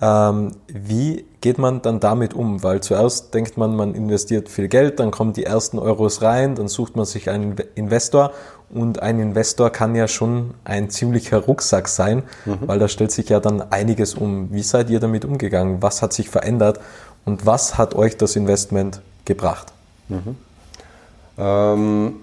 Ähm, 0.00 0.52
wie 0.68 1.24
geht 1.40 1.58
man 1.58 1.82
dann 1.82 1.98
damit 2.00 2.34
um? 2.34 2.62
Weil 2.62 2.80
zuerst 2.80 3.34
denkt 3.34 3.56
man, 3.56 3.74
man 3.74 3.94
investiert 3.94 4.48
viel 4.48 4.68
Geld, 4.68 5.00
dann 5.00 5.10
kommen 5.10 5.32
die 5.32 5.44
ersten 5.44 5.78
Euros 5.78 6.22
rein, 6.22 6.54
dann 6.54 6.68
sucht 6.68 6.94
man 6.94 7.04
sich 7.04 7.30
einen 7.30 7.56
Investor 7.74 8.32
und 8.70 9.02
ein 9.02 9.18
Investor 9.18 9.70
kann 9.70 9.94
ja 9.94 10.08
schon 10.08 10.54
ein 10.64 10.90
ziemlicher 10.90 11.38
Rucksack 11.38 11.88
sein, 11.88 12.22
mhm. 12.44 12.58
weil 12.66 12.78
da 12.78 12.86
stellt 12.86 13.10
sich 13.10 13.28
ja 13.28 13.40
dann 13.40 13.72
einiges 13.72 14.14
um. 14.14 14.52
Wie 14.52 14.62
seid 14.62 14.90
ihr 14.90 15.00
damit 15.00 15.24
umgegangen? 15.24 15.82
Was 15.82 16.02
hat 16.02 16.12
sich 16.12 16.28
verändert 16.28 16.78
und 17.24 17.46
was 17.46 17.78
hat 17.78 17.94
euch 17.94 18.16
das 18.16 18.36
Investment 18.36 19.00
gebracht? 19.24 19.72
Mhm. 20.08 20.36
Ähm, 21.38 22.16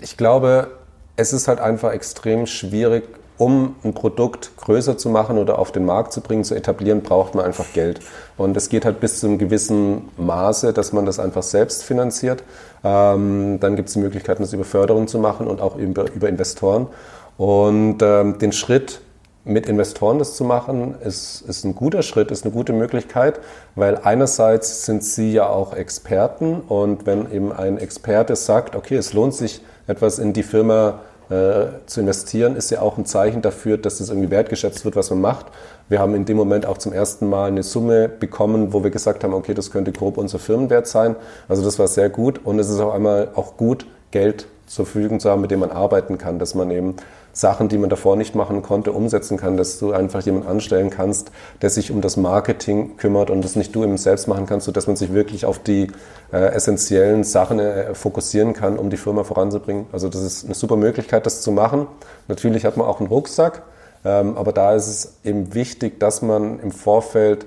ich 0.00 0.16
glaube, 0.16 0.70
es 1.16 1.32
ist 1.32 1.48
halt 1.48 1.58
einfach 1.60 1.92
extrem 1.92 2.46
schwierig, 2.46 3.04
um 3.38 3.76
ein 3.84 3.94
Produkt 3.94 4.56
größer 4.56 4.98
zu 4.98 5.08
machen 5.08 5.38
oder 5.38 5.58
auf 5.58 5.72
den 5.72 5.84
Markt 5.86 6.12
zu 6.12 6.20
bringen, 6.20 6.44
zu 6.44 6.54
etablieren, 6.54 7.02
braucht 7.02 7.34
man 7.34 7.44
einfach 7.44 7.72
Geld. 7.72 8.00
Und 8.36 8.56
es 8.56 8.68
geht 8.68 8.84
halt 8.84 9.00
bis 9.00 9.20
zu 9.20 9.26
einem 9.26 9.38
gewissen 9.38 10.08
Maße, 10.16 10.72
dass 10.72 10.92
man 10.92 11.06
das 11.06 11.18
einfach 11.20 11.44
selbst 11.44 11.84
finanziert. 11.84 12.42
Ähm, 12.84 13.58
dann 13.60 13.76
gibt 13.76 13.88
es 13.88 13.94
die 13.94 14.00
Möglichkeit, 14.00 14.40
das 14.40 14.52
über 14.52 14.64
Förderung 14.64 15.06
zu 15.06 15.18
machen 15.18 15.46
und 15.46 15.60
auch 15.60 15.76
über, 15.76 16.10
über 16.12 16.28
Investoren. 16.28 16.88
Und 17.36 17.98
ähm, 18.02 18.38
den 18.38 18.52
Schritt 18.52 19.00
mit 19.44 19.66
Investoren 19.66 20.18
das 20.18 20.34
zu 20.34 20.44
machen, 20.44 20.94
ist, 21.02 21.42
ist 21.42 21.64
ein 21.64 21.74
guter 21.74 22.02
Schritt, 22.02 22.30
ist 22.30 22.44
eine 22.44 22.52
gute 22.52 22.72
Möglichkeit, 22.72 23.40
weil 23.76 23.96
einerseits 23.96 24.84
sind 24.84 25.02
sie 25.02 25.32
ja 25.32 25.48
auch 25.48 25.72
Experten 25.72 26.60
und 26.60 27.06
wenn 27.06 27.32
eben 27.32 27.52
ein 27.52 27.78
Experte 27.78 28.36
sagt, 28.36 28.76
okay, 28.76 28.96
es 28.96 29.14
lohnt 29.14 29.34
sich 29.34 29.62
etwas 29.86 30.18
in 30.18 30.34
die 30.34 30.42
Firma 30.42 31.00
äh, 31.30 31.66
zu 31.86 32.00
investieren, 32.00 32.56
ist 32.56 32.70
ja 32.70 32.80
auch 32.80 32.98
ein 32.98 33.04
Zeichen 33.04 33.42
dafür, 33.42 33.76
dass 33.76 34.00
es 34.00 34.08
irgendwie 34.08 34.30
wertgeschätzt 34.30 34.84
wird, 34.84 34.96
was 34.96 35.10
man 35.10 35.20
macht. 35.20 35.46
Wir 35.88 35.98
haben 35.98 36.14
in 36.14 36.24
dem 36.24 36.36
Moment 36.36 36.66
auch 36.66 36.78
zum 36.78 36.92
ersten 36.92 37.28
Mal 37.28 37.48
eine 37.48 37.62
Summe 37.62 38.08
bekommen, 38.08 38.72
wo 38.72 38.82
wir 38.82 38.90
gesagt 38.90 39.24
haben, 39.24 39.34
okay, 39.34 39.54
das 39.54 39.70
könnte 39.70 39.92
grob 39.92 40.18
unser 40.18 40.38
Firmenwert 40.38 40.86
sein. 40.86 41.16
Also 41.48 41.64
das 41.64 41.78
war 41.78 41.88
sehr 41.88 42.10
gut 42.10 42.44
und 42.44 42.58
es 42.58 42.68
ist 42.68 42.80
auch 42.80 42.94
einmal 42.94 43.28
auch 43.34 43.56
gut, 43.56 43.86
Geld 44.10 44.46
zur 44.66 44.86
Verfügung 44.86 45.20
zu 45.20 45.30
haben, 45.30 45.40
mit 45.40 45.50
dem 45.50 45.60
man 45.60 45.70
arbeiten 45.70 46.18
kann, 46.18 46.38
dass 46.38 46.54
man 46.54 46.70
eben 46.70 46.96
Sachen, 47.38 47.68
die 47.68 47.78
man 47.78 47.88
davor 47.88 48.16
nicht 48.16 48.34
machen 48.34 48.62
konnte, 48.62 48.90
umsetzen 48.90 49.36
kann, 49.36 49.56
dass 49.56 49.78
du 49.78 49.92
einfach 49.92 50.22
jemanden 50.22 50.48
anstellen 50.48 50.90
kannst, 50.90 51.30
der 51.62 51.70
sich 51.70 51.92
um 51.92 52.00
das 52.00 52.16
Marketing 52.16 52.96
kümmert 52.96 53.30
und 53.30 53.44
das 53.44 53.54
nicht 53.54 53.72
du 53.76 53.84
eben 53.84 53.96
selbst 53.96 54.26
machen 54.26 54.46
kannst, 54.46 54.66
sodass 54.66 54.88
man 54.88 54.96
sich 54.96 55.12
wirklich 55.12 55.46
auf 55.46 55.60
die 55.60 55.86
äh, 56.32 56.36
essentiellen 56.36 57.22
Sachen 57.22 57.60
äh, 57.60 57.94
fokussieren 57.94 58.54
kann, 58.54 58.76
um 58.76 58.90
die 58.90 58.96
Firma 58.96 59.22
voranzubringen. 59.22 59.86
Also 59.92 60.08
das 60.08 60.22
ist 60.22 60.46
eine 60.46 60.54
super 60.54 60.74
Möglichkeit, 60.74 61.26
das 61.26 61.40
zu 61.40 61.52
machen. 61.52 61.86
Natürlich 62.26 62.64
hat 62.64 62.76
man 62.76 62.88
auch 62.88 62.98
einen 62.98 63.08
Rucksack, 63.08 63.62
ähm, 64.04 64.36
aber 64.36 64.52
da 64.52 64.74
ist 64.74 64.88
es 64.88 65.12
eben 65.22 65.54
wichtig, 65.54 66.00
dass 66.00 66.22
man 66.22 66.58
im 66.58 66.72
Vorfeld 66.72 67.46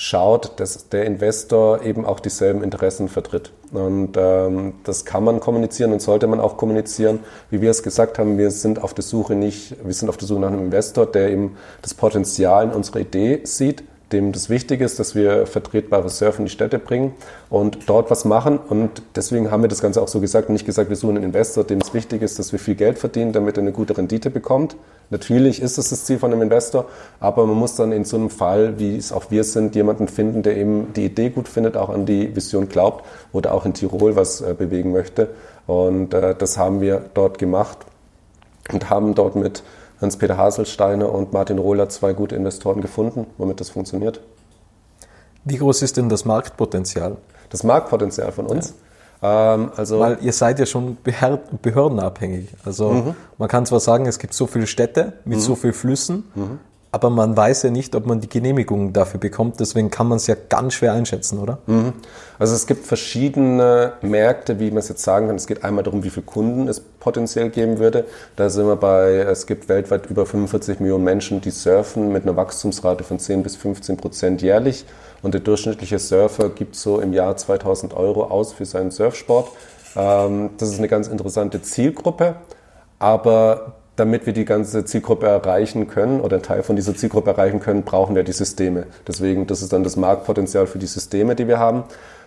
schaut, 0.00 0.60
dass 0.60 0.88
der 0.90 1.06
Investor 1.06 1.82
eben 1.82 2.06
auch 2.06 2.20
dieselben 2.20 2.62
Interessen 2.62 3.08
vertritt. 3.08 3.50
Und 3.72 4.16
ähm, 4.16 4.74
das 4.84 5.04
kann 5.04 5.24
man 5.24 5.40
kommunizieren 5.40 5.92
und 5.92 6.00
sollte 6.00 6.28
man 6.28 6.38
auch 6.38 6.56
kommunizieren. 6.56 7.18
Wie 7.50 7.60
wir 7.60 7.70
es 7.70 7.82
gesagt 7.82 8.16
haben, 8.16 8.38
wir 8.38 8.52
sind 8.52 8.80
auf 8.80 8.94
der 8.94 9.02
Suche 9.02 9.34
nicht, 9.34 9.74
wir 9.84 9.92
sind 9.92 10.08
auf 10.08 10.16
der 10.16 10.28
Suche 10.28 10.40
nach 10.40 10.52
einem 10.52 10.66
Investor, 10.66 11.04
der 11.04 11.32
eben 11.32 11.56
das 11.82 11.94
Potenzial 11.94 12.66
in 12.66 12.70
unserer 12.70 13.00
Idee 13.00 13.40
sieht, 13.42 13.82
dem 14.12 14.30
das 14.30 14.48
wichtig 14.48 14.82
ist, 14.82 15.00
dass 15.00 15.16
wir 15.16 15.48
vertretbare 15.48 16.08
Surfen 16.08 16.42
in 16.42 16.46
die 16.46 16.52
Städte 16.52 16.78
bringen 16.78 17.14
und 17.50 17.88
dort 17.88 18.08
was 18.08 18.24
machen. 18.24 18.56
Und 18.56 19.02
deswegen 19.16 19.50
haben 19.50 19.62
wir 19.62 19.68
das 19.68 19.82
Ganze 19.82 20.00
auch 20.00 20.08
so 20.08 20.20
gesagt, 20.20 20.48
nicht 20.48 20.64
gesagt, 20.64 20.90
wir 20.90 20.96
suchen 20.96 21.16
einen 21.16 21.24
Investor, 21.24 21.64
dem 21.64 21.80
es 21.80 21.92
wichtig 21.92 22.22
ist, 22.22 22.38
dass 22.38 22.52
wir 22.52 22.60
viel 22.60 22.76
Geld 22.76 23.00
verdienen, 23.00 23.32
damit 23.32 23.56
er 23.58 23.62
eine 23.62 23.72
gute 23.72 23.98
Rendite 23.98 24.30
bekommt. 24.30 24.76
Natürlich 25.10 25.62
ist 25.62 25.78
es 25.78 25.88
das 25.88 26.04
Ziel 26.04 26.18
von 26.18 26.32
einem 26.32 26.42
Investor, 26.42 26.84
aber 27.18 27.46
man 27.46 27.56
muss 27.56 27.76
dann 27.76 27.92
in 27.92 28.04
so 28.04 28.16
einem 28.16 28.28
Fall, 28.28 28.78
wie 28.78 28.96
es 28.96 29.10
auch 29.10 29.30
wir 29.30 29.42
sind, 29.44 29.74
jemanden 29.74 30.06
finden, 30.06 30.42
der 30.42 30.56
eben 30.56 30.92
die 30.92 31.06
Idee 31.06 31.30
gut 31.30 31.48
findet, 31.48 31.76
auch 31.76 31.88
an 31.88 32.04
die 32.04 32.36
Vision 32.36 32.68
glaubt 32.68 33.04
oder 33.32 33.54
auch 33.54 33.64
in 33.64 33.72
Tirol 33.72 34.16
was 34.16 34.42
äh, 34.42 34.54
bewegen 34.56 34.92
möchte. 34.92 35.30
Und 35.66 36.12
äh, 36.12 36.34
das 36.34 36.58
haben 36.58 36.80
wir 36.80 37.04
dort 37.14 37.38
gemacht 37.38 37.78
und 38.70 38.90
haben 38.90 39.14
dort 39.14 39.34
mit 39.34 39.62
Hans-Peter 40.00 40.36
Haselsteiner 40.36 41.10
und 41.10 41.32
Martin 41.32 41.58
Rohler 41.58 41.88
zwei 41.88 42.12
gute 42.12 42.36
Investoren 42.36 42.80
gefunden, 42.80 43.26
womit 43.38 43.60
das 43.60 43.70
funktioniert. 43.70 44.20
Wie 45.44 45.56
groß 45.56 45.82
ist 45.82 45.96
denn 45.96 46.08
das 46.10 46.26
Marktpotenzial? 46.26 47.16
Das 47.48 47.64
Marktpotenzial 47.64 48.30
von 48.32 48.46
uns? 48.46 48.68
Ja. 48.68 48.87
Ähm, 49.22 49.70
also 49.76 50.00
Weil 50.00 50.18
ihr 50.22 50.32
seid 50.32 50.58
ja 50.58 50.66
schon 50.66 50.96
behördenabhängig. 51.62 52.48
Also 52.64 52.90
mhm. 52.90 53.14
man 53.38 53.48
kann 53.48 53.66
zwar 53.66 53.80
sagen, 53.80 54.06
es 54.06 54.18
gibt 54.18 54.34
so 54.34 54.46
viele 54.46 54.66
Städte 54.66 55.14
mit 55.24 55.38
mhm. 55.38 55.42
so 55.42 55.54
vielen 55.54 55.74
Flüssen, 55.74 56.24
mhm 56.34 56.58
aber 56.90 57.10
man 57.10 57.36
weiß 57.36 57.64
ja 57.64 57.70
nicht, 57.70 57.94
ob 57.94 58.06
man 58.06 58.20
die 58.20 58.28
Genehmigung 58.28 58.94
dafür 58.94 59.20
bekommt. 59.20 59.60
Deswegen 59.60 59.90
kann 59.90 60.08
man 60.08 60.16
es 60.16 60.26
ja 60.26 60.34
ganz 60.48 60.74
schwer 60.74 60.94
einschätzen, 60.94 61.38
oder? 61.38 61.58
Mhm. 61.66 61.92
Also 62.38 62.54
es 62.54 62.66
gibt 62.66 62.86
verschiedene 62.86 63.92
Märkte, 64.00 64.58
wie 64.58 64.70
man 64.70 64.78
es 64.78 64.88
jetzt 64.88 65.02
sagen 65.02 65.26
kann. 65.26 65.36
Es 65.36 65.46
geht 65.46 65.64
einmal 65.64 65.84
darum, 65.84 66.02
wie 66.02 66.10
viele 66.10 66.24
Kunden 66.24 66.66
es 66.66 66.80
potenziell 66.80 67.50
geben 67.50 67.78
würde. 67.78 68.06
Da 68.36 68.48
sind 68.48 68.66
wir 68.66 68.76
bei, 68.76 69.16
es 69.18 69.46
gibt 69.46 69.68
weltweit 69.68 70.06
über 70.06 70.24
45 70.24 70.80
Millionen 70.80 71.04
Menschen, 71.04 71.42
die 71.42 71.50
surfen 71.50 72.10
mit 72.10 72.22
einer 72.22 72.36
Wachstumsrate 72.36 73.04
von 73.04 73.18
10 73.18 73.42
bis 73.42 73.56
15 73.56 73.98
Prozent 73.98 74.40
jährlich. 74.40 74.86
Und 75.20 75.34
der 75.34 75.42
durchschnittliche 75.42 75.98
Surfer 75.98 76.48
gibt 76.48 76.74
so 76.74 77.00
im 77.00 77.12
Jahr 77.12 77.36
2000 77.36 77.92
Euro 77.94 78.24
aus 78.24 78.54
für 78.54 78.64
seinen 78.64 78.92
Surfsport. 78.92 79.50
Ähm, 79.94 80.50
das 80.56 80.70
ist 80.70 80.78
eine 80.78 80.88
ganz 80.88 81.08
interessante 81.08 81.60
Zielgruppe. 81.60 82.36
Aber 82.98 83.74
damit 83.98 84.26
wir 84.26 84.32
die 84.32 84.44
ganze 84.44 84.84
Zielgruppe 84.84 85.26
erreichen 85.26 85.88
können 85.88 86.20
oder 86.20 86.36
einen 86.36 86.42
Teil 86.42 86.62
von 86.62 86.76
dieser 86.76 86.94
Zielgruppe 86.94 87.30
erreichen 87.30 87.60
können, 87.60 87.82
brauchen 87.82 88.14
wir 88.14 88.22
die 88.22 88.32
Systeme. 88.32 88.86
Deswegen, 89.06 89.46
das 89.46 89.60
ist 89.60 89.72
dann 89.72 89.82
das 89.82 89.96
Marktpotenzial 89.96 90.66
für 90.66 90.78
die 90.78 90.86
Systeme, 90.86 91.34
die 91.34 91.48
wir 91.48 91.58
haben. 91.58 91.84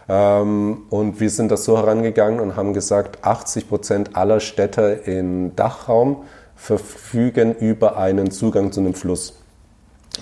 Ähm, 0.09 0.83
und 0.89 1.19
wir 1.19 1.29
sind 1.29 1.49
das 1.51 1.63
so 1.63 1.77
herangegangen 1.77 2.39
und 2.39 2.55
haben 2.57 2.73
gesagt, 2.73 3.23
80 3.23 3.69
Prozent 3.69 4.15
aller 4.15 4.41
Städte 4.41 5.01
im 5.05 5.55
Dachraum 5.55 6.23
verfügen 6.55 7.55
über 7.55 7.97
einen 7.97 8.31
Zugang 8.31 8.71
zu 8.71 8.81
einem 8.81 8.93
Fluss. 8.93 9.41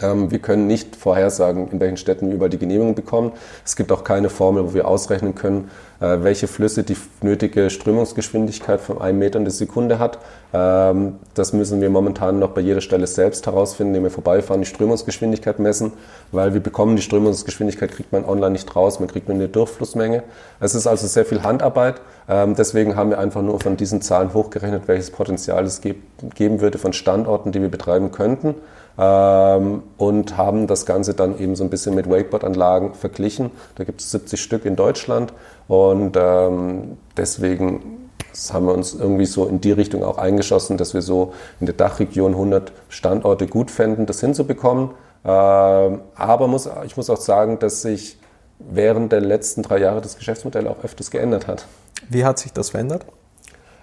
Ähm, 0.01 0.29
wir 0.29 0.39
können 0.39 0.67
nicht 0.67 0.95
vorhersagen, 0.95 1.69
in 1.71 1.79
welchen 1.79 1.97
Städten 1.97 2.27
wir 2.27 2.35
überall 2.35 2.49
die 2.49 2.59
Genehmigung 2.59 2.93
bekommen. 2.93 3.31
Es 3.65 3.75
gibt 3.75 3.91
auch 3.91 4.03
keine 4.03 4.29
Formel, 4.29 4.65
wo 4.65 4.73
wir 4.73 4.87
ausrechnen 4.87 5.35
können, 5.35 5.71
welche 5.99 6.47
Flüsse 6.47 6.83
die 6.83 6.95
nötige 7.21 7.69
Strömungsgeschwindigkeit 7.69 8.79
von 8.79 9.01
einem 9.01 9.19
Meter 9.19 9.37
in 9.37 9.45
der 9.45 9.51
Sekunde 9.51 9.99
hat. 9.99 10.19
Ähm, 10.53 11.15
das 11.33 11.51
müssen 11.53 11.81
wir 11.81 11.89
momentan 11.89 12.39
noch 12.39 12.51
bei 12.51 12.61
jeder 12.61 12.81
Stelle 12.81 13.05
selbst 13.05 13.45
herausfinden, 13.45 13.95
indem 13.95 14.03
wir 14.03 14.11
vorbeifahren, 14.11 14.61
die 14.61 14.67
Strömungsgeschwindigkeit 14.67 15.59
messen, 15.59 15.91
weil 16.31 16.53
wir 16.53 16.61
bekommen 16.61 16.95
die 16.95 17.01
Strömungsgeschwindigkeit, 17.01 17.91
kriegt 17.91 18.11
man 18.13 18.23
online 18.23 18.51
nicht 18.51 18.75
raus, 18.75 18.99
man 18.99 19.09
kriegt 19.09 19.27
nur 19.27 19.35
eine 19.35 19.49
Durchflussmenge. 19.49 20.23
Es 20.59 20.73
ist 20.73 20.87
also 20.87 21.07
sehr 21.07 21.25
viel 21.25 21.43
Handarbeit. 21.43 22.01
Ähm, 22.29 22.55
deswegen 22.55 22.95
haben 22.95 23.09
wir 23.09 23.19
einfach 23.19 23.41
nur 23.41 23.59
von 23.59 23.75
diesen 23.75 24.01
Zahlen 24.01 24.33
hochgerechnet, 24.33 24.87
welches 24.87 25.11
Potenzial 25.11 25.65
es 25.65 25.81
geben 25.81 26.61
würde 26.61 26.77
von 26.77 26.93
Standorten, 26.93 27.51
die 27.51 27.61
wir 27.61 27.69
betreiben 27.69 28.11
könnten 28.11 28.55
ähm, 28.99 29.83
und 29.97 30.37
haben 30.37 30.67
das 30.67 30.85
Ganze 30.85 31.13
dann 31.13 31.39
eben 31.39 31.55
so 31.55 31.63
ein 31.63 31.69
bisschen 31.69 31.95
mit 31.95 32.09
Wakeboard-Anlagen 32.09 32.93
verglichen. 32.93 33.49
Da 33.75 33.85
gibt 33.85 34.01
es 34.01 34.11
70 34.11 34.41
Stück 34.41 34.65
in 34.65 34.75
Deutschland 34.75 35.31
und 35.69 36.17
ähm, 36.19 36.97
deswegen 37.15 38.09
haben 38.51 38.65
wir 38.67 38.73
uns 38.73 38.93
irgendwie 38.93 39.25
so 39.25 39.45
in 39.45 39.61
die 39.61 39.71
Richtung 39.71 40.03
auch 40.03 40.17
eingeschossen, 40.17 40.77
dass 40.77 40.93
wir 40.93 41.01
so 41.01 41.33
in 41.61 41.65
der 41.65 41.75
Dachregion 41.75 42.33
100 42.33 42.73
Standorte 42.89 43.47
gut 43.47 43.71
fänden, 43.71 44.05
das 44.05 44.19
hinzubekommen. 44.19 44.91
Ähm, 45.25 46.01
aber 46.15 46.47
muss, 46.47 46.69
ich 46.85 46.97
muss 46.97 47.09
auch 47.09 47.17
sagen, 47.17 47.57
dass 47.59 47.81
sich 47.81 48.17
während 48.59 49.13
der 49.13 49.21
letzten 49.21 49.63
drei 49.63 49.77
Jahre 49.77 50.01
das 50.01 50.17
Geschäftsmodell 50.17 50.67
auch 50.67 50.83
öfters 50.83 51.09
geändert 51.09 51.47
hat. 51.47 51.65
Wie 52.09 52.25
hat 52.25 52.37
sich 52.37 52.51
das 52.51 52.71
verändert? 52.71 53.05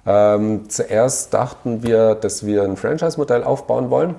Ähm, 0.07 0.69
zuerst 0.69 1.33
dachten 1.33 1.83
wir, 1.83 2.15
dass 2.15 2.45
wir 2.45 2.63
ein 2.63 2.77
Franchise-Modell 2.77 3.43
aufbauen 3.43 3.91
wollen 3.91 4.15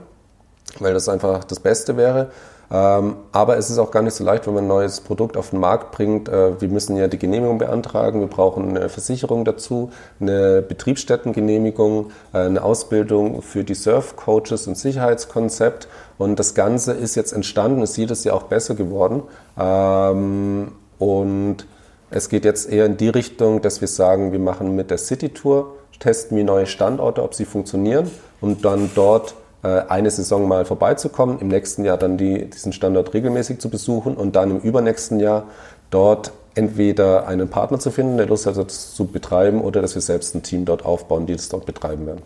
weil 0.80 0.94
das 0.94 1.10
einfach 1.10 1.44
das 1.44 1.60
Beste 1.60 1.98
wäre. 1.98 2.32
Ähm, 2.70 3.16
aber 3.32 3.58
es 3.58 3.70
ist 3.70 3.78
auch 3.78 3.92
gar 3.92 4.02
nicht 4.02 4.14
so 4.14 4.26
leicht, 4.26 4.46
wenn 4.46 4.54
man 4.54 4.66
ein 4.66 4.68
neues 4.68 5.00
Produkt 5.00 5.38
auf 5.38 5.52
den 5.52 5.60
Markt 5.60 5.92
bringt. 5.92 6.28
Äh, 6.28 6.60
wir 6.60 6.68
müssen 6.68 6.98
ja 6.98 7.08
die 7.08 7.18
Genehmigung 7.18 7.60
beantragen, 7.60 8.20
wir 8.20 8.28
brauchen 8.28 8.76
eine 8.76 8.90
Versicherung 8.90 9.46
dazu, 9.46 9.92
eine 10.20 10.62
Betriebsstättengenehmigung, 10.62 12.12
äh, 12.34 12.40
eine 12.40 12.62
Ausbildung 12.62 13.42
für 13.42 13.64
die 13.64 13.74
Surf-Coaches 13.74 14.68
und 14.68 14.78
Sicherheitskonzept. 14.78 15.88
Und 16.18 16.40
das 16.40 16.56
Ganze 16.56 16.92
ist 16.92 17.16
jetzt 17.16 17.32
entstanden, 17.32 17.82
ist 17.84 17.96
jedes 17.96 18.26
Jahr 18.26 18.36
auch 18.36 18.44
besser 18.44 18.76
geworden. 18.76 19.24
Ähm, 19.58 20.74
und 21.00 21.68
es 22.10 22.28
geht 22.28 22.44
jetzt 22.44 22.70
eher 22.70 22.86
in 22.86 22.98
die 22.98 23.10
Richtung, 23.10 23.62
dass 23.62 23.80
wir 23.80 23.88
sagen, 23.88 24.34
wir 24.34 24.40
machen 24.40 24.76
mit 24.76 24.92
der 24.92 24.98
City 24.98 25.30
Tour, 25.30 25.76
testen 26.00 26.36
wir 26.36 26.44
neue 26.44 26.66
Standorte, 26.66 27.24
ob 27.24 27.34
sie 27.34 27.46
funktionieren 27.46 28.12
und 28.42 28.66
dann 28.66 28.90
dort 28.94 29.36
eine 29.64 30.12
Saison 30.12 30.48
mal 30.48 30.66
vorbeizukommen, 30.66 31.40
im 31.40 31.48
nächsten 31.48 31.84
Jahr 31.84 31.98
dann 31.98 32.18
die, 32.18 32.50
diesen 32.50 32.74
Standort 32.74 33.14
regelmäßig 33.14 33.60
zu 33.60 33.70
besuchen 33.70 34.16
und 34.16 34.36
dann 34.36 34.52
im 34.52 34.60
übernächsten 34.60 35.20
Jahr 35.20 35.46
dort 35.90 36.32
entweder 36.56 37.28
einen 37.28 37.50
Partner 37.50 37.80
zu 37.80 37.92
finden, 37.92 38.18
der 38.18 38.28
Lust 38.28 38.46
hat, 38.46 38.58
das 38.58 38.94
zu 38.96 39.06
betreiben, 39.06 39.62
oder 39.62 39.82
dass 39.82 39.96
wir 39.96 40.02
selbst 40.02 40.36
ein 40.36 40.44
Team 40.44 40.66
dort 40.66 40.86
aufbauen, 40.86 41.26
die 41.28 41.36
das 41.36 41.50
dort 41.50 41.66
betreiben 41.66 42.06
werden. 42.08 42.24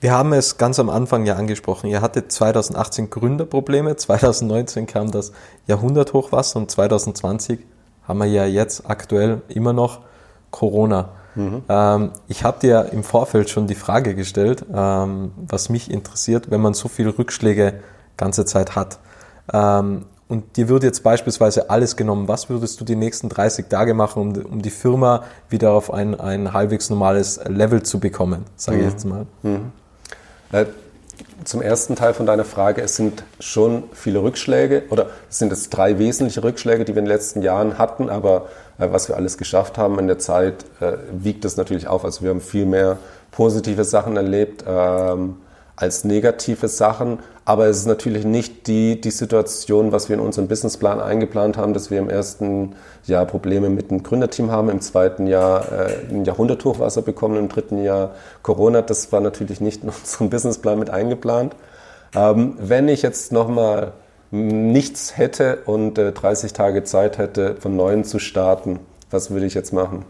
Wir 0.00 0.12
haben 0.12 0.32
es 0.32 0.58
ganz 0.58 0.78
am 0.78 0.90
Anfang 0.90 1.24
ja 1.24 1.36
angesprochen. 1.36 1.86
Ihr 1.88 2.02
hattet 2.02 2.32
2018 2.32 3.10
Gründerprobleme, 3.10 3.96
2019 3.96 4.86
kam 4.86 5.10
das 5.10 5.32
Jahrhunderthochwasser 5.66 6.58
und 6.58 6.70
2020 6.70 7.60
haben 8.06 8.18
wir 8.18 8.26
ja 8.26 8.44
jetzt 8.44 8.88
aktuell 8.88 9.42
immer 9.48 9.72
noch 9.72 10.00
Corona. 10.50 11.10
Mhm. 11.34 11.62
Ähm, 11.68 12.10
ich 12.28 12.44
habe 12.44 12.58
dir 12.60 12.90
im 12.92 13.02
Vorfeld 13.02 13.50
schon 13.50 13.66
die 13.66 13.74
Frage 13.74 14.14
gestellt, 14.14 14.64
ähm, 14.72 15.32
was 15.36 15.68
mich 15.68 15.90
interessiert, 15.90 16.50
wenn 16.50 16.60
man 16.60 16.74
so 16.74 16.88
viele 16.88 17.16
Rückschläge 17.16 17.74
ganze 18.16 18.44
Zeit 18.44 18.76
hat. 18.76 18.98
Ähm, 19.52 20.06
und 20.26 20.56
dir 20.56 20.68
wird 20.68 20.82
jetzt 20.84 21.02
beispielsweise 21.02 21.68
alles 21.70 21.96
genommen. 21.96 22.28
Was 22.28 22.48
würdest 22.48 22.80
du 22.80 22.84
die 22.84 22.96
nächsten 22.96 23.28
30 23.28 23.68
Tage 23.68 23.94
machen, 23.94 24.22
um, 24.22 24.44
um 24.52 24.62
die 24.62 24.70
Firma 24.70 25.24
wieder 25.48 25.72
auf 25.72 25.92
ein, 25.92 26.18
ein 26.18 26.52
halbwegs 26.52 26.88
normales 26.88 27.40
Level 27.46 27.82
zu 27.82 28.00
bekommen, 28.00 28.44
sage 28.56 28.78
ich 28.78 28.84
mhm. 28.84 28.90
jetzt 28.90 29.04
mal? 29.04 29.26
Mhm. 29.42 29.72
Zum 31.44 31.60
ersten 31.60 31.94
Teil 31.94 32.14
von 32.14 32.26
deiner 32.26 32.44
Frage, 32.44 32.80
es 32.80 32.96
sind 32.96 33.22
schon 33.38 33.84
viele 33.92 34.22
Rückschläge 34.22 34.84
oder 34.90 35.10
es 35.28 35.38
sind 35.38 35.52
es 35.52 35.68
drei 35.68 35.98
wesentliche 35.98 36.42
Rückschläge, 36.42 36.84
die 36.84 36.94
wir 36.94 37.00
in 37.00 37.04
den 37.04 37.12
letzten 37.12 37.42
Jahren 37.42 37.76
hatten, 37.76 38.08
aber 38.08 38.48
äh, 38.78 38.88
was 38.90 39.08
wir 39.08 39.16
alles 39.16 39.36
geschafft 39.36 39.76
haben 39.76 39.98
in 39.98 40.06
der 40.06 40.18
Zeit, 40.18 40.64
äh, 40.80 40.94
wiegt 41.12 41.44
das 41.44 41.56
natürlich 41.56 41.86
auf. 41.86 42.04
Also 42.04 42.22
wir 42.22 42.30
haben 42.30 42.40
viel 42.40 42.66
mehr 42.66 42.98
positive 43.30 43.84
Sachen 43.84 44.16
erlebt 44.16 44.64
ähm, 44.66 45.36
als 45.76 46.04
negative 46.04 46.68
Sachen. 46.68 47.18
Aber 47.44 47.66
es 47.66 47.78
ist 47.78 47.86
natürlich 47.86 48.24
nicht 48.24 48.66
die, 48.66 49.00
die 49.00 49.10
Situation, 49.10 49.92
was 49.92 50.08
wir 50.08 50.16
in 50.16 50.22
unserem 50.22 50.48
Businessplan 50.48 51.00
eingeplant 51.00 51.56
haben, 51.58 51.74
dass 51.74 51.90
wir 51.90 51.98
im 51.98 52.08
ersten 52.08 52.74
Jahr 53.06 53.26
Probleme 53.26 53.68
mit 53.68 53.90
dem 53.90 54.02
Gründerteam 54.02 54.50
haben, 54.50 54.70
im 54.70 54.80
zweiten 54.80 55.26
Jahr 55.26 55.70
äh, 55.70 56.10
ein 56.10 56.24
Jahrhunderthochwasser 56.24 57.02
bekommen, 57.02 57.36
im 57.36 57.48
dritten 57.48 57.82
Jahr 57.82 58.12
Corona. 58.42 58.82
Das 58.82 59.12
war 59.12 59.20
natürlich 59.20 59.60
nicht 59.60 59.82
in 59.82 59.90
unserem 59.90 60.30
Businessplan 60.30 60.78
mit 60.78 60.90
eingeplant. 60.90 61.54
Ähm, 62.14 62.54
wenn 62.58 62.88
ich 62.88 63.02
jetzt 63.02 63.32
nochmal 63.32 63.92
nichts 64.30 65.16
hätte 65.16 65.58
und 65.66 65.98
äh, 65.98 66.12
30 66.12 66.52
Tage 66.52 66.84
Zeit 66.84 67.18
hätte, 67.18 67.56
von 67.60 67.76
neuem 67.76 68.04
zu 68.04 68.18
starten, 68.18 68.80
was 69.10 69.30
würde 69.30 69.46
ich 69.46 69.54
jetzt 69.54 69.72
machen? 69.72 70.04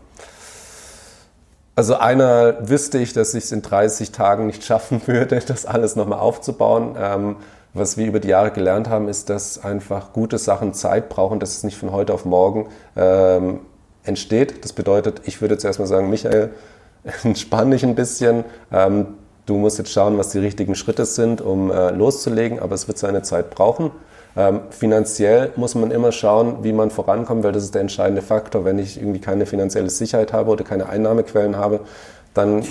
Also 1.77 1.97
einer 1.97 2.69
wüsste 2.69 2.99
ich, 2.99 3.13
dass 3.13 3.35
ich 3.35 3.45
es 3.45 3.53
in 3.53 3.63
30 3.63 4.13
Tagen 4.13 4.47
nicht 4.47 4.65
schaffen 4.65 5.03
würde, 5.07 5.41
das 5.41 5.67
alles 5.67 5.97
nochmal 5.97 6.21
aufzubauen. 6.21 6.97
Ähm, 6.99 7.37
was 7.77 7.97
wir 7.97 8.07
über 8.07 8.21
die 8.21 8.29
Jahre 8.29 8.53
gelernt 8.53 8.89
haben, 8.89 9.09
ist, 9.09 9.31
dass 9.31 9.63
einfach 9.65 10.13
gute 10.13 10.39
Sachen 10.39 10.75
Zeit 10.75 11.09
brauchen, 11.09 11.41
dass 11.41 11.57
es 11.57 11.65
nicht 11.65 11.77
von 11.77 11.91
heute 11.91 12.15
auf 12.15 12.25
morgen 12.25 12.69
ähm, 12.97 13.61
entsteht. 14.05 14.65
Das 14.65 14.73
bedeutet, 14.73 15.23
ich 15.25 15.41
würde 15.41 15.55
jetzt 15.55 15.65
erstmal 15.65 15.89
sagen, 15.89 16.09
Michael, 16.09 16.53
entspann 17.25 17.73
dich 17.73 17.83
ein 17.83 17.97
bisschen. 17.97 18.45
Ähm, 18.73 19.07
du 19.47 19.57
musst 19.57 19.79
jetzt 19.79 19.93
schauen, 19.93 20.17
was 20.19 20.29
die 20.29 20.39
richtigen 20.39 20.77
Schritte 20.77 21.05
sind, 21.05 21.41
um 21.41 21.73
äh, 21.73 21.91
loszulegen, 21.91 22.61
aber 22.61 22.77
es 22.77 22.87
wird 22.87 22.99
seine 22.99 23.23
Zeit 23.23 23.51
brauchen. 23.51 23.91
Ähm, 24.37 24.63
finanziell 24.71 25.53
muss 25.57 25.75
man 25.75 25.91
immer 25.91 26.11
schauen, 26.11 26.65
wie 26.65 26.73
man 26.73 26.91
vorankommt, 26.91 27.45
weil 27.45 27.53
das 27.53 27.65
ist 27.65 27.75
der 27.75 27.83
entscheidende 27.83 28.23
Faktor. 28.23 28.65
Wenn 28.65 28.79
ich 28.79 28.97
irgendwie 28.97 29.21
keine 29.21 29.47
finanzielle 29.47 29.91
Sicherheit 29.91 30.33
habe 30.33 30.51
oder 30.51 30.65
keine 30.65 30.89
Einnahmequellen 30.89 31.57
habe, 31.57 31.81
dann 32.35 32.65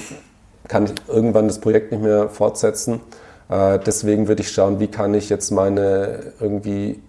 kann 0.67 0.85
ich 0.85 0.93
irgendwann 1.07 1.47
das 1.47 1.59
Projekt 1.59 1.91
nicht 1.91 2.03
mehr 2.03 2.29
fortsetzen. 2.29 2.99
Äh, 3.49 3.79
deswegen 3.79 4.27
würde 4.27 4.41
ich 4.41 4.51
schauen, 4.51 4.79
wie 4.79 4.87
kann 4.87 5.13
ich 5.13 5.29
jetzt 5.29 5.51
meine 5.51 6.33
irgendwie 6.39 7.01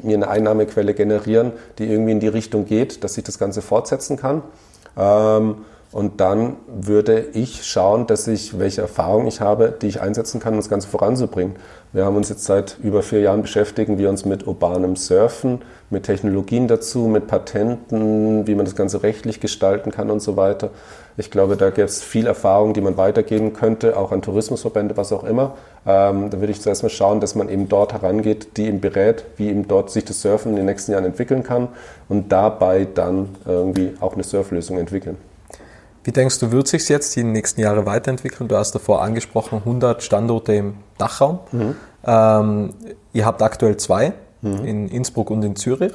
mir 0.00 0.16
eine 0.16 0.28
Einnahmequelle 0.28 0.94
generieren, 0.94 1.52
die 1.78 1.90
irgendwie 1.90 2.12
in 2.12 2.20
die 2.20 2.28
Richtung 2.28 2.66
geht, 2.66 3.02
dass 3.02 3.18
ich 3.18 3.24
das 3.24 3.38
Ganze 3.38 3.62
fortsetzen 3.62 4.16
kann. 4.16 4.42
Ähm, 4.96 5.56
und 5.90 6.20
dann 6.20 6.56
würde 6.66 7.20
ich 7.32 7.64
schauen, 7.64 8.06
dass 8.06 8.26
ich, 8.26 8.58
welche 8.58 8.82
Erfahrung 8.82 9.26
ich 9.26 9.40
habe, 9.40 9.74
die 9.80 9.86
ich 9.86 10.00
einsetzen 10.00 10.38
kann, 10.38 10.52
um 10.52 10.58
das 10.58 10.68
Ganze 10.68 10.86
voranzubringen. 10.88 11.56
Wir 11.94 12.04
haben 12.04 12.16
uns 12.16 12.28
jetzt 12.28 12.44
seit 12.44 12.76
über 12.82 13.02
vier 13.02 13.20
Jahren 13.20 13.40
beschäftigen 13.40 13.96
wir 13.96 14.10
uns 14.10 14.26
mit 14.26 14.46
urbanem 14.46 14.94
Surfen, 14.94 15.62
mit 15.88 16.02
Technologien 16.02 16.68
dazu, 16.68 17.08
mit 17.08 17.28
Patenten, 17.28 18.46
wie 18.46 18.54
man 18.54 18.66
das 18.66 18.76
Ganze 18.76 19.02
rechtlich 19.02 19.40
gestalten 19.40 19.90
kann 19.90 20.10
und 20.10 20.20
so 20.20 20.36
weiter. 20.36 20.68
Ich 21.16 21.30
glaube, 21.30 21.56
da 21.56 21.70
gibt 21.70 21.88
es 21.88 22.02
viel 22.02 22.26
Erfahrung, 22.26 22.74
die 22.74 22.82
man 22.82 22.98
weitergeben 22.98 23.54
könnte, 23.54 23.96
auch 23.96 24.12
an 24.12 24.20
Tourismusverbände, 24.20 24.98
was 24.98 25.14
auch 25.14 25.24
immer. 25.24 25.54
Ähm, 25.86 26.28
da 26.28 26.40
würde 26.40 26.52
ich 26.52 26.60
zuerst 26.60 26.82
mal 26.82 26.90
schauen, 26.90 27.20
dass 27.20 27.34
man 27.34 27.48
eben 27.48 27.70
dort 27.70 27.94
herangeht, 27.94 28.58
die 28.58 28.66
ihm 28.66 28.80
berät, 28.80 29.24
wie 29.38 29.48
eben 29.48 29.66
dort 29.66 29.90
sich 29.90 30.04
das 30.04 30.20
Surfen 30.20 30.50
in 30.50 30.56
den 30.56 30.66
nächsten 30.66 30.92
Jahren 30.92 31.06
entwickeln 31.06 31.42
kann 31.42 31.68
und 32.10 32.30
dabei 32.30 32.86
dann 32.92 33.30
irgendwie 33.46 33.94
auch 34.00 34.12
eine 34.12 34.24
Surflösung 34.24 34.76
entwickeln. 34.76 35.16
Wie 36.08 36.12
denkst 36.12 36.38
du, 36.38 36.52
wird 36.52 36.68
sich 36.68 36.88
jetzt 36.88 37.14
die 37.16 37.22
nächsten 37.22 37.60
Jahre 37.60 37.84
weiterentwickeln? 37.84 38.48
Du 38.48 38.56
hast 38.56 38.74
davor 38.74 39.02
angesprochen, 39.02 39.58
100 39.58 40.02
Standorte 40.02 40.54
im 40.54 40.76
Dachraum. 40.96 41.40
Mhm. 41.52 41.76
Ähm, 42.02 42.70
ihr 43.12 43.26
habt 43.26 43.42
aktuell 43.42 43.76
zwei, 43.76 44.14
mhm. 44.40 44.64
in 44.64 44.88
Innsbruck 44.88 45.28
und 45.30 45.42
in 45.42 45.54
Zürich. 45.54 45.92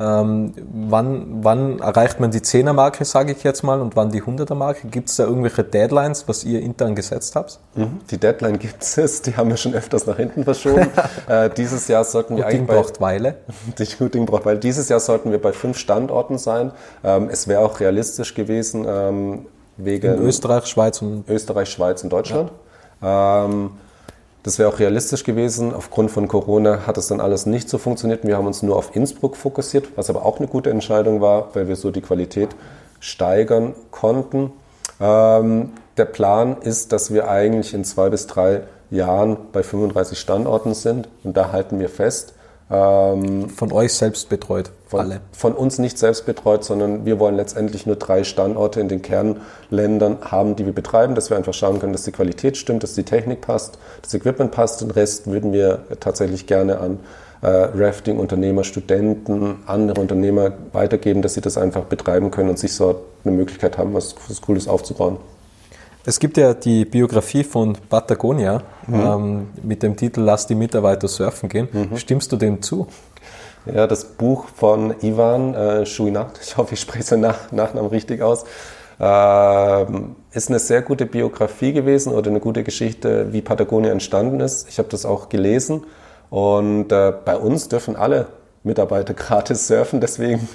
Ähm, 0.00 0.52
wann, 0.88 1.42
wann 1.42 1.80
erreicht 1.80 2.20
man 2.20 2.30
die 2.30 2.38
10er-Marke, 2.38 3.04
sage 3.04 3.32
ich 3.32 3.42
jetzt 3.42 3.64
mal, 3.64 3.80
und 3.80 3.96
wann 3.96 4.10
die 4.10 4.22
100er-Marke? 4.22 4.86
Gibt 4.88 5.08
es 5.08 5.16
da 5.16 5.24
irgendwelche 5.24 5.64
Deadlines, 5.64 6.28
was 6.28 6.44
ihr 6.44 6.60
intern 6.62 6.94
gesetzt 6.94 7.34
habt? 7.34 7.58
Mhm. 7.74 8.00
Die 8.10 8.18
Deadline 8.18 8.58
gibt 8.60 8.82
es, 8.82 9.22
die 9.22 9.36
haben 9.36 9.50
wir 9.50 9.56
schon 9.56 9.74
öfters 9.74 10.06
nach 10.06 10.16
hinten 10.16 10.44
verschoben. 10.44 10.88
äh, 11.28 11.50
dieses 11.50 11.88
Jahr 11.88 12.04
sollten 12.04 12.36
wir 12.36 12.46
eigentlich. 12.46 12.66
braucht 12.68 13.00
Weile. 13.00 13.38
Die 13.78 13.86
Shooting 13.86 14.26
braucht 14.26 14.46
Weile. 14.46 14.58
Dieses 14.58 14.88
Jahr 14.88 15.00
sollten 15.00 15.32
wir 15.32 15.42
bei 15.42 15.52
fünf 15.52 15.78
Standorten 15.78 16.38
sein. 16.38 16.70
Ähm, 17.02 17.28
es 17.30 17.48
wäre 17.48 17.60
auch 17.60 17.80
realistisch 17.80 18.34
gewesen, 18.34 18.86
ähm, 18.88 19.46
wegen. 19.76 20.14
In 20.14 20.22
Österreich, 20.22 20.66
Schweiz 20.66 21.02
und. 21.02 21.28
Österreich, 21.28 21.70
Schweiz 21.70 22.04
und 22.04 22.12
Deutschland. 22.12 22.52
Ja. 23.02 23.44
Ähm, 23.46 23.70
das 24.42 24.58
wäre 24.58 24.68
auch 24.68 24.78
realistisch 24.78 25.24
gewesen. 25.24 25.74
Aufgrund 25.74 26.10
von 26.10 26.28
Corona 26.28 26.86
hat 26.86 26.96
es 26.96 27.08
dann 27.08 27.20
alles 27.20 27.46
nicht 27.46 27.68
so 27.68 27.78
funktioniert. 27.78 28.24
Wir 28.24 28.36
haben 28.36 28.46
uns 28.46 28.62
nur 28.62 28.76
auf 28.76 28.94
Innsbruck 28.94 29.36
fokussiert, 29.36 29.88
was 29.96 30.10
aber 30.10 30.24
auch 30.24 30.38
eine 30.38 30.48
gute 30.48 30.70
Entscheidung 30.70 31.20
war, 31.20 31.54
weil 31.54 31.68
wir 31.68 31.76
so 31.76 31.90
die 31.90 32.00
Qualität 32.00 32.50
steigern 33.00 33.74
konnten. 33.90 34.52
Ähm, 35.00 35.72
der 35.96 36.04
Plan 36.04 36.56
ist, 36.60 36.92
dass 36.92 37.12
wir 37.12 37.28
eigentlich 37.28 37.74
in 37.74 37.84
zwei 37.84 38.08
bis 38.08 38.26
drei 38.26 38.62
Jahren 38.90 39.36
bei 39.52 39.62
35 39.62 40.18
Standorten 40.18 40.74
sind 40.74 41.08
und 41.24 41.36
da 41.36 41.52
halten 41.52 41.78
wir 41.78 41.88
fest. 41.88 42.34
Ähm, 42.70 43.48
von 43.48 43.72
euch 43.72 43.94
selbst 43.94 44.28
betreut, 44.28 44.70
von, 44.86 45.00
alle? 45.00 45.20
Von 45.32 45.54
uns 45.54 45.78
nicht 45.78 45.96
selbst 45.96 46.26
betreut, 46.26 46.64
sondern 46.64 47.06
wir 47.06 47.18
wollen 47.18 47.34
letztendlich 47.34 47.86
nur 47.86 47.96
drei 47.96 48.24
Standorte 48.24 48.80
in 48.80 48.88
den 48.88 49.00
Kernländern 49.00 50.18
haben, 50.20 50.54
die 50.54 50.66
wir 50.66 50.74
betreiben, 50.74 51.14
dass 51.14 51.30
wir 51.30 51.38
einfach 51.38 51.54
schauen 51.54 51.78
können, 51.78 51.94
dass 51.94 52.04
die 52.04 52.12
Qualität 52.12 52.58
stimmt, 52.58 52.82
dass 52.82 52.94
die 52.94 53.04
Technik 53.04 53.40
passt, 53.40 53.78
das 54.02 54.12
Equipment 54.12 54.50
passt. 54.50 54.82
Den 54.82 54.90
Rest 54.90 55.26
würden 55.26 55.54
wir 55.54 55.80
tatsächlich 56.00 56.46
gerne 56.46 56.78
an 56.78 56.98
äh, 57.40 57.46
Rafting-Unternehmer, 57.46 58.64
Studenten, 58.64 59.62
andere 59.66 60.00
Unternehmer 60.00 60.52
weitergeben, 60.72 61.22
dass 61.22 61.34
sie 61.34 61.40
das 61.40 61.56
einfach 61.56 61.84
betreiben 61.84 62.30
können 62.30 62.50
und 62.50 62.58
sich 62.58 62.74
so 62.74 63.00
eine 63.24 63.34
Möglichkeit 63.34 63.78
haben, 63.78 63.94
was, 63.94 64.14
was 64.28 64.42
Cooles 64.42 64.68
aufzubauen. 64.68 65.16
Es 66.08 66.18
gibt 66.18 66.38
ja 66.38 66.54
die 66.54 66.86
Biografie 66.86 67.44
von 67.44 67.76
Patagonia 67.90 68.62
mhm. 68.86 68.94
ähm, 68.94 69.46
mit 69.62 69.82
dem 69.82 69.94
Titel 69.94 70.22
Lass 70.22 70.46
die 70.46 70.54
Mitarbeiter 70.54 71.06
surfen 71.06 71.50
gehen. 71.50 71.68
Mhm. 71.70 71.98
Stimmst 71.98 72.32
du 72.32 72.36
dem 72.36 72.62
zu? 72.62 72.86
Ja, 73.66 73.86
das 73.86 74.06
Buch 74.06 74.46
von 74.48 74.94
Ivan 75.02 75.52
äh, 75.52 75.84
Schuinat, 75.84 76.38
ich 76.42 76.56
hoffe, 76.56 76.72
ich 76.72 76.80
spreche 76.80 77.04
seinen 77.04 77.20
Nach 77.20 77.52
Nachnamen 77.52 77.90
richtig 77.90 78.22
aus, 78.22 78.44
äh, 78.98 79.82
ist 80.32 80.48
eine 80.48 80.58
sehr 80.58 80.80
gute 80.80 81.04
Biografie 81.04 81.74
gewesen 81.74 82.14
oder 82.14 82.30
eine 82.30 82.40
gute 82.40 82.64
Geschichte, 82.64 83.30
wie 83.34 83.42
Patagonia 83.42 83.92
entstanden 83.92 84.40
ist. 84.40 84.66
Ich 84.70 84.78
habe 84.78 84.88
das 84.88 85.04
auch 85.04 85.28
gelesen 85.28 85.84
und 86.30 86.90
äh, 86.90 87.12
bei 87.22 87.36
uns 87.36 87.68
dürfen 87.68 87.96
alle 87.96 88.28
Mitarbeiter 88.68 89.14
gratis 89.14 89.66
surfen. 89.66 90.00
Deswegen, 90.00 90.48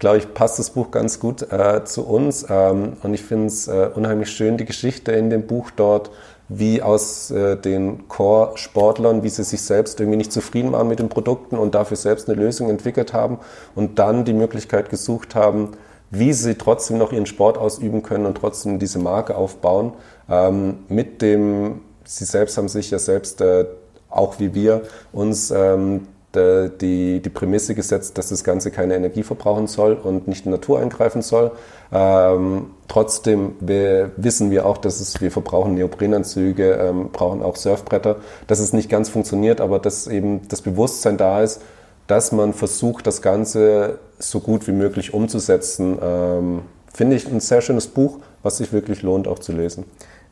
glaube 0.00 0.18
ich, 0.18 0.34
passt 0.34 0.58
das 0.58 0.70
Buch 0.70 0.90
ganz 0.90 1.20
gut 1.20 1.52
äh, 1.52 1.84
zu 1.84 2.04
uns. 2.04 2.44
Ähm, 2.50 2.94
und 3.02 3.14
ich 3.14 3.22
finde 3.22 3.46
es 3.46 3.68
äh, 3.68 3.90
unheimlich 3.94 4.30
schön, 4.30 4.56
die 4.56 4.64
Geschichte 4.64 5.12
in 5.12 5.30
dem 5.30 5.46
Buch 5.46 5.70
dort, 5.70 6.10
wie 6.48 6.82
aus 6.82 7.30
äh, 7.30 7.56
den 7.56 8.08
Core-Sportlern, 8.08 9.22
wie 9.22 9.28
sie 9.28 9.44
sich 9.44 9.62
selbst 9.62 10.00
irgendwie 10.00 10.16
nicht 10.16 10.32
zufrieden 10.32 10.72
waren 10.72 10.88
mit 10.88 10.98
den 10.98 11.08
Produkten 11.08 11.56
und 11.56 11.76
dafür 11.76 11.96
selbst 11.96 12.28
eine 12.28 12.40
Lösung 12.40 12.68
entwickelt 12.68 13.12
haben 13.12 13.38
und 13.76 14.00
dann 14.00 14.24
die 14.24 14.32
Möglichkeit 14.32 14.90
gesucht 14.90 15.36
haben, 15.36 15.70
wie 16.10 16.32
sie 16.32 16.56
trotzdem 16.56 16.98
noch 16.98 17.12
ihren 17.12 17.26
Sport 17.26 17.56
ausüben 17.56 18.02
können 18.02 18.26
und 18.26 18.36
trotzdem 18.36 18.80
diese 18.80 18.98
Marke 18.98 19.36
aufbauen. 19.36 19.92
Ähm, 20.28 20.78
mit 20.88 21.22
dem, 21.22 21.82
sie 22.04 22.24
selbst 22.24 22.58
haben 22.58 22.68
sich 22.68 22.90
ja 22.90 22.98
selbst, 22.98 23.40
äh, 23.40 23.66
auch 24.08 24.40
wie 24.40 24.52
wir, 24.52 24.82
uns 25.12 25.52
ähm, 25.52 26.08
die, 26.34 27.20
die 27.20 27.28
Prämisse 27.28 27.74
gesetzt, 27.74 28.16
dass 28.16 28.28
das 28.28 28.44
Ganze 28.44 28.70
keine 28.70 28.94
Energie 28.94 29.22
verbrauchen 29.22 29.66
soll 29.66 29.94
und 29.94 30.28
nicht 30.28 30.44
in 30.46 30.52
Natur 30.52 30.78
eingreifen 30.78 31.22
soll. 31.22 31.50
Ähm, 31.92 32.66
trotzdem 32.86 33.56
wir, 33.60 34.12
wissen 34.16 34.50
wir 34.50 34.66
auch, 34.66 34.78
dass 34.78 35.00
es, 35.00 35.20
wir 35.20 35.32
verbrauchen 35.32 35.74
Neoprenanzüge, 35.74 36.72
ähm, 36.72 37.10
brauchen 37.12 37.42
auch 37.42 37.56
Surfbretter, 37.56 38.16
dass 38.46 38.60
es 38.60 38.72
nicht 38.72 38.88
ganz 38.88 39.08
funktioniert, 39.08 39.60
aber 39.60 39.80
dass 39.80 40.06
eben 40.06 40.46
das 40.48 40.62
Bewusstsein 40.62 41.16
da 41.16 41.42
ist, 41.42 41.62
dass 42.06 42.32
man 42.32 42.54
versucht, 42.54 43.06
das 43.06 43.22
Ganze 43.22 43.98
so 44.18 44.40
gut 44.40 44.66
wie 44.66 44.72
möglich 44.72 45.14
umzusetzen. 45.14 45.98
Ähm, 46.02 46.62
Finde 46.92 47.16
ich 47.16 47.26
ein 47.26 47.40
sehr 47.40 47.60
schönes 47.60 47.86
Buch, 47.86 48.18
was 48.42 48.58
sich 48.58 48.72
wirklich 48.72 49.02
lohnt 49.02 49.28
auch 49.28 49.38
zu 49.38 49.52
lesen. 49.52 49.84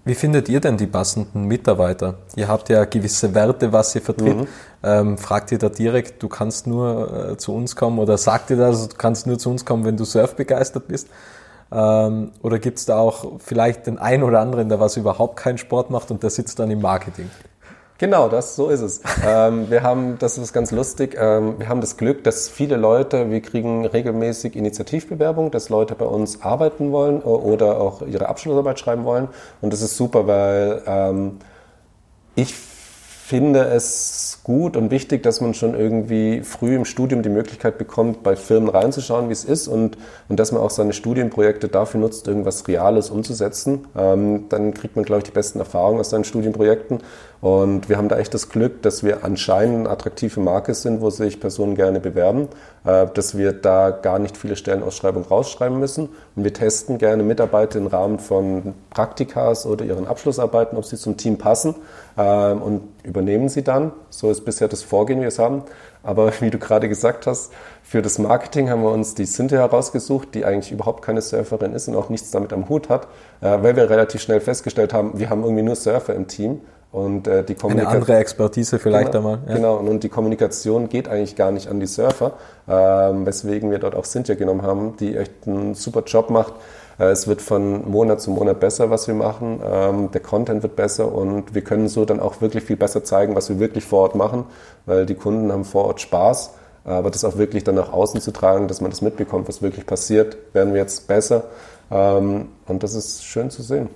Wie 0.08 0.14
findet 0.14 0.48
ihr 0.48 0.58
denn 0.58 0.78
die 0.78 0.86
passenden 0.86 1.44
Mitarbeiter? 1.44 2.14
Ihr 2.34 2.48
habt 2.48 2.70
ja 2.70 2.86
gewisse 2.86 3.34
Werte, 3.34 3.74
was 3.74 3.94
ihr 3.94 4.00
vertritt. 4.00 4.38
Mhm. 4.38 4.46
Ähm, 4.82 5.18
fragt 5.18 5.52
ihr 5.52 5.58
da 5.58 5.68
direkt, 5.68 6.22
du 6.22 6.30
kannst 6.30 6.66
nur 6.66 7.32
äh, 7.32 7.36
zu 7.36 7.54
uns 7.54 7.76
kommen 7.76 7.98
oder 7.98 8.16
sagt 8.16 8.48
ihr 8.48 8.56
das, 8.56 8.88
du 8.88 8.96
kannst 8.96 9.26
nur 9.26 9.38
zu 9.38 9.50
uns 9.50 9.66
kommen, 9.66 9.84
wenn 9.84 9.98
du 9.98 10.06
Surf 10.06 10.34
begeistert 10.34 10.88
bist? 10.88 11.08
Ähm, 11.70 12.30
oder 12.40 12.58
gibt 12.58 12.78
es 12.78 12.86
da 12.86 12.96
auch 12.96 13.32
vielleicht 13.38 13.86
den 13.86 13.98
einen 13.98 14.22
oder 14.22 14.40
anderen, 14.40 14.70
der 14.70 14.80
was 14.80 14.96
überhaupt 14.96 15.36
keinen 15.36 15.58
Sport 15.58 15.90
macht 15.90 16.10
und 16.10 16.22
der 16.22 16.30
sitzt 16.30 16.58
dann 16.58 16.70
im 16.70 16.80
Marketing? 16.80 17.28
Genau, 17.98 18.28
das, 18.28 18.54
so 18.54 18.68
ist 18.68 18.80
es. 18.80 19.00
ähm, 19.26 19.68
wir 19.70 19.82
haben, 19.82 20.18
das 20.20 20.38
ist 20.38 20.52
ganz 20.52 20.70
lustig, 20.70 21.16
ähm, 21.18 21.58
wir 21.58 21.68
haben 21.68 21.80
das 21.80 21.96
Glück, 21.96 22.22
dass 22.22 22.48
viele 22.48 22.76
Leute, 22.76 23.28
wir 23.32 23.40
kriegen 23.42 23.84
regelmäßig 23.84 24.54
Initiativbewerbungen, 24.54 25.50
dass 25.50 25.68
Leute 25.68 25.96
bei 25.96 26.04
uns 26.04 26.40
arbeiten 26.42 26.92
wollen 26.92 27.20
oder 27.22 27.80
auch 27.80 28.02
ihre 28.02 28.28
Abschlussarbeit 28.28 28.78
schreiben 28.78 29.04
wollen. 29.04 29.28
Und 29.60 29.72
das 29.72 29.82
ist 29.82 29.96
super, 29.96 30.28
weil 30.28 30.82
ähm, 30.86 31.38
ich 32.36 32.54
finde 32.54 33.64
es 33.64 34.27
gut 34.48 34.78
und 34.78 34.90
wichtig, 34.90 35.22
dass 35.22 35.42
man 35.42 35.52
schon 35.52 35.74
irgendwie 35.74 36.40
früh 36.40 36.74
im 36.74 36.86
Studium 36.86 37.22
die 37.22 37.28
Möglichkeit 37.28 37.76
bekommt, 37.76 38.22
bei 38.22 38.34
Firmen 38.34 38.70
reinzuschauen, 38.70 39.28
wie 39.28 39.34
es 39.34 39.44
ist 39.44 39.68
und, 39.68 39.98
und 40.30 40.40
dass 40.40 40.52
man 40.52 40.62
auch 40.62 40.70
seine 40.70 40.94
Studienprojekte 40.94 41.68
dafür 41.68 42.00
nutzt, 42.00 42.26
irgendwas 42.26 42.66
Reales 42.66 43.10
umzusetzen. 43.10 43.86
Ähm, 43.94 44.46
dann 44.48 44.72
kriegt 44.72 44.96
man, 44.96 45.04
glaube 45.04 45.18
ich, 45.18 45.24
die 45.24 45.32
besten 45.32 45.58
Erfahrungen 45.58 46.00
aus 46.00 46.08
seinen 46.08 46.24
Studienprojekten. 46.24 47.00
Und 47.42 47.90
wir 47.90 47.98
haben 47.98 48.08
da 48.08 48.18
echt 48.18 48.32
das 48.32 48.48
Glück, 48.48 48.80
dass 48.82 49.04
wir 49.04 49.22
anscheinend 49.22 49.80
eine 49.80 49.90
attraktive 49.90 50.40
Marke 50.40 50.72
sind, 50.72 51.02
wo 51.02 51.10
sich 51.10 51.38
Personen 51.38 51.76
gerne 51.76 52.00
bewerben, 52.00 52.48
äh, 52.86 53.06
dass 53.12 53.36
wir 53.36 53.52
da 53.52 53.90
gar 53.90 54.18
nicht 54.18 54.38
viele 54.38 54.56
Stellenausschreibungen 54.56 55.28
rausschreiben 55.28 55.78
müssen. 55.78 56.08
Und 56.34 56.44
wir 56.44 56.54
testen 56.54 56.96
gerne 56.96 57.22
Mitarbeiter 57.22 57.78
im 57.78 57.86
Rahmen 57.86 58.18
von 58.18 58.72
Praktikas 58.88 59.66
oder 59.66 59.84
ihren 59.84 60.06
Abschlussarbeiten, 60.06 60.78
ob 60.78 60.86
sie 60.86 60.96
zum 60.96 61.18
Team 61.18 61.36
passen 61.36 61.74
ähm, 62.18 62.60
und 62.60 62.82
übernehmen 63.04 63.48
sie 63.48 63.62
dann. 63.62 63.92
So 64.10 64.30
ist 64.30 64.44
bisher 64.44 64.68
das 64.68 64.82
Vorgehen, 64.82 65.20
wie 65.20 65.22
wir 65.22 65.28
es 65.28 65.38
haben. 65.38 65.62
Aber 66.02 66.32
wie 66.40 66.50
du 66.50 66.58
gerade 66.58 66.88
gesagt 66.88 67.26
hast, 67.26 67.52
für 67.82 68.02
das 68.02 68.18
Marketing 68.18 68.68
haben 68.68 68.82
wir 68.82 68.90
uns 68.90 69.14
die 69.14 69.24
Cynthia 69.24 69.58
herausgesucht, 69.58 70.34
die 70.34 70.44
eigentlich 70.44 70.72
überhaupt 70.72 71.02
keine 71.02 71.22
Surferin 71.22 71.72
ist 71.72 71.88
und 71.88 71.96
auch 71.96 72.08
nichts 72.08 72.30
damit 72.30 72.52
am 72.52 72.68
Hut 72.68 72.88
hat, 72.88 73.06
äh, 73.40 73.62
weil 73.62 73.76
wir 73.76 73.88
relativ 73.88 74.20
schnell 74.20 74.40
festgestellt 74.40 74.92
haben, 74.92 75.18
wir 75.18 75.30
haben 75.30 75.42
irgendwie 75.42 75.62
nur 75.62 75.76
Surfer 75.76 76.14
im 76.14 76.26
Team. 76.26 76.60
Und 76.90 77.28
äh, 77.28 77.44
die 77.44 77.54
Kommunikation. 77.54 77.92
Eine 77.92 78.00
andere 78.00 78.16
Expertise 78.16 78.78
vielleicht 78.78 79.12
genau, 79.12 79.32
einmal. 79.32 79.38
Ja. 79.46 79.54
Genau, 79.56 79.76
und, 79.76 79.88
und, 79.88 80.04
die 80.04 80.08
Kommunikation 80.08 80.88
geht 80.88 81.06
eigentlich 81.06 81.36
gar 81.36 81.50
nicht 81.50 81.68
an 81.68 81.80
die 81.80 81.86
Surfer, 81.86 82.32
ähm, 82.66 83.26
weswegen 83.26 83.70
wir 83.70 83.78
dort 83.78 83.94
auch 83.94 84.06
Cynthia 84.06 84.36
genommen 84.36 84.62
haben, 84.62 84.96
die 84.96 85.14
echt 85.14 85.46
einen 85.46 85.74
super 85.74 86.02
Job 86.06 86.30
macht, 86.30 86.54
es 86.98 87.28
wird 87.28 87.40
von 87.40 87.88
Monat 87.88 88.20
zu 88.20 88.30
Monat 88.32 88.58
besser, 88.58 88.90
was 88.90 89.06
wir 89.06 89.14
machen. 89.14 89.60
Ähm, 89.64 90.10
der 90.10 90.20
Content 90.20 90.62
wird 90.64 90.74
besser 90.74 91.12
und 91.12 91.54
wir 91.54 91.62
können 91.62 91.88
so 91.88 92.04
dann 92.04 92.18
auch 92.18 92.40
wirklich 92.40 92.64
viel 92.64 92.76
besser 92.76 93.04
zeigen, 93.04 93.36
was 93.36 93.48
wir 93.48 93.60
wirklich 93.60 93.84
vor 93.84 94.00
Ort 94.02 94.14
machen, 94.16 94.44
weil 94.84 95.06
die 95.06 95.14
Kunden 95.14 95.52
haben 95.52 95.64
vor 95.64 95.84
Ort 95.84 96.00
Spaß. 96.00 96.54
Aber 96.84 97.10
das 97.10 97.24
auch 97.24 97.36
wirklich 97.36 97.64
dann 97.64 97.74
nach 97.74 97.92
außen 97.92 98.20
zu 98.20 98.32
tragen, 98.32 98.66
dass 98.66 98.80
man 98.80 98.90
das 98.90 99.02
mitbekommt, 99.02 99.46
was 99.48 99.62
wirklich 99.62 99.86
passiert, 99.86 100.38
werden 100.54 100.72
wir 100.72 100.80
jetzt 100.80 101.06
besser. 101.06 101.44
Ähm, 101.90 102.48
und 102.66 102.82
das 102.82 102.94
ist 102.94 103.24
schön 103.24 103.50
zu 103.50 103.62
sehen. 103.62 103.88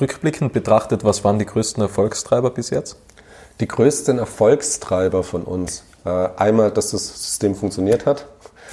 Rückblickend 0.00 0.52
betrachtet, 0.52 1.04
was 1.04 1.22
waren 1.24 1.38
die 1.38 1.46
größten 1.46 1.82
Erfolgstreiber 1.82 2.50
bis 2.50 2.70
jetzt? 2.70 2.96
Die 3.60 3.68
größten 3.68 4.18
Erfolgstreiber 4.18 5.22
von 5.22 5.42
uns. 5.42 5.84
Äh, 6.04 6.08
einmal, 6.36 6.72
dass 6.72 6.90
das 6.90 7.06
System 7.06 7.54
funktioniert 7.54 8.06
hat 8.06 8.26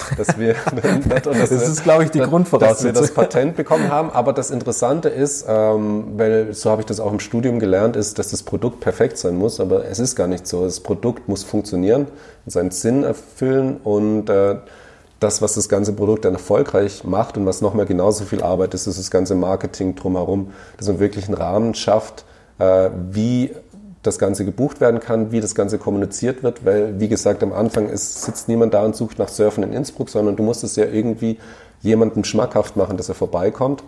dass 0.16 0.38
wir 0.38 0.54
das 1.24 1.50
ist, 1.50 1.84
glaube 1.84 2.04
ich, 2.04 2.10
die 2.10 2.20
Grundvoraussetzung, 2.20 2.92
dass 2.92 2.94
wir 2.94 3.00
das 3.00 3.14
Patent 3.14 3.56
bekommen 3.56 3.90
haben. 3.90 4.10
Aber 4.10 4.32
das 4.32 4.50
Interessante 4.50 5.08
ist, 5.08 5.44
ähm, 5.48 6.04
weil 6.16 6.52
so 6.54 6.70
habe 6.70 6.82
ich 6.82 6.86
das 6.86 7.00
auch 7.00 7.12
im 7.12 7.20
Studium 7.20 7.58
gelernt, 7.58 7.96
ist, 7.96 8.18
dass 8.18 8.30
das 8.30 8.42
Produkt 8.42 8.80
perfekt 8.80 9.18
sein 9.18 9.36
muss. 9.36 9.60
Aber 9.60 9.84
es 9.84 9.98
ist 9.98 10.16
gar 10.16 10.26
nicht 10.26 10.46
so. 10.46 10.64
Das 10.64 10.80
Produkt 10.80 11.28
muss 11.28 11.44
funktionieren, 11.44 12.06
seinen 12.46 12.70
Sinn 12.70 13.04
erfüllen 13.04 13.78
und 13.82 14.28
äh, 14.28 14.56
das, 15.20 15.42
was 15.42 15.54
das 15.54 15.68
ganze 15.68 15.92
Produkt 15.92 16.24
dann 16.24 16.32
erfolgreich 16.32 17.04
macht 17.04 17.36
und 17.36 17.44
was 17.44 17.60
nochmal 17.60 17.84
genauso 17.84 18.24
viel 18.24 18.42
Arbeit 18.42 18.72
ist, 18.72 18.86
ist 18.86 18.98
das 18.98 19.10
ganze 19.10 19.34
Marketing 19.34 19.94
drumherum, 19.94 20.52
dass 20.78 20.88
man 20.88 20.98
wirklich 20.98 21.26
einen 21.26 21.34
Rahmen 21.34 21.74
schafft, 21.74 22.24
äh, 22.58 22.88
wie 23.10 23.54
das 24.02 24.18
Ganze 24.18 24.44
gebucht 24.44 24.80
werden 24.80 25.00
kann, 25.00 25.30
wie 25.30 25.40
das 25.40 25.54
Ganze 25.54 25.78
kommuniziert 25.78 26.42
wird, 26.42 26.64
weil, 26.64 26.98
wie 27.00 27.08
gesagt, 27.08 27.42
am 27.42 27.52
Anfang 27.52 27.88
ist, 27.88 28.22
sitzt 28.22 28.48
niemand 28.48 28.72
da 28.72 28.84
und 28.84 28.96
sucht 28.96 29.18
nach 29.18 29.28
Surfen 29.28 29.62
in 29.62 29.72
Innsbruck, 29.72 30.08
sondern 30.08 30.36
du 30.36 30.42
musst 30.42 30.64
es 30.64 30.76
ja 30.76 30.86
irgendwie 30.86 31.38
jemandem 31.82 32.24
schmackhaft 32.24 32.76
machen, 32.76 32.96
dass 32.96 33.08
er 33.08 33.14
vorbeikommt. 33.14 33.82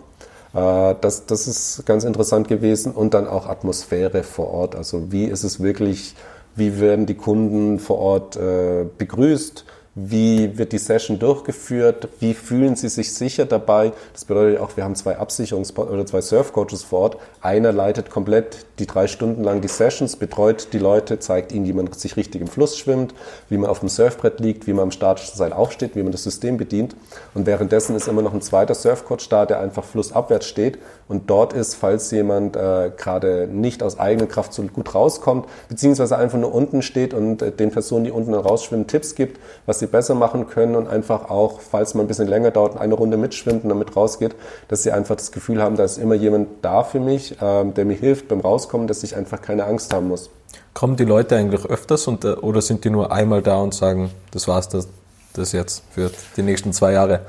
Äh, 0.53 0.95
das, 1.01 1.25
das 1.25 1.47
ist 1.47 1.85
ganz 1.85 2.03
interessant 2.03 2.47
gewesen 2.47 2.91
und 2.91 3.13
dann 3.13 3.27
auch 3.27 3.47
Atmosphäre 3.47 4.23
vor 4.23 4.51
Ort. 4.51 4.75
Also 4.75 5.11
wie 5.11 5.25
ist 5.25 5.43
es 5.43 5.61
wirklich, 5.61 6.15
wie 6.55 6.79
werden 6.79 7.05
die 7.05 7.15
Kunden 7.15 7.79
vor 7.79 7.97
Ort 7.97 8.35
äh, 8.35 8.85
begrüßt? 8.97 9.65
Wie 9.95 10.57
wird 10.57 10.71
die 10.71 10.79
Session 10.79 11.19
durchgeführt? 11.19 12.07
Wie 12.19 12.33
fühlen 12.33 12.75
Sie 12.75 12.89
sich 12.89 13.13
sicher 13.13 13.45
dabei? 13.45 13.91
Das 14.11 14.25
bedeutet 14.25 14.59
auch, 14.59 14.75
wir 14.75 14.83
haben 14.83 14.95
zwei 14.95 15.19
Absicherungs- 15.19 15.77
oder 15.77 16.03
zwei 16.07 16.19
Surfcoaches 16.19 16.81
vor 16.81 16.99
Ort. 17.01 17.17
Einer 17.41 17.71
leitet 17.71 18.09
komplett 18.09 18.65
die 18.79 18.87
drei 18.87 19.05
Stunden 19.05 19.43
lang 19.43 19.61
die 19.61 19.67
Sessions, 19.67 20.15
betreut 20.15 20.69
die 20.73 20.79
Leute, 20.79 21.19
zeigt 21.19 21.51
ihnen, 21.51 21.67
wie 21.67 21.73
man 21.73 21.91
sich 21.93 22.17
richtig 22.17 22.41
im 22.41 22.47
Fluss 22.47 22.75
schwimmt, 22.75 23.13
wie 23.49 23.57
man 23.57 23.69
auf 23.69 23.81
dem 23.81 23.89
Surfbrett 23.89 24.39
liegt, 24.39 24.65
wie 24.65 24.73
man 24.73 24.83
am 24.83 24.91
statischen 24.91 25.35
Seil 25.35 25.53
aufsteht, 25.53 25.95
wie 25.95 26.01
man 26.01 26.11
das 26.11 26.23
System 26.23 26.57
bedient. 26.57 26.95
Und 27.35 27.45
währenddessen 27.45 27.95
ist 27.95 28.07
immer 28.07 28.23
noch 28.23 28.33
ein 28.33 28.41
zweiter 28.41 28.73
Surfcoach 28.73 29.29
da, 29.29 29.45
der 29.45 29.59
einfach 29.59 29.83
flussabwärts 29.83 30.47
steht 30.47 30.79
und 31.07 31.29
dort 31.29 31.53
ist, 31.53 31.75
falls 31.75 32.09
jemand 32.09 32.55
äh, 32.55 32.91
gerade 32.97 33.47
nicht 33.47 33.83
aus 33.83 33.99
eigener 33.99 34.25
Kraft 34.25 34.53
so 34.53 34.63
gut 34.63 34.95
rauskommt, 34.95 35.45
beziehungsweise 35.69 36.17
einfach 36.17 36.39
nur 36.39 36.51
unten 36.51 36.81
steht 36.81 37.13
und 37.13 37.43
äh, 37.43 37.51
den 37.51 37.69
Personen, 37.69 38.05
die 38.05 38.11
unten 38.11 38.33
rausschwimmen, 38.33 38.87
Tipps 38.87 39.13
gibt, 39.13 39.39
was 39.67 39.82
sie 39.83 39.87
besser 39.87 40.15
machen 40.15 40.47
können 40.47 40.75
und 40.75 40.87
einfach 40.87 41.29
auch, 41.29 41.59
falls 41.59 41.93
man 41.93 42.05
ein 42.05 42.07
bisschen 42.07 42.27
länger 42.27 42.51
dauert, 42.51 42.77
eine 42.77 42.93
Runde 42.93 43.17
mitschwimmt 43.17 43.63
und 43.63 43.69
damit 43.69 43.95
rausgeht, 43.95 44.35
dass 44.69 44.83
sie 44.83 44.91
einfach 44.91 45.15
das 45.15 45.31
Gefühl 45.31 45.61
haben, 45.61 45.75
da 45.75 45.83
ist 45.83 45.97
immer 45.97 46.15
jemand 46.15 46.47
da 46.61 46.83
für 46.83 46.99
mich, 46.99 47.35
ähm, 47.41 47.73
der 47.73 47.85
mir 47.85 47.95
hilft 47.95 48.29
beim 48.29 48.39
Rauskommen, 48.39 48.87
dass 48.87 49.03
ich 49.03 49.15
einfach 49.15 49.41
keine 49.41 49.65
Angst 49.65 49.93
haben 49.93 50.07
muss. 50.07 50.29
Kommen 50.73 50.95
die 50.95 51.05
Leute 51.05 51.35
eigentlich 51.35 51.65
öfters 51.65 52.07
und, 52.07 52.23
äh, 52.23 52.29
oder 52.29 52.61
sind 52.61 52.85
die 52.85 52.89
nur 52.89 53.11
einmal 53.11 53.41
da 53.41 53.57
und 53.57 53.73
sagen, 53.73 54.11
das 54.31 54.47
war's 54.47 54.69
das, 54.69 54.87
das 55.33 55.51
jetzt 55.51 55.83
für 55.91 56.09
die 56.37 56.41
nächsten 56.41 56.73
zwei 56.73 56.93
Jahre? 56.93 57.21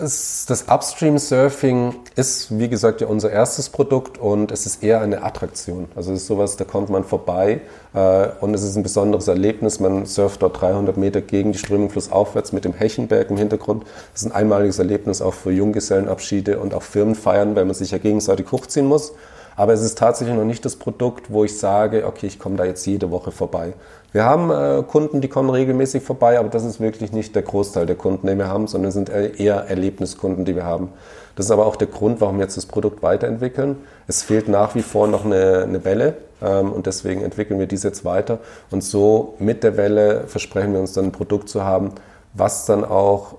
Das 0.00 0.64
Upstream 0.68 1.18
Surfing 1.18 1.92
ist, 2.14 2.56
wie 2.56 2.68
gesagt, 2.68 3.00
ja 3.00 3.08
unser 3.08 3.32
erstes 3.32 3.68
Produkt 3.68 4.16
und 4.16 4.52
es 4.52 4.64
ist 4.64 4.84
eher 4.84 5.00
eine 5.00 5.24
Attraktion. 5.24 5.88
Also 5.96 6.12
es 6.12 6.20
ist 6.20 6.28
sowas, 6.28 6.56
da 6.56 6.62
kommt 6.62 6.88
man 6.88 7.02
vorbei 7.02 7.62
äh, 7.94 8.28
und 8.40 8.54
es 8.54 8.62
ist 8.62 8.76
ein 8.76 8.84
besonderes 8.84 9.26
Erlebnis. 9.26 9.80
Man 9.80 10.06
surft 10.06 10.42
dort 10.42 10.60
300 10.60 10.96
Meter 10.96 11.20
gegen 11.20 11.50
die 11.50 11.58
Strömung 11.58 11.90
flussaufwärts 11.90 12.52
mit 12.52 12.64
dem 12.64 12.74
Hechenberg 12.74 13.28
im 13.28 13.38
Hintergrund. 13.38 13.86
Das 14.12 14.22
ist 14.22 14.28
ein 14.28 14.36
einmaliges 14.36 14.78
Erlebnis 14.78 15.20
auch 15.20 15.34
für 15.34 15.50
Junggesellenabschiede 15.50 16.60
und 16.60 16.74
auch 16.74 16.82
Firmenfeiern, 16.82 17.56
weil 17.56 17.64
man 17.64 17.74
sich 17.74 17.90
ja 17.90 17.98
gegenseitig 17.98 18.52
hochziehen 18.52 18.86
muss. 18.86 19.14
Aber 19.58 19.72
es 19.72 19.82
ist 19.82 19.98
tatsächlich 19.98 20.36
noch 20.36 20.44
nicht 20.44 20.64
das 20.64 20.76
Produkt, 20.76 21.32
wo 21.32 21.42
ich 21.42 21.58
sage, 21.58 22.06
okay, 22.06 22.28
ich 22.28 22.38
komme 22.38 22.54
da 22.54 22.64
jetzt 22.64 22.86
jede 22.86 23.10
Woche 23.10 23.32
vorbei. 23.32 23.72
Wir 24.12 24.24
haben 24.24 24.52
äh, 24.52 24.84
Kunden, 24.84 25.20
die 25.20 25.26
kommen 25.26 25.50
regelmäßig 25.50 26.04
vorbei, 26.04 26.38
aber 26.38 26.48
das 26.48 26.64
ist 26.64 26.78
wirklich 26.78 27.10
nicht 27.10 27.34
der 27.34 27.42
Großteil 27.42 27.84
der 27.84 27.96
Kunden, 27.96 28.28
die 28.28 28.38
wir 28.38 28.46
haben, 28.46 28.68
sondern 28.68 28.92
sind 28.92 29.08
eher 29.10 29.68
Erlebniskunden, 29.68 30.44
die 30.44 30.54
wir 30.54 30.62
haben. 30.62 30.90
Das 31.34 31.46
ist 31.46 31.50
aber 31.50 31.66
auch 31.66 31.74
der 31.74 31.88
Grund, 31.88 32.20
warum 32.20 32.36
wir 32.36 32.44
jetzt 32.44 32.56
das 32.56 32.66
Produkt 32.66 33.02
weiterentwickeln. 33.02 33.78
Es 34.06 34.22
fehlt 34.22 34.46
nach 34.46 34.76
wie 34.76 34.82
vor 34.82 35.08
noch 35.08 35.24
eine, 35.24 35.64
eine 35.64 35.84
Welle 35.84 36.18
ähm, 36.40 36.72
und 36.72 36.86
deswegen 36.86 37.22
entwickeln 37.22 37.58
wir 37.58 37.66
diese 37.66 37.88
jetzt 37.88 38.04
weiter. 38.04 38.38
Und 38.70 38.84
so 38.84 39.34
mit 39.40 39.64
der 39.64 39.76
Welle 39.76 40.28
versprechen 40.28 40.72
wir 40.72 40.78
uns 40.78 40.92
dann 40.92 41.06
ein 41.06 41.12
Produkt 41.12 41.48
zu 41.48 41.64
haben, 41.64 41.94
was 42.32 42.64
dann 42.64 42.84
auch 42.84 43.34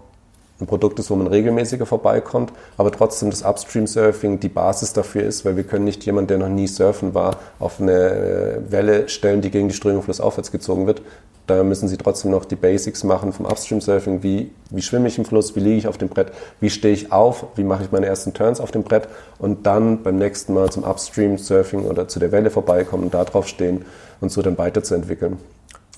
ein 0.61 0.67
Produkt 0.67 0.99
ist, 0.99 1.09
wo 1.09 1.15
man 1.15 1.27
regelmäßiger 1.27 1.85
vorbeikommt, 1.85 2.51
aber 2.77 2.91
trotzdem 2.91 3.29
das 3.29 3.43
Upstream-Surfing 3.43 4.39
die 4.39 4.49
Basis 4.49 4.93
dafür 4.93 5.23
ist, 5.23 5.45
weil 5.45 5.55
wir 5.55 5.63
können 5.63 5.85
nicht 5.85 6.05
jemanden, 6.05 6.27
der 6.27 6.37
noch 6.37 6.49
nie 6.49 6.67
surfen 6.67 7.13
war, 7.13 7.37
auf 7.59 7.79
eine 7.79 8.61
Welle 8.67 9.07
stellen, 9.09 9.41
die 9.41 9.51
gegen 9.51 9.69
die 9.69 9.75
Strömung 9.75 10.03
flussaufwärts 10.03 10.51
gezogen 10.51 10.87
wird. 10.87 11.01
Da 11.47 11.63
müssen 11.63 11.87
sie 11.87 11.97
trotzdem 11.97 12.29
noch 12.29 12.45
die 12.45 12.55
Basics 12.55 13.03
machen 13.03 13.33
vom 13.33 13.47
Upstream-Surfing. 13.47 14.21
Wie, 14.21 14.51
wie 14.69 14.83
schwimme 14.83 15.07
ich 15.07 15.17
im 15.17 15.25
Fluss? 15.25 15.55
Wie 15.55 15.61
liege 15.61 15.77
ich 15.77 15.87
auf 15.87 15.97
dem 15.97 16.09
Brett? 16.09 16.31
Wie 16.59 16.69
stehe 16.69 16.93
ich 16.93 17.11
auf? 17.11 17.47
Wie 17.55 17.63
mache 17.63 17.83
ich 17.83 17.91
meine 17.91 18.05
ersten 18.05 18.35
Turns 18.35 18.59
auf 18.59 18.69
dem 18.69 18.83
Brett? 18.83 19.07
Und 19.39 19.65
dann 19.65 20.03
beim 20.03 20.17
nächsten 20.19 20.53
Mal 20.53 20.69
zum 20.71 20.83
Upstream-Surfing 20.83 21.85
oder 21.85 22.07
zu 22.07 22.19
der 22.19 22.31
Welle 22.31 22.51
vorbeikommen 22.51 23.05
und 23.05 23.15
da 23.15 23.23
drauf 23.23 23.47
stehen 23.47 23.83
und 24.21 24.31
so 24.31 24.43
dann 24.43 24.59
weiterzuentwickeln. 24.59 25.37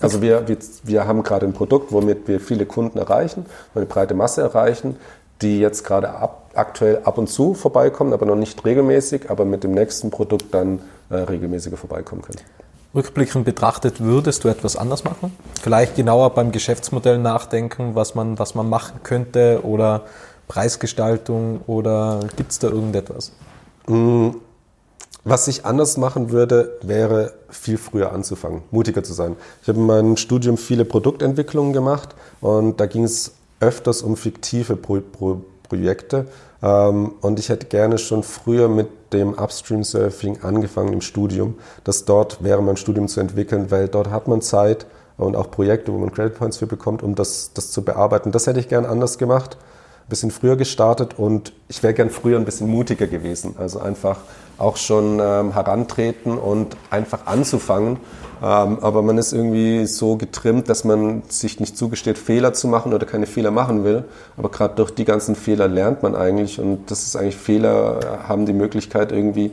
Also 0.00 0.20
wir, 0.20 0.48
wir, 0.48 0.56
wir 0.82 1.06
haben 1.06 1.22
gerade 1.22 1.46
ein 1.46 1.52
Produkt, 1.52 1.92
womit 1.92 2.26
wir 2.26 2.40
viele 2.40 2.66
Kunden 2.66 2.98
erreichen, 2.98 3.46
eine 3.74 3.86
breite 3.86 4.14
Masse 4.14 4.42
erreichen, 4.42 4.96
die 5.42 5.60
jetzt 5.60 5.84
gerade 5.84 6.10
ab, 6.10 6.50
aktuell 6.54 7.00
ab 7.04 7.18
und 7.18 7.28
zu 7.28 7.54
vorbeikommen, 7.54 8.12
aber 8.12 8.26
noch 8.26 8.36
nicht 8.36 8.64
regelmäßig, 8.64 9.30
aber 9.30 9.44
mit 9.44 9.64
dem 9.64 9.72
nächsten 9.72 10.10
Produkt 10.10 10.54
dann 10.54 10.80
äh, 11.10 11.16
regelmäßiger 11.16 11.76
vorbeikommen 11.76 12.22
können. 12.22 12.38
Rückblickend 12.94 13.44
betrachtet, 13.44 14.00
würdest 14.00 14.44
du 14.44 14.48
etwas 14.48 14.76
anders 14.76 15.04
machen? 15.04 15.36
Vielleicht 15.62 15.96
genauer 15.96 16.30
beim 16.30 16.52
Geschäftsmodell 16.52 17.18
nachdenken, 17.18 17.94
was 17.94 18.14
man, 18.14 18.38
was 18.38 18.54
man 18.54 18.68
machen 18.68 19.00
könnte 19.02 19.60
oder 19.62 20.02
Preisgestaltung 20.46 21.62
oder 21.66 22.20
gibt 22.36 22.52
es 22.52 22.58
da 22.58 22.68
irgendetwas? 22.68 23.32
Mm, 23.86 24.30
was 25.24 25.46
ich 25.48 25.64
anders 25.64 25.96
machen 25.96 26.30
würde, 26.30 26.78
wäre 26.82 27.32
viel 27.48 27.78
früher 27.78 28.12
anzufangen, 28.12 28.62
mutiger 28.70 29.04
zu 29.04 29.12
sein. 29.12 29.36
Ich 29.62 29.68
habe 29.68 29.78
in 29.78 29.86
meinem 29.86 30.16
Studium 30.16 30.56
viele 30.56 30.84
Produktentwicklungen 30.84 31.72
gemacht 31.72 32.14
und 32.40 32.80
da 32.80 32.86
ging 32.86 33.04
es 33.04 33.32
öfters 33.60 34.02
um 34.02 34.16
fiktive 34.16 34.76
Pro 34.76 35.00
Pro 35.00 35.42
Projekte. 35.68 36.26
Ähm, 36.62 37.12
und 37.20 37.38
ich 37.38 37.48
hätte 37.48 37.66
gerne 37.66 37.98
schon 37.98 38.22
früher 38.22 38.68
mit 38.68 38.88
dem 39.12 39.34
Upstream 39.34 39.84
Surfing 39.84 40.40
angefangen 40.42 40.92
im 40.92 41.00
Studium, 41.00 41.54
das 41.84 42.04
dort 42.04 42.38
während 42.40 42.66
meinem 42.66 42.76
Studium 42.76 43.08
zu 43.08 43.20
entwickeln, 43.20 43.70
weil 43.70 43.88
dort 43.88 44.10
hat 44.10 44.28
man 44.28 44.42
Zeit 44.42 44.86
und 45.16 45.36
auch 45.36 45.50
Projekte, 45.50 45.92
wo 45.92 45.98
man 45.98 46.12
Credit 46.12 46.36
Points 46.36 46.58
für 46.58 46.66
bekommt, 46.66 47.02
um 47.02 47.14
das, 47.14 47.52
das 47.54 47.70
zu 47.70 47.82
bearbeiten. 47.82 48.32
Das 48.32 48.46
hätte 48.46 48.60
ich 48.60 48.68
gern 48.68 48.86
anders 48.86 49.18
gemacht, 49.18 49.56
bisschen 50.12 50.30
früher 50.30 50.56
gestartet 50.56 51.18
und 51.18 51.54
ich 51.68 51.82
wäre 51.82 51.94
gern 51.94 52.10
früher 52.10 52.38
ein 52.38 52.44
bisschen 52.44 52.68
mutiger 52.68 53.06
gewesen. 53.06 53.54
Also 53.58 53.80
einfach 53.80 54.18
auch 54.58 54.76
schon 54.76 55.18
ähm, 55.20 55.54
herantreten 55.54 56.36
und 56.36 56.76
einfach 56.90 57.26
anzufangen. 57.26 57.96
Ähm, 58.42 58.78
aber 58.82 59.00
man 59.00 59.16
ist 59.16 59.32
irgendwie 59.32 59.86
so 59.86 60.16
getrimmt, 60.16 60.68
dass 60.68 60.84
man 60.84 61.22
sich 61.28 61.60
nicht 61.60 61.78
zugesteht, 61.78 62.18
Fehler 62.18 62.52
zu 62.52 62.68
machen 62.68 62.92
oder 62.92 63.06
keine 63.06 63.26
Fehler 63.26 63.50
machen 63.50 63.84
will. 63.84 64.04
Aber 64.36 64.50
gerade 64.50 64.74
durch 64.74 64.90
die 64.90 65.06
ganzen 65.06 65.34
Fehler 65.34 65.66
lernt 65.66 66.02
man 66.02 66.14
eigentlich 66.14 66.60
und 66.60 66.90
das 66.90 67.04
ist 67.04 67.16
eigentlich 67.16 67.36
Fehler 67.36 68.20
haben 68.28 68.44
die 68.44 68.52
Möglichkeit 68.52 69.12
irgendwie 69.12 69.52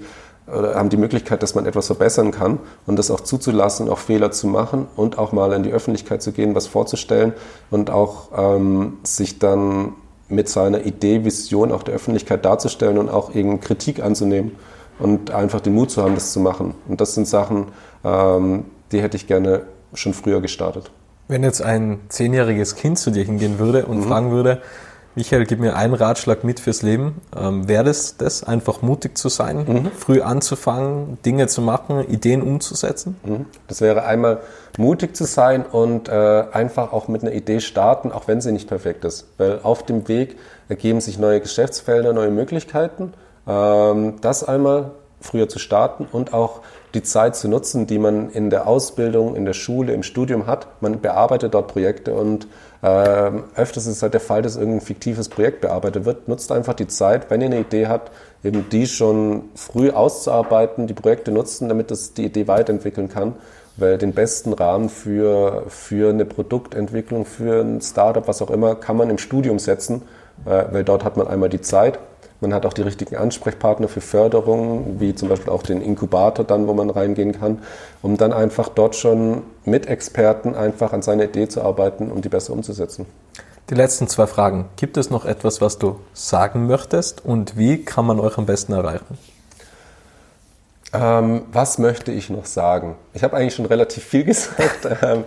oder 0.53 0.75
haben 0.75 0.89
die 0.89 0.97
Möglichkeit, 0.97 1.41
dass 1.41 1.55
man 1.55 1.67
etwas 1.67 1.87
verbessern 1.87 2.31
kann 2.31 2.59
und 2.85 2.99
das 2.99 3.11
auch 3.11 3.21
zuzulassen, 3.21 3.87
auch 3.87 3.99
Fehler 3.99 4.31
zu 4.31 4.47
machen 4.47 4.87
und 4.97 5.17
auch 5.17 5.31
mal 5.31 5.53
in 5.53 5.63
die 5.63 5.71
Öffentlichkeit 5.71 6.21
zu 6.21 6.33
gehen, 6.33 6.53
was 6.53 6.67
vorzustellen 6.67 7.33
und 7.71 7.91
auch 7.91 8.29
ähm, 8.35 8.97
sich 9.03 9.39
dann 9.39 9.93
mit 10.29 10.47
seiner 10.47 10.85
Idee, 10.85 11.25
Vision 11.25 11.71
auch 11.71 11.83
der 11.83 11.95
Öffentlichkeit 11.95 12.45
darzustellen 12.45 12.97
und 12.97 13.09
auch 13.09 13.29
irgendeine 13.29 13.59
Kritik 13.59 14.01
anzunehmen 14.01 14.51
und 14.99 15.31
einfach 15.31 15.59
den 15.59 15.73
Mut 15.73 15.91
zu 15.91 16.03
haben, 16.03 16.15
das 16.15 16.31
zu 16.31 16.39
machen. 16.39 16.75
Und 16.87 17.01
das 17.01 17.15
sind 17.15 17.27
Sachen, 17.27 17.67
ähm, 18.03 18.65
die 18.91 19.01
hätte 19.01 19.17
ich 19.17 19.27
gerne 19.27 19.63
schon 19.93 20.13
früher 20.13 20.41
gestartet. 20.41 20.91
Wenn 21.27 21.43
jetzt 21.43 21.61
ein 21.61 21.99
zehnjähriges 22.09 22.75
Kind 22.75 22.97
zu 22.97 23.11
dir 23.11 23.23
hingehen 23.23 23.59
würde 23.59 23.85
und 23.85 23.99
mhm. 23.99 24.03
fragen 24.03 24.31
würde, 24.31 24.61
Michael, 25.19 25.45
gib 25.45 25.59
mir 25.59 25.75
einen 25.75 25.95
Ratschlag 25.95 26.45
mit 26.45 26.61
fürs 26.61 26.81
Leben. 26.81 27.19
Ähm, 27.37 27.67
Wäre 27.67 27.83
das 27.83 28.15
das, 28.15 28.41
einfach 28.45 28.81
mutig 28.81 29.17
zu 29.17 29.27
sein, 29.27 29.65
mhm. 29.67 29.91
früh 29.91 30.21
anzufangen, 30.21 31.17
Dinge 31.25 31.47
zu 31.47 31.61
machen, 31.61 32.07
Ideen 32.07 32.41
umzusetzen? 32.41 33.17
Mhm. 33.25 33.45
Das 33.67 33.81
wäre 33.81 34.05
einmal 34.05 34.39
mutig 34.77 35.17
zu 35.17 35.25
sein 35.25 35.65
und 35.65 36.07
äh, 36.07 36.45
einfach 36.53 36.93
auch 36.93 37.09
mit 37.09 37.21
einer 37.21 37.33
Idee 37.33 37.59
starten, 37.59 38.13
auch 38.13 38.29
wenn 38.29 38.39
sie 38.39 38.53
nicht 38.53 38.69
perfekt 38.69 39.03
ist. 39.03 39.27
Weil 39.37 39.59
auf 39.61 39.83
dem 39.83 40.07
Weg 40.07 40.37
ergeben 40.69 41.01
sich 41.01 41.19
neue 41.19 41.41
Geschäftsfelder, 41.41 42.13
neue 42.13 42.31
Möglichkeiten. 42.31 43.11
Ähm, 43.45 44.21
das 44.21 44.45
einmal 44.45 44.91
früher 45.19 45.49
zu 45.49 45.59
starten 45.59 46.07
und 46.09 46.33
auch 46.33 46.61
die 46.93 47.03
Zeit 47.03 47.35
zu 47.35 47.49
nutzen, 47.49 47.87
die 47.87 47.99
man 47.99 48.29
in 48.29 48.49
der 48.49 48.67
Ausbildung, 48.67 49.35
in 49.35 49.43
der 49.43 49.53
Schule, 49.53 49.91
im 49.91 50.03
Studium 50.03 50.47
hat. 50.47 50.67
Man 50.81 51.01
bearbeitet 51.01 51.53
dort 51.53 51.67
Projekte 51.67 52.13
und 52.13 52.47
äh, 52.81 53.31
öfters 53.55 53.87
ist 53.87 53.97
es 53.97 54.01
halt 54.03 54.13
der 54.13 54.21
Fall, 54.21 54.41
dass 54.41 54.55
irgendein 54.55 54.81
fiktives 54.81 55.27
Projekt 55.27 55.61
bearbeitet 55.61 56.05
wird. 56.05 56.27
Nutzt 56.27 56.51
einfach 56.51 56.73
die 56.73 56.87
Zeit, 56.87 57.29
wenn 57.29 57.41
ihr 57.41 57.47
eine 57.47 57.59
Idee 57.59 57.87
habt, 57.87 58.11
eben 58.43 58.69
die 58.69 58.87
schon 58.87 59.49
früh 59.55 59.89
auszuarbeiten, 59.89 60.87
die 60.87 60.93
Projekte 60.93 61.31
nutzen, 61.31 61.67
damit 61.67 61.91
es 61.91 62.13
die 62.13 62.25
Idee 62.25 62.47
weiterentwickeln 62.47 63.09
kann. 63.09 63.35
Weil 63.75 63.97
den 63.97 64.13
besten 64.13 64.53
Rahmen 64.53 64.89
für, 64.89 65.63
für 65.67 66.09
eine 66.09 66.25
Produktentwicklung, 66.25 67.25
für 67.25 67.61
ein 67.61 67.81
Startup, 67.81 68.27
was 68.27 68.41
auch 68.41 68.49
immer, 68.49 68.75
kann 68.75 68.97
man 68.97 69.09
im 69.09 69.17
Studium 69.17 69.59
setzen, 69.59 70.01
äh, 70.45 70.65
weil 70.71 70.83
dort 70.83 71.03
hat 71.03 71.17
man 71.17 71.27
einmal 71.27 71.49
die 71.49 71.61
Zeit 71.61 71.99
man 72.41 72.53
hat 72.53 72.65
auch 72.65 72.73
die 72.73 72.81
richtigen 72.81 73.17
Ansprechpartner 73.17 73.87
für 73.87 74.01
Förderung, 74.01 74.99
wie 74.99 75.13
zum 75.13 75.27
Beispiel 75.27 75.51
auch 75.51 75.63
den 75.63 75.81
Inkubator 75.81 76.45
dann, 76.45 76.67
wo 76.67 76.73
man 76.73 76.89
reingehen 76.89 77.33
kann, 77.33 77.59
um 78.01 78.17
dann 78.17 78.31
einfach 78.31 78.69
dort 78.69 78.95
schon 78.95 79.43
mit 79.65 79.87
Experten 79.87 80.55
einfach 80.55 80.93
an 80.93 81.01
seiner 81.01 81.25
Idee 81.25 81.49
zu 81.49 81.61
arbeiten, 81.61 82.11
um 82.11 82.21
die 82.21 82.29
besser 82.29 82.53
umzusetzen. 82.53 83.05
Die 83.69 83.75
letzten 83.75 84.07
zwei 84.07 84.25
Fragen. 84.25 84.65
Gibt 84.77 84.97
es 84.97 85.09
noch 85.09 85.25
etwas, 85.25 85.61
was 85.61 85.77
du 85.77 85.99
sagen 86.13 86.65
möchtest 86.65 87.23
und 87.23 87.57
wie 87.57 87.83
kann 87.83 88.05
man 88.05 88.19
euch 88.19 88.37
am 88.37 88.45
besten 88.45 88.73
erreichen? 88.73 89.17
Ähm, 90.91 91.43
was 91.51 91.77
möchte 91.77 92.11
ich 92.11 92.31
noch 92.31 92.45
sagen? 92.45 92.95
Ich 93.13 93.23
habe 93.23 93.37
eigentlich 93.37 93.53
schon 93.53 93.65
relativ 93.65 94.03
viel 94.03 94.23
gesagt. 94.25 94.87
ähm, 95.03 95.23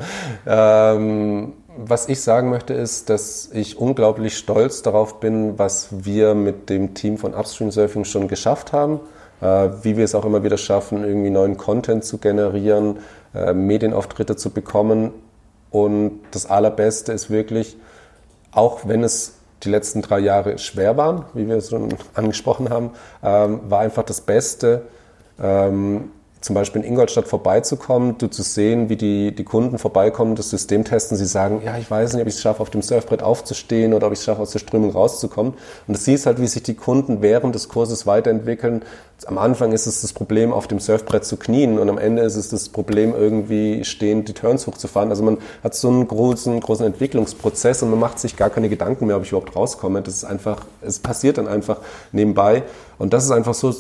ähm, 0.47 1.53
was 1.77 2.09
ich 2.09 2.21
sagen 2.21 2.51
möchte, 2.51 2.75
ist, 2.75 3.11
dass 3.11 3.51
ich 3.53 3.79
unglaublich 3.79 4.37
stolz 4.37 4.83
darauf 4.83 5.21
bin, 5.21 5.59
was 5.59 5.89
wir 5.91 6.35
mit 6.35 6.69
dem 6.71 6.95
Team 6.95 7.19
von 7.19 7.35
Upstream 7.35 7.71
Surfing 7.71 8.05
schon 8.05 8.29
geschafft 8.29 8.73
haben. 8.73 9.01
Äh, 9.43 9.71
wie 9.83 9.97
wir 9.97 10.05
es 10.05 10.15
auch 10.15 10.25
immer 10.25 10.45
wieder 10.45 10.57
schaffen, 10.57 11.03
irgendwie 11.03 11.31
neuen 11.31 11.57
Content 11.57 12.05
zu 12.05 12.19
generieren, 12.19 13.01
äh, 13.35 13.53
Medienauftritte 13.53 14.37
zu 14.37 14.51
bekommen. 14.51 15.11
Und 15.71 16.21
das 16.31 16.47
Allerbeste 16.47 17.13
ist 17.13 17.29
wirklich, 17.29 17.77
auch 18.53 18.87
wenn 18.87 19.03
es 19.03 19.35
die 19.65 19.71
letzten 19.71 20.01
drei 20.01 20.21
Jahre 20.21 20.59
schwer 20.59 20.97
waren, 20.97 21.25
wie 21.35 21.49
wir 21.49 21.57
es 21.57 21.71
schon 21.71 21.89
angesprochen 22.15 22.71
haben, 22.71 22.91
ähm, 23.23 23.61
war 23.69 23.81
einfach 23.81 24.05
das 24.05 24.21
Beste, 24.21 24.83
ähm, 25.41 26.11
zum 26.43 26.55
Beispiel 26.55 26.83
in 26.83 26.89
Ingolstadt 26.89 27.29
vorbeizukommen, 27.29 28.19
du 28.19 28.27
zu 28.27 28.43
sehen, 28.43 28.89
wie 28.89 28.97
die, 28.97 29.33
die 29.33 29.45
Kunden 29.45 29.79
vorbeikommen, 29.79 30.35
das 30.35 30.51
System 30.51 30.85
testen, 30.85 31.17
sie 31.17 31.25
sagen, 31.25 31.63
ja, 31.65 31.79
ich 31.79 31.89
weiß 31.89 32.13
nicht, 32.13 32.23
ob 32.23 32.29
ich 32.29 32.35
es 32.35 32.43
schaffe, 32.43 32.61
auf 32.61 32.71
dem 32.71 32.83
Surfbrett 32.83 33.23
aufzustehen 33.23 33.95
oder 33.95 34.09
ob 34.09 34.13
ich 34.13 34.19
es 34.19 34.25
schaffe, 34.25 34.43
aus 34.43 34.51
der 34.51 34.59
Strömung 34.59 34.91
rauszukommen. 34.91 35.55
Und 35.87 35.97
du 35.97 36.01
siehst 36.01 36.27
halt, 36.27 36.41
wie 36.41 36.49
sich 36.49 36.65
die 36.65 36.75
Kunden 36.75 37.23
während 37.23 37.55
des 37.55 37.69
Kurses 37.69 38.07
weiterentwickeln. 38.09 38.83
Am 39.27 39.39
Anfang 39.39 39.71
ist 39.71 39.87
es 39.87 40.01
das 40.01 40.13
Problem, 40.13 40.53
auf 40.53 40.67
dem 40.67 40.81
Surfbrett 40.81 41.25
zu 41.25 41.37
knien 41.37 41.79
und 41.79 41.89
am 41.89 41.97
Ende 41.97 42.23
ist 42.23 42.35
es 42.35 42.49
das 42.49 42.69
Problem, 42.69 43.15
irgendwie 43.15 43.85
stehend 43.85 44.29
die 44.29 44.33
Turns 44.33 44.67
hochzufahren. 44.67 45.11
Also 45.11 45.23
man 45.23 45.39
hat 45.63 45.77
so 45.77 45.89
einen 45.89 46.09
großen, 46.09 46.59
großen 46.59 46.85
Entwicklungsprozess 46.85 47.85
und 47.85 47.91
man 47.91 48.01
macht 48.01 48.19
sich 48.19 48.37
gar 48.37 48.51
keine 48.51 48.69
Gedanken 48.69 49.07
mehr, 49.07 49.17
ob 49.17 49.23
ich 49.23 49.31
überhaupt 49.31 49.55
rauskomme. 49.55 50.03
Das 50.03 50.15
ist 50.15 50.25
einfach, 50.25 50.65
es 50.81 50.99
passiert 50.99 51.39
dann 51.39 51.47
einfach 51.47 51.79
nebenbei. 52.11 52.65
Und 52.99 53.13
das 53.13 53.25
ist 53.25 53.31
einfach 53.31 53.55
so, 53.55 53.73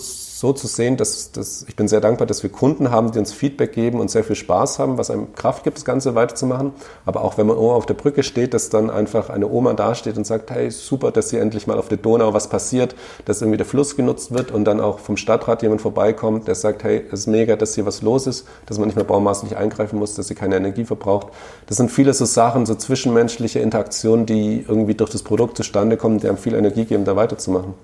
so 0.42 0.52
zu 0.52 0.66
sehen, 0.66 0.96
dass, 0.96 1.30
dass 1.30 1.64
ich 1.68 1.76
bin 1.76 1.86
sehr 1.86 2.00
dankbar, 2.00 2.26
dass 2.26 2.42
wir 2.42 2.50
Kunden 2.50 2.90
haben, 2.90 3.12
die 3.12 3.20
uns 3.20 3.32
Feedback 3.32 3.72
geben 3.72 4.00
und 4.00 4.10
sehr 4.10 4.24
viel 4.24 4.34
Spaß 4.34 4.80
haben, 4.80 4.98
was 4.98 5.08
einem 5.08 5.32
Kraft 5.34 5.62
gibt, 5.62 5.76
das 5.76 5.84
Ganze 5.84 6.16
weiterzumachen. 6.16 6.72
Aber 7.06 7.22
auch 7.22 7.38
wenn 7.38 7.46
man 7.46 7.56
auf 7.56 7.86
der 7.86 7.94
Brücke 7.94 8.24
steht, 8.24 8.52
dass 8.52 8.68
dann 8.68 8.90
einfach 8.90 9.30
eine 9.30 9.48
Oma 9.48 9.72
dasteht 9.74 10.16
und 10.16 10.26
sagt, 10.26 10.50
hey, 10.50 10.68
super, 10.72 11.12
dass 11.12 11.30
hier 11.30 11.40
endlich 11.40 11.68
mal 11.68 11.78
auf 11.78 11.88
der 11.88 11.98
Donau 11.98 12.34
was 12.34 12.48
passiert, 12.48 12.96
dass 13.24 13.40
irgendwie 13.40 13.56
der 13.56 13.66
Fluss 13.66 13.94
genutzt 13.94 14.34
wird 14.34 14.50
und 14.50 14.64
dann 14.64 14.80
auch 14.80 14.98
vom 14.98 15.16
Stadtrat 15.16 15.62
jemand 15.62 15.80
vorbeikommt, 15.80 16.48
der 16.48 16.56
sagt, 16.56 16.82
hey, 16.82 17.04
es 17.12 17.20
ist 17.20 17.26
mega, 17.28 17.54
dass 17.54 17.76
hier 17.76 17.86
was 17.86 18.02
los 18.02 18.26
ist, 18.26 18.44
dass 18.66 18.78
man 18.78 18.88
nicht 18.88 18.96
mehr 18.96 19.04
baumaßlich 19.04 19.56
eingreifen 19.56 19.96
muss, 19.96 20.16
dass 20.16 20.26
sie 20.26 20.34
keine 20.34 20.56
Energie 20.56 20.84
verbraucht. 20.84 21.28
Das 21.66 21.76
sind 21.76 21.88
viele 21.88 22.14
so 22.14 22.24
Sachen, 22.24 22.66
so 22.66 22.74
zwischenmenschliche 22.74 23.60
Interaktionen, 23.60 24.26
die 24.26 24.64
irgendwie 24.66 24.94
durch 24.94 25.10
das 25.10 25.22
Produkt 25.22 25.56
zustande 25.56 25.96
kommen, 25.96 26.18
die 26.18 26.26
einem 26.26 26.36
viel 26.36 26.54
Energie 26.54 26.84
geben, 26.84 27.04
da 27.04 27.14
weiterzumachen. 27.14 27.74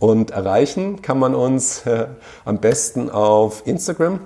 Und 0.00 0.30
erreichen 0.30 1.02
kann 1.02 1.18
man 1.18 1.34
uns 1.34 1.86
äh, 1.86 2.06
am 2.46 2.58
besten 2.58 3.10
auf 3.10 3.66
Instagram, 3.66 4.20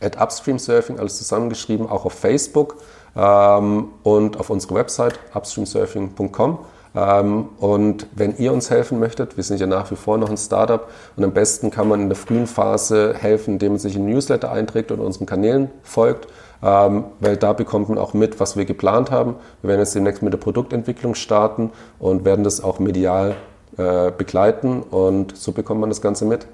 at 0.00 0.20
upstreamsurfing, 0.20 0.98
alles 0.98 1.16
zusammengeschrieben, 1.16 1.88
auch 1.88 2.04
auf 2.04 2.12
Facebook 2.12 2.76
ähm, 3.16 3.88
und 4.02 4.38
auf 4.38 4.50
unserer 4.50 4.74
Website 4.74 5.18
upstreamsurfing.com. 5.34 6.58
Ähm, 6.94 7.48
und 7.58 8.08
wenn 8.14 8.36
ihr 8.36 8.52
uns 8.52 8.68
helfen 8.68 8.98
möchtet, 8.98 9.38
wir 9.38 9.44
sind 9.44 9.58
ja 9.58 9.66
nach 9.66 9.90
wie 9.90 9.96
vor 9.96 10.18
noch 10.18 10.28
ein 10.28 10.36
Startup 10.36 10.88
und 11.16 11.24
am 11.24 11.32
besten 11.32 11.70
kann 11.70 11.88
man 11.88 12.02
in 12.02 12.08
der 12.08 12.16
frühen 12.16 12.46
Phase 12.46 13.14
helfen, 13.16 13.54
indem 13.54 13.72
man 13.72 13.78
sich 13.78 13.96
in 13.96 14.04
Newsletter 14.04 14.52
einträgt 14.52 14.92
oder 14.92 15.04
unseren 15.04 15.24
Kanälen 15.24 15.70
folgt, 15.82 16.26
ähm, 16.62 17.04
weil 17.20 17.38
da 17.38 17.54
bekommt 17.54 17.88
man 17.88 17.96
auch 17.96 18.12
mit, 18.12 18.38
was 18.38 18.56
wir 18.56 18.66
geplant 18.66 19.10
haben. 19.10 19.36
Wir 19.62 19.68
werden 19.68 19.80
jetzt 19.80 19.94
demnächst 19.94 20.20
mit 20.22 20.34
der 20.34 20.38
Produktentwicklung 20.38 21.14
starten 21.14 21.70
und 21.98 22.26
werden 22.26 22.44
das 22.44 22.62
auch 22.62 22.80
medial 22.80 23.36
äh, 23.80 24.12
begleiten 24.16 24.82
und 24.82 25.36
so 25.36 25.52
bekommt 25.52 25.80
man 25.80 25.88
das 25.88 26.02
Ganze 26.02 26.24
mit. 26.26 26.46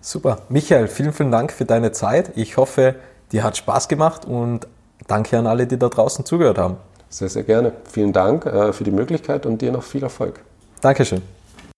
Super. 0.00 0.38
Michael, 0.48 0.86
vielen, 0.88 1.12
vielen 1.12 1.32
Dank 1.32 1.52
für 1.52 1.64
deine 1.64 1.92
Zeit. 1.92 2.30
Ich 2.36 2.56
hoffe, 2.56 2.94
dir 3.32 3.42
hat 3.42 3.56
Spaß 3.56 3.88
gemacht 3.88 4.24
und 4.24 4.66
danke 5.06 5.36
an 5.36 5.46
alle, 5.46 5.66
die 5.66 5.78
da 5.78 5.88
draußen 5.88 6.24
zugehört 6.24 6.58
haben. 6.58 6.76
Sehr, 7.08 7.28
sehr 7.28 7.42
gerne. 7.42 7.72
Vielen 7.90 8.12
Dank 8.12 8.46
äh, 8.46 8.72
für 8.72 8.84
die 8.84 8.92
Möglichkeit 8.92 9.46
und 9.46 9.60
dir 9.60 9.72
noch 9.72 9.82
viel 9.82 10.02
Erfolg. 10.02 10.40
Dankeschön. 10.80 11.22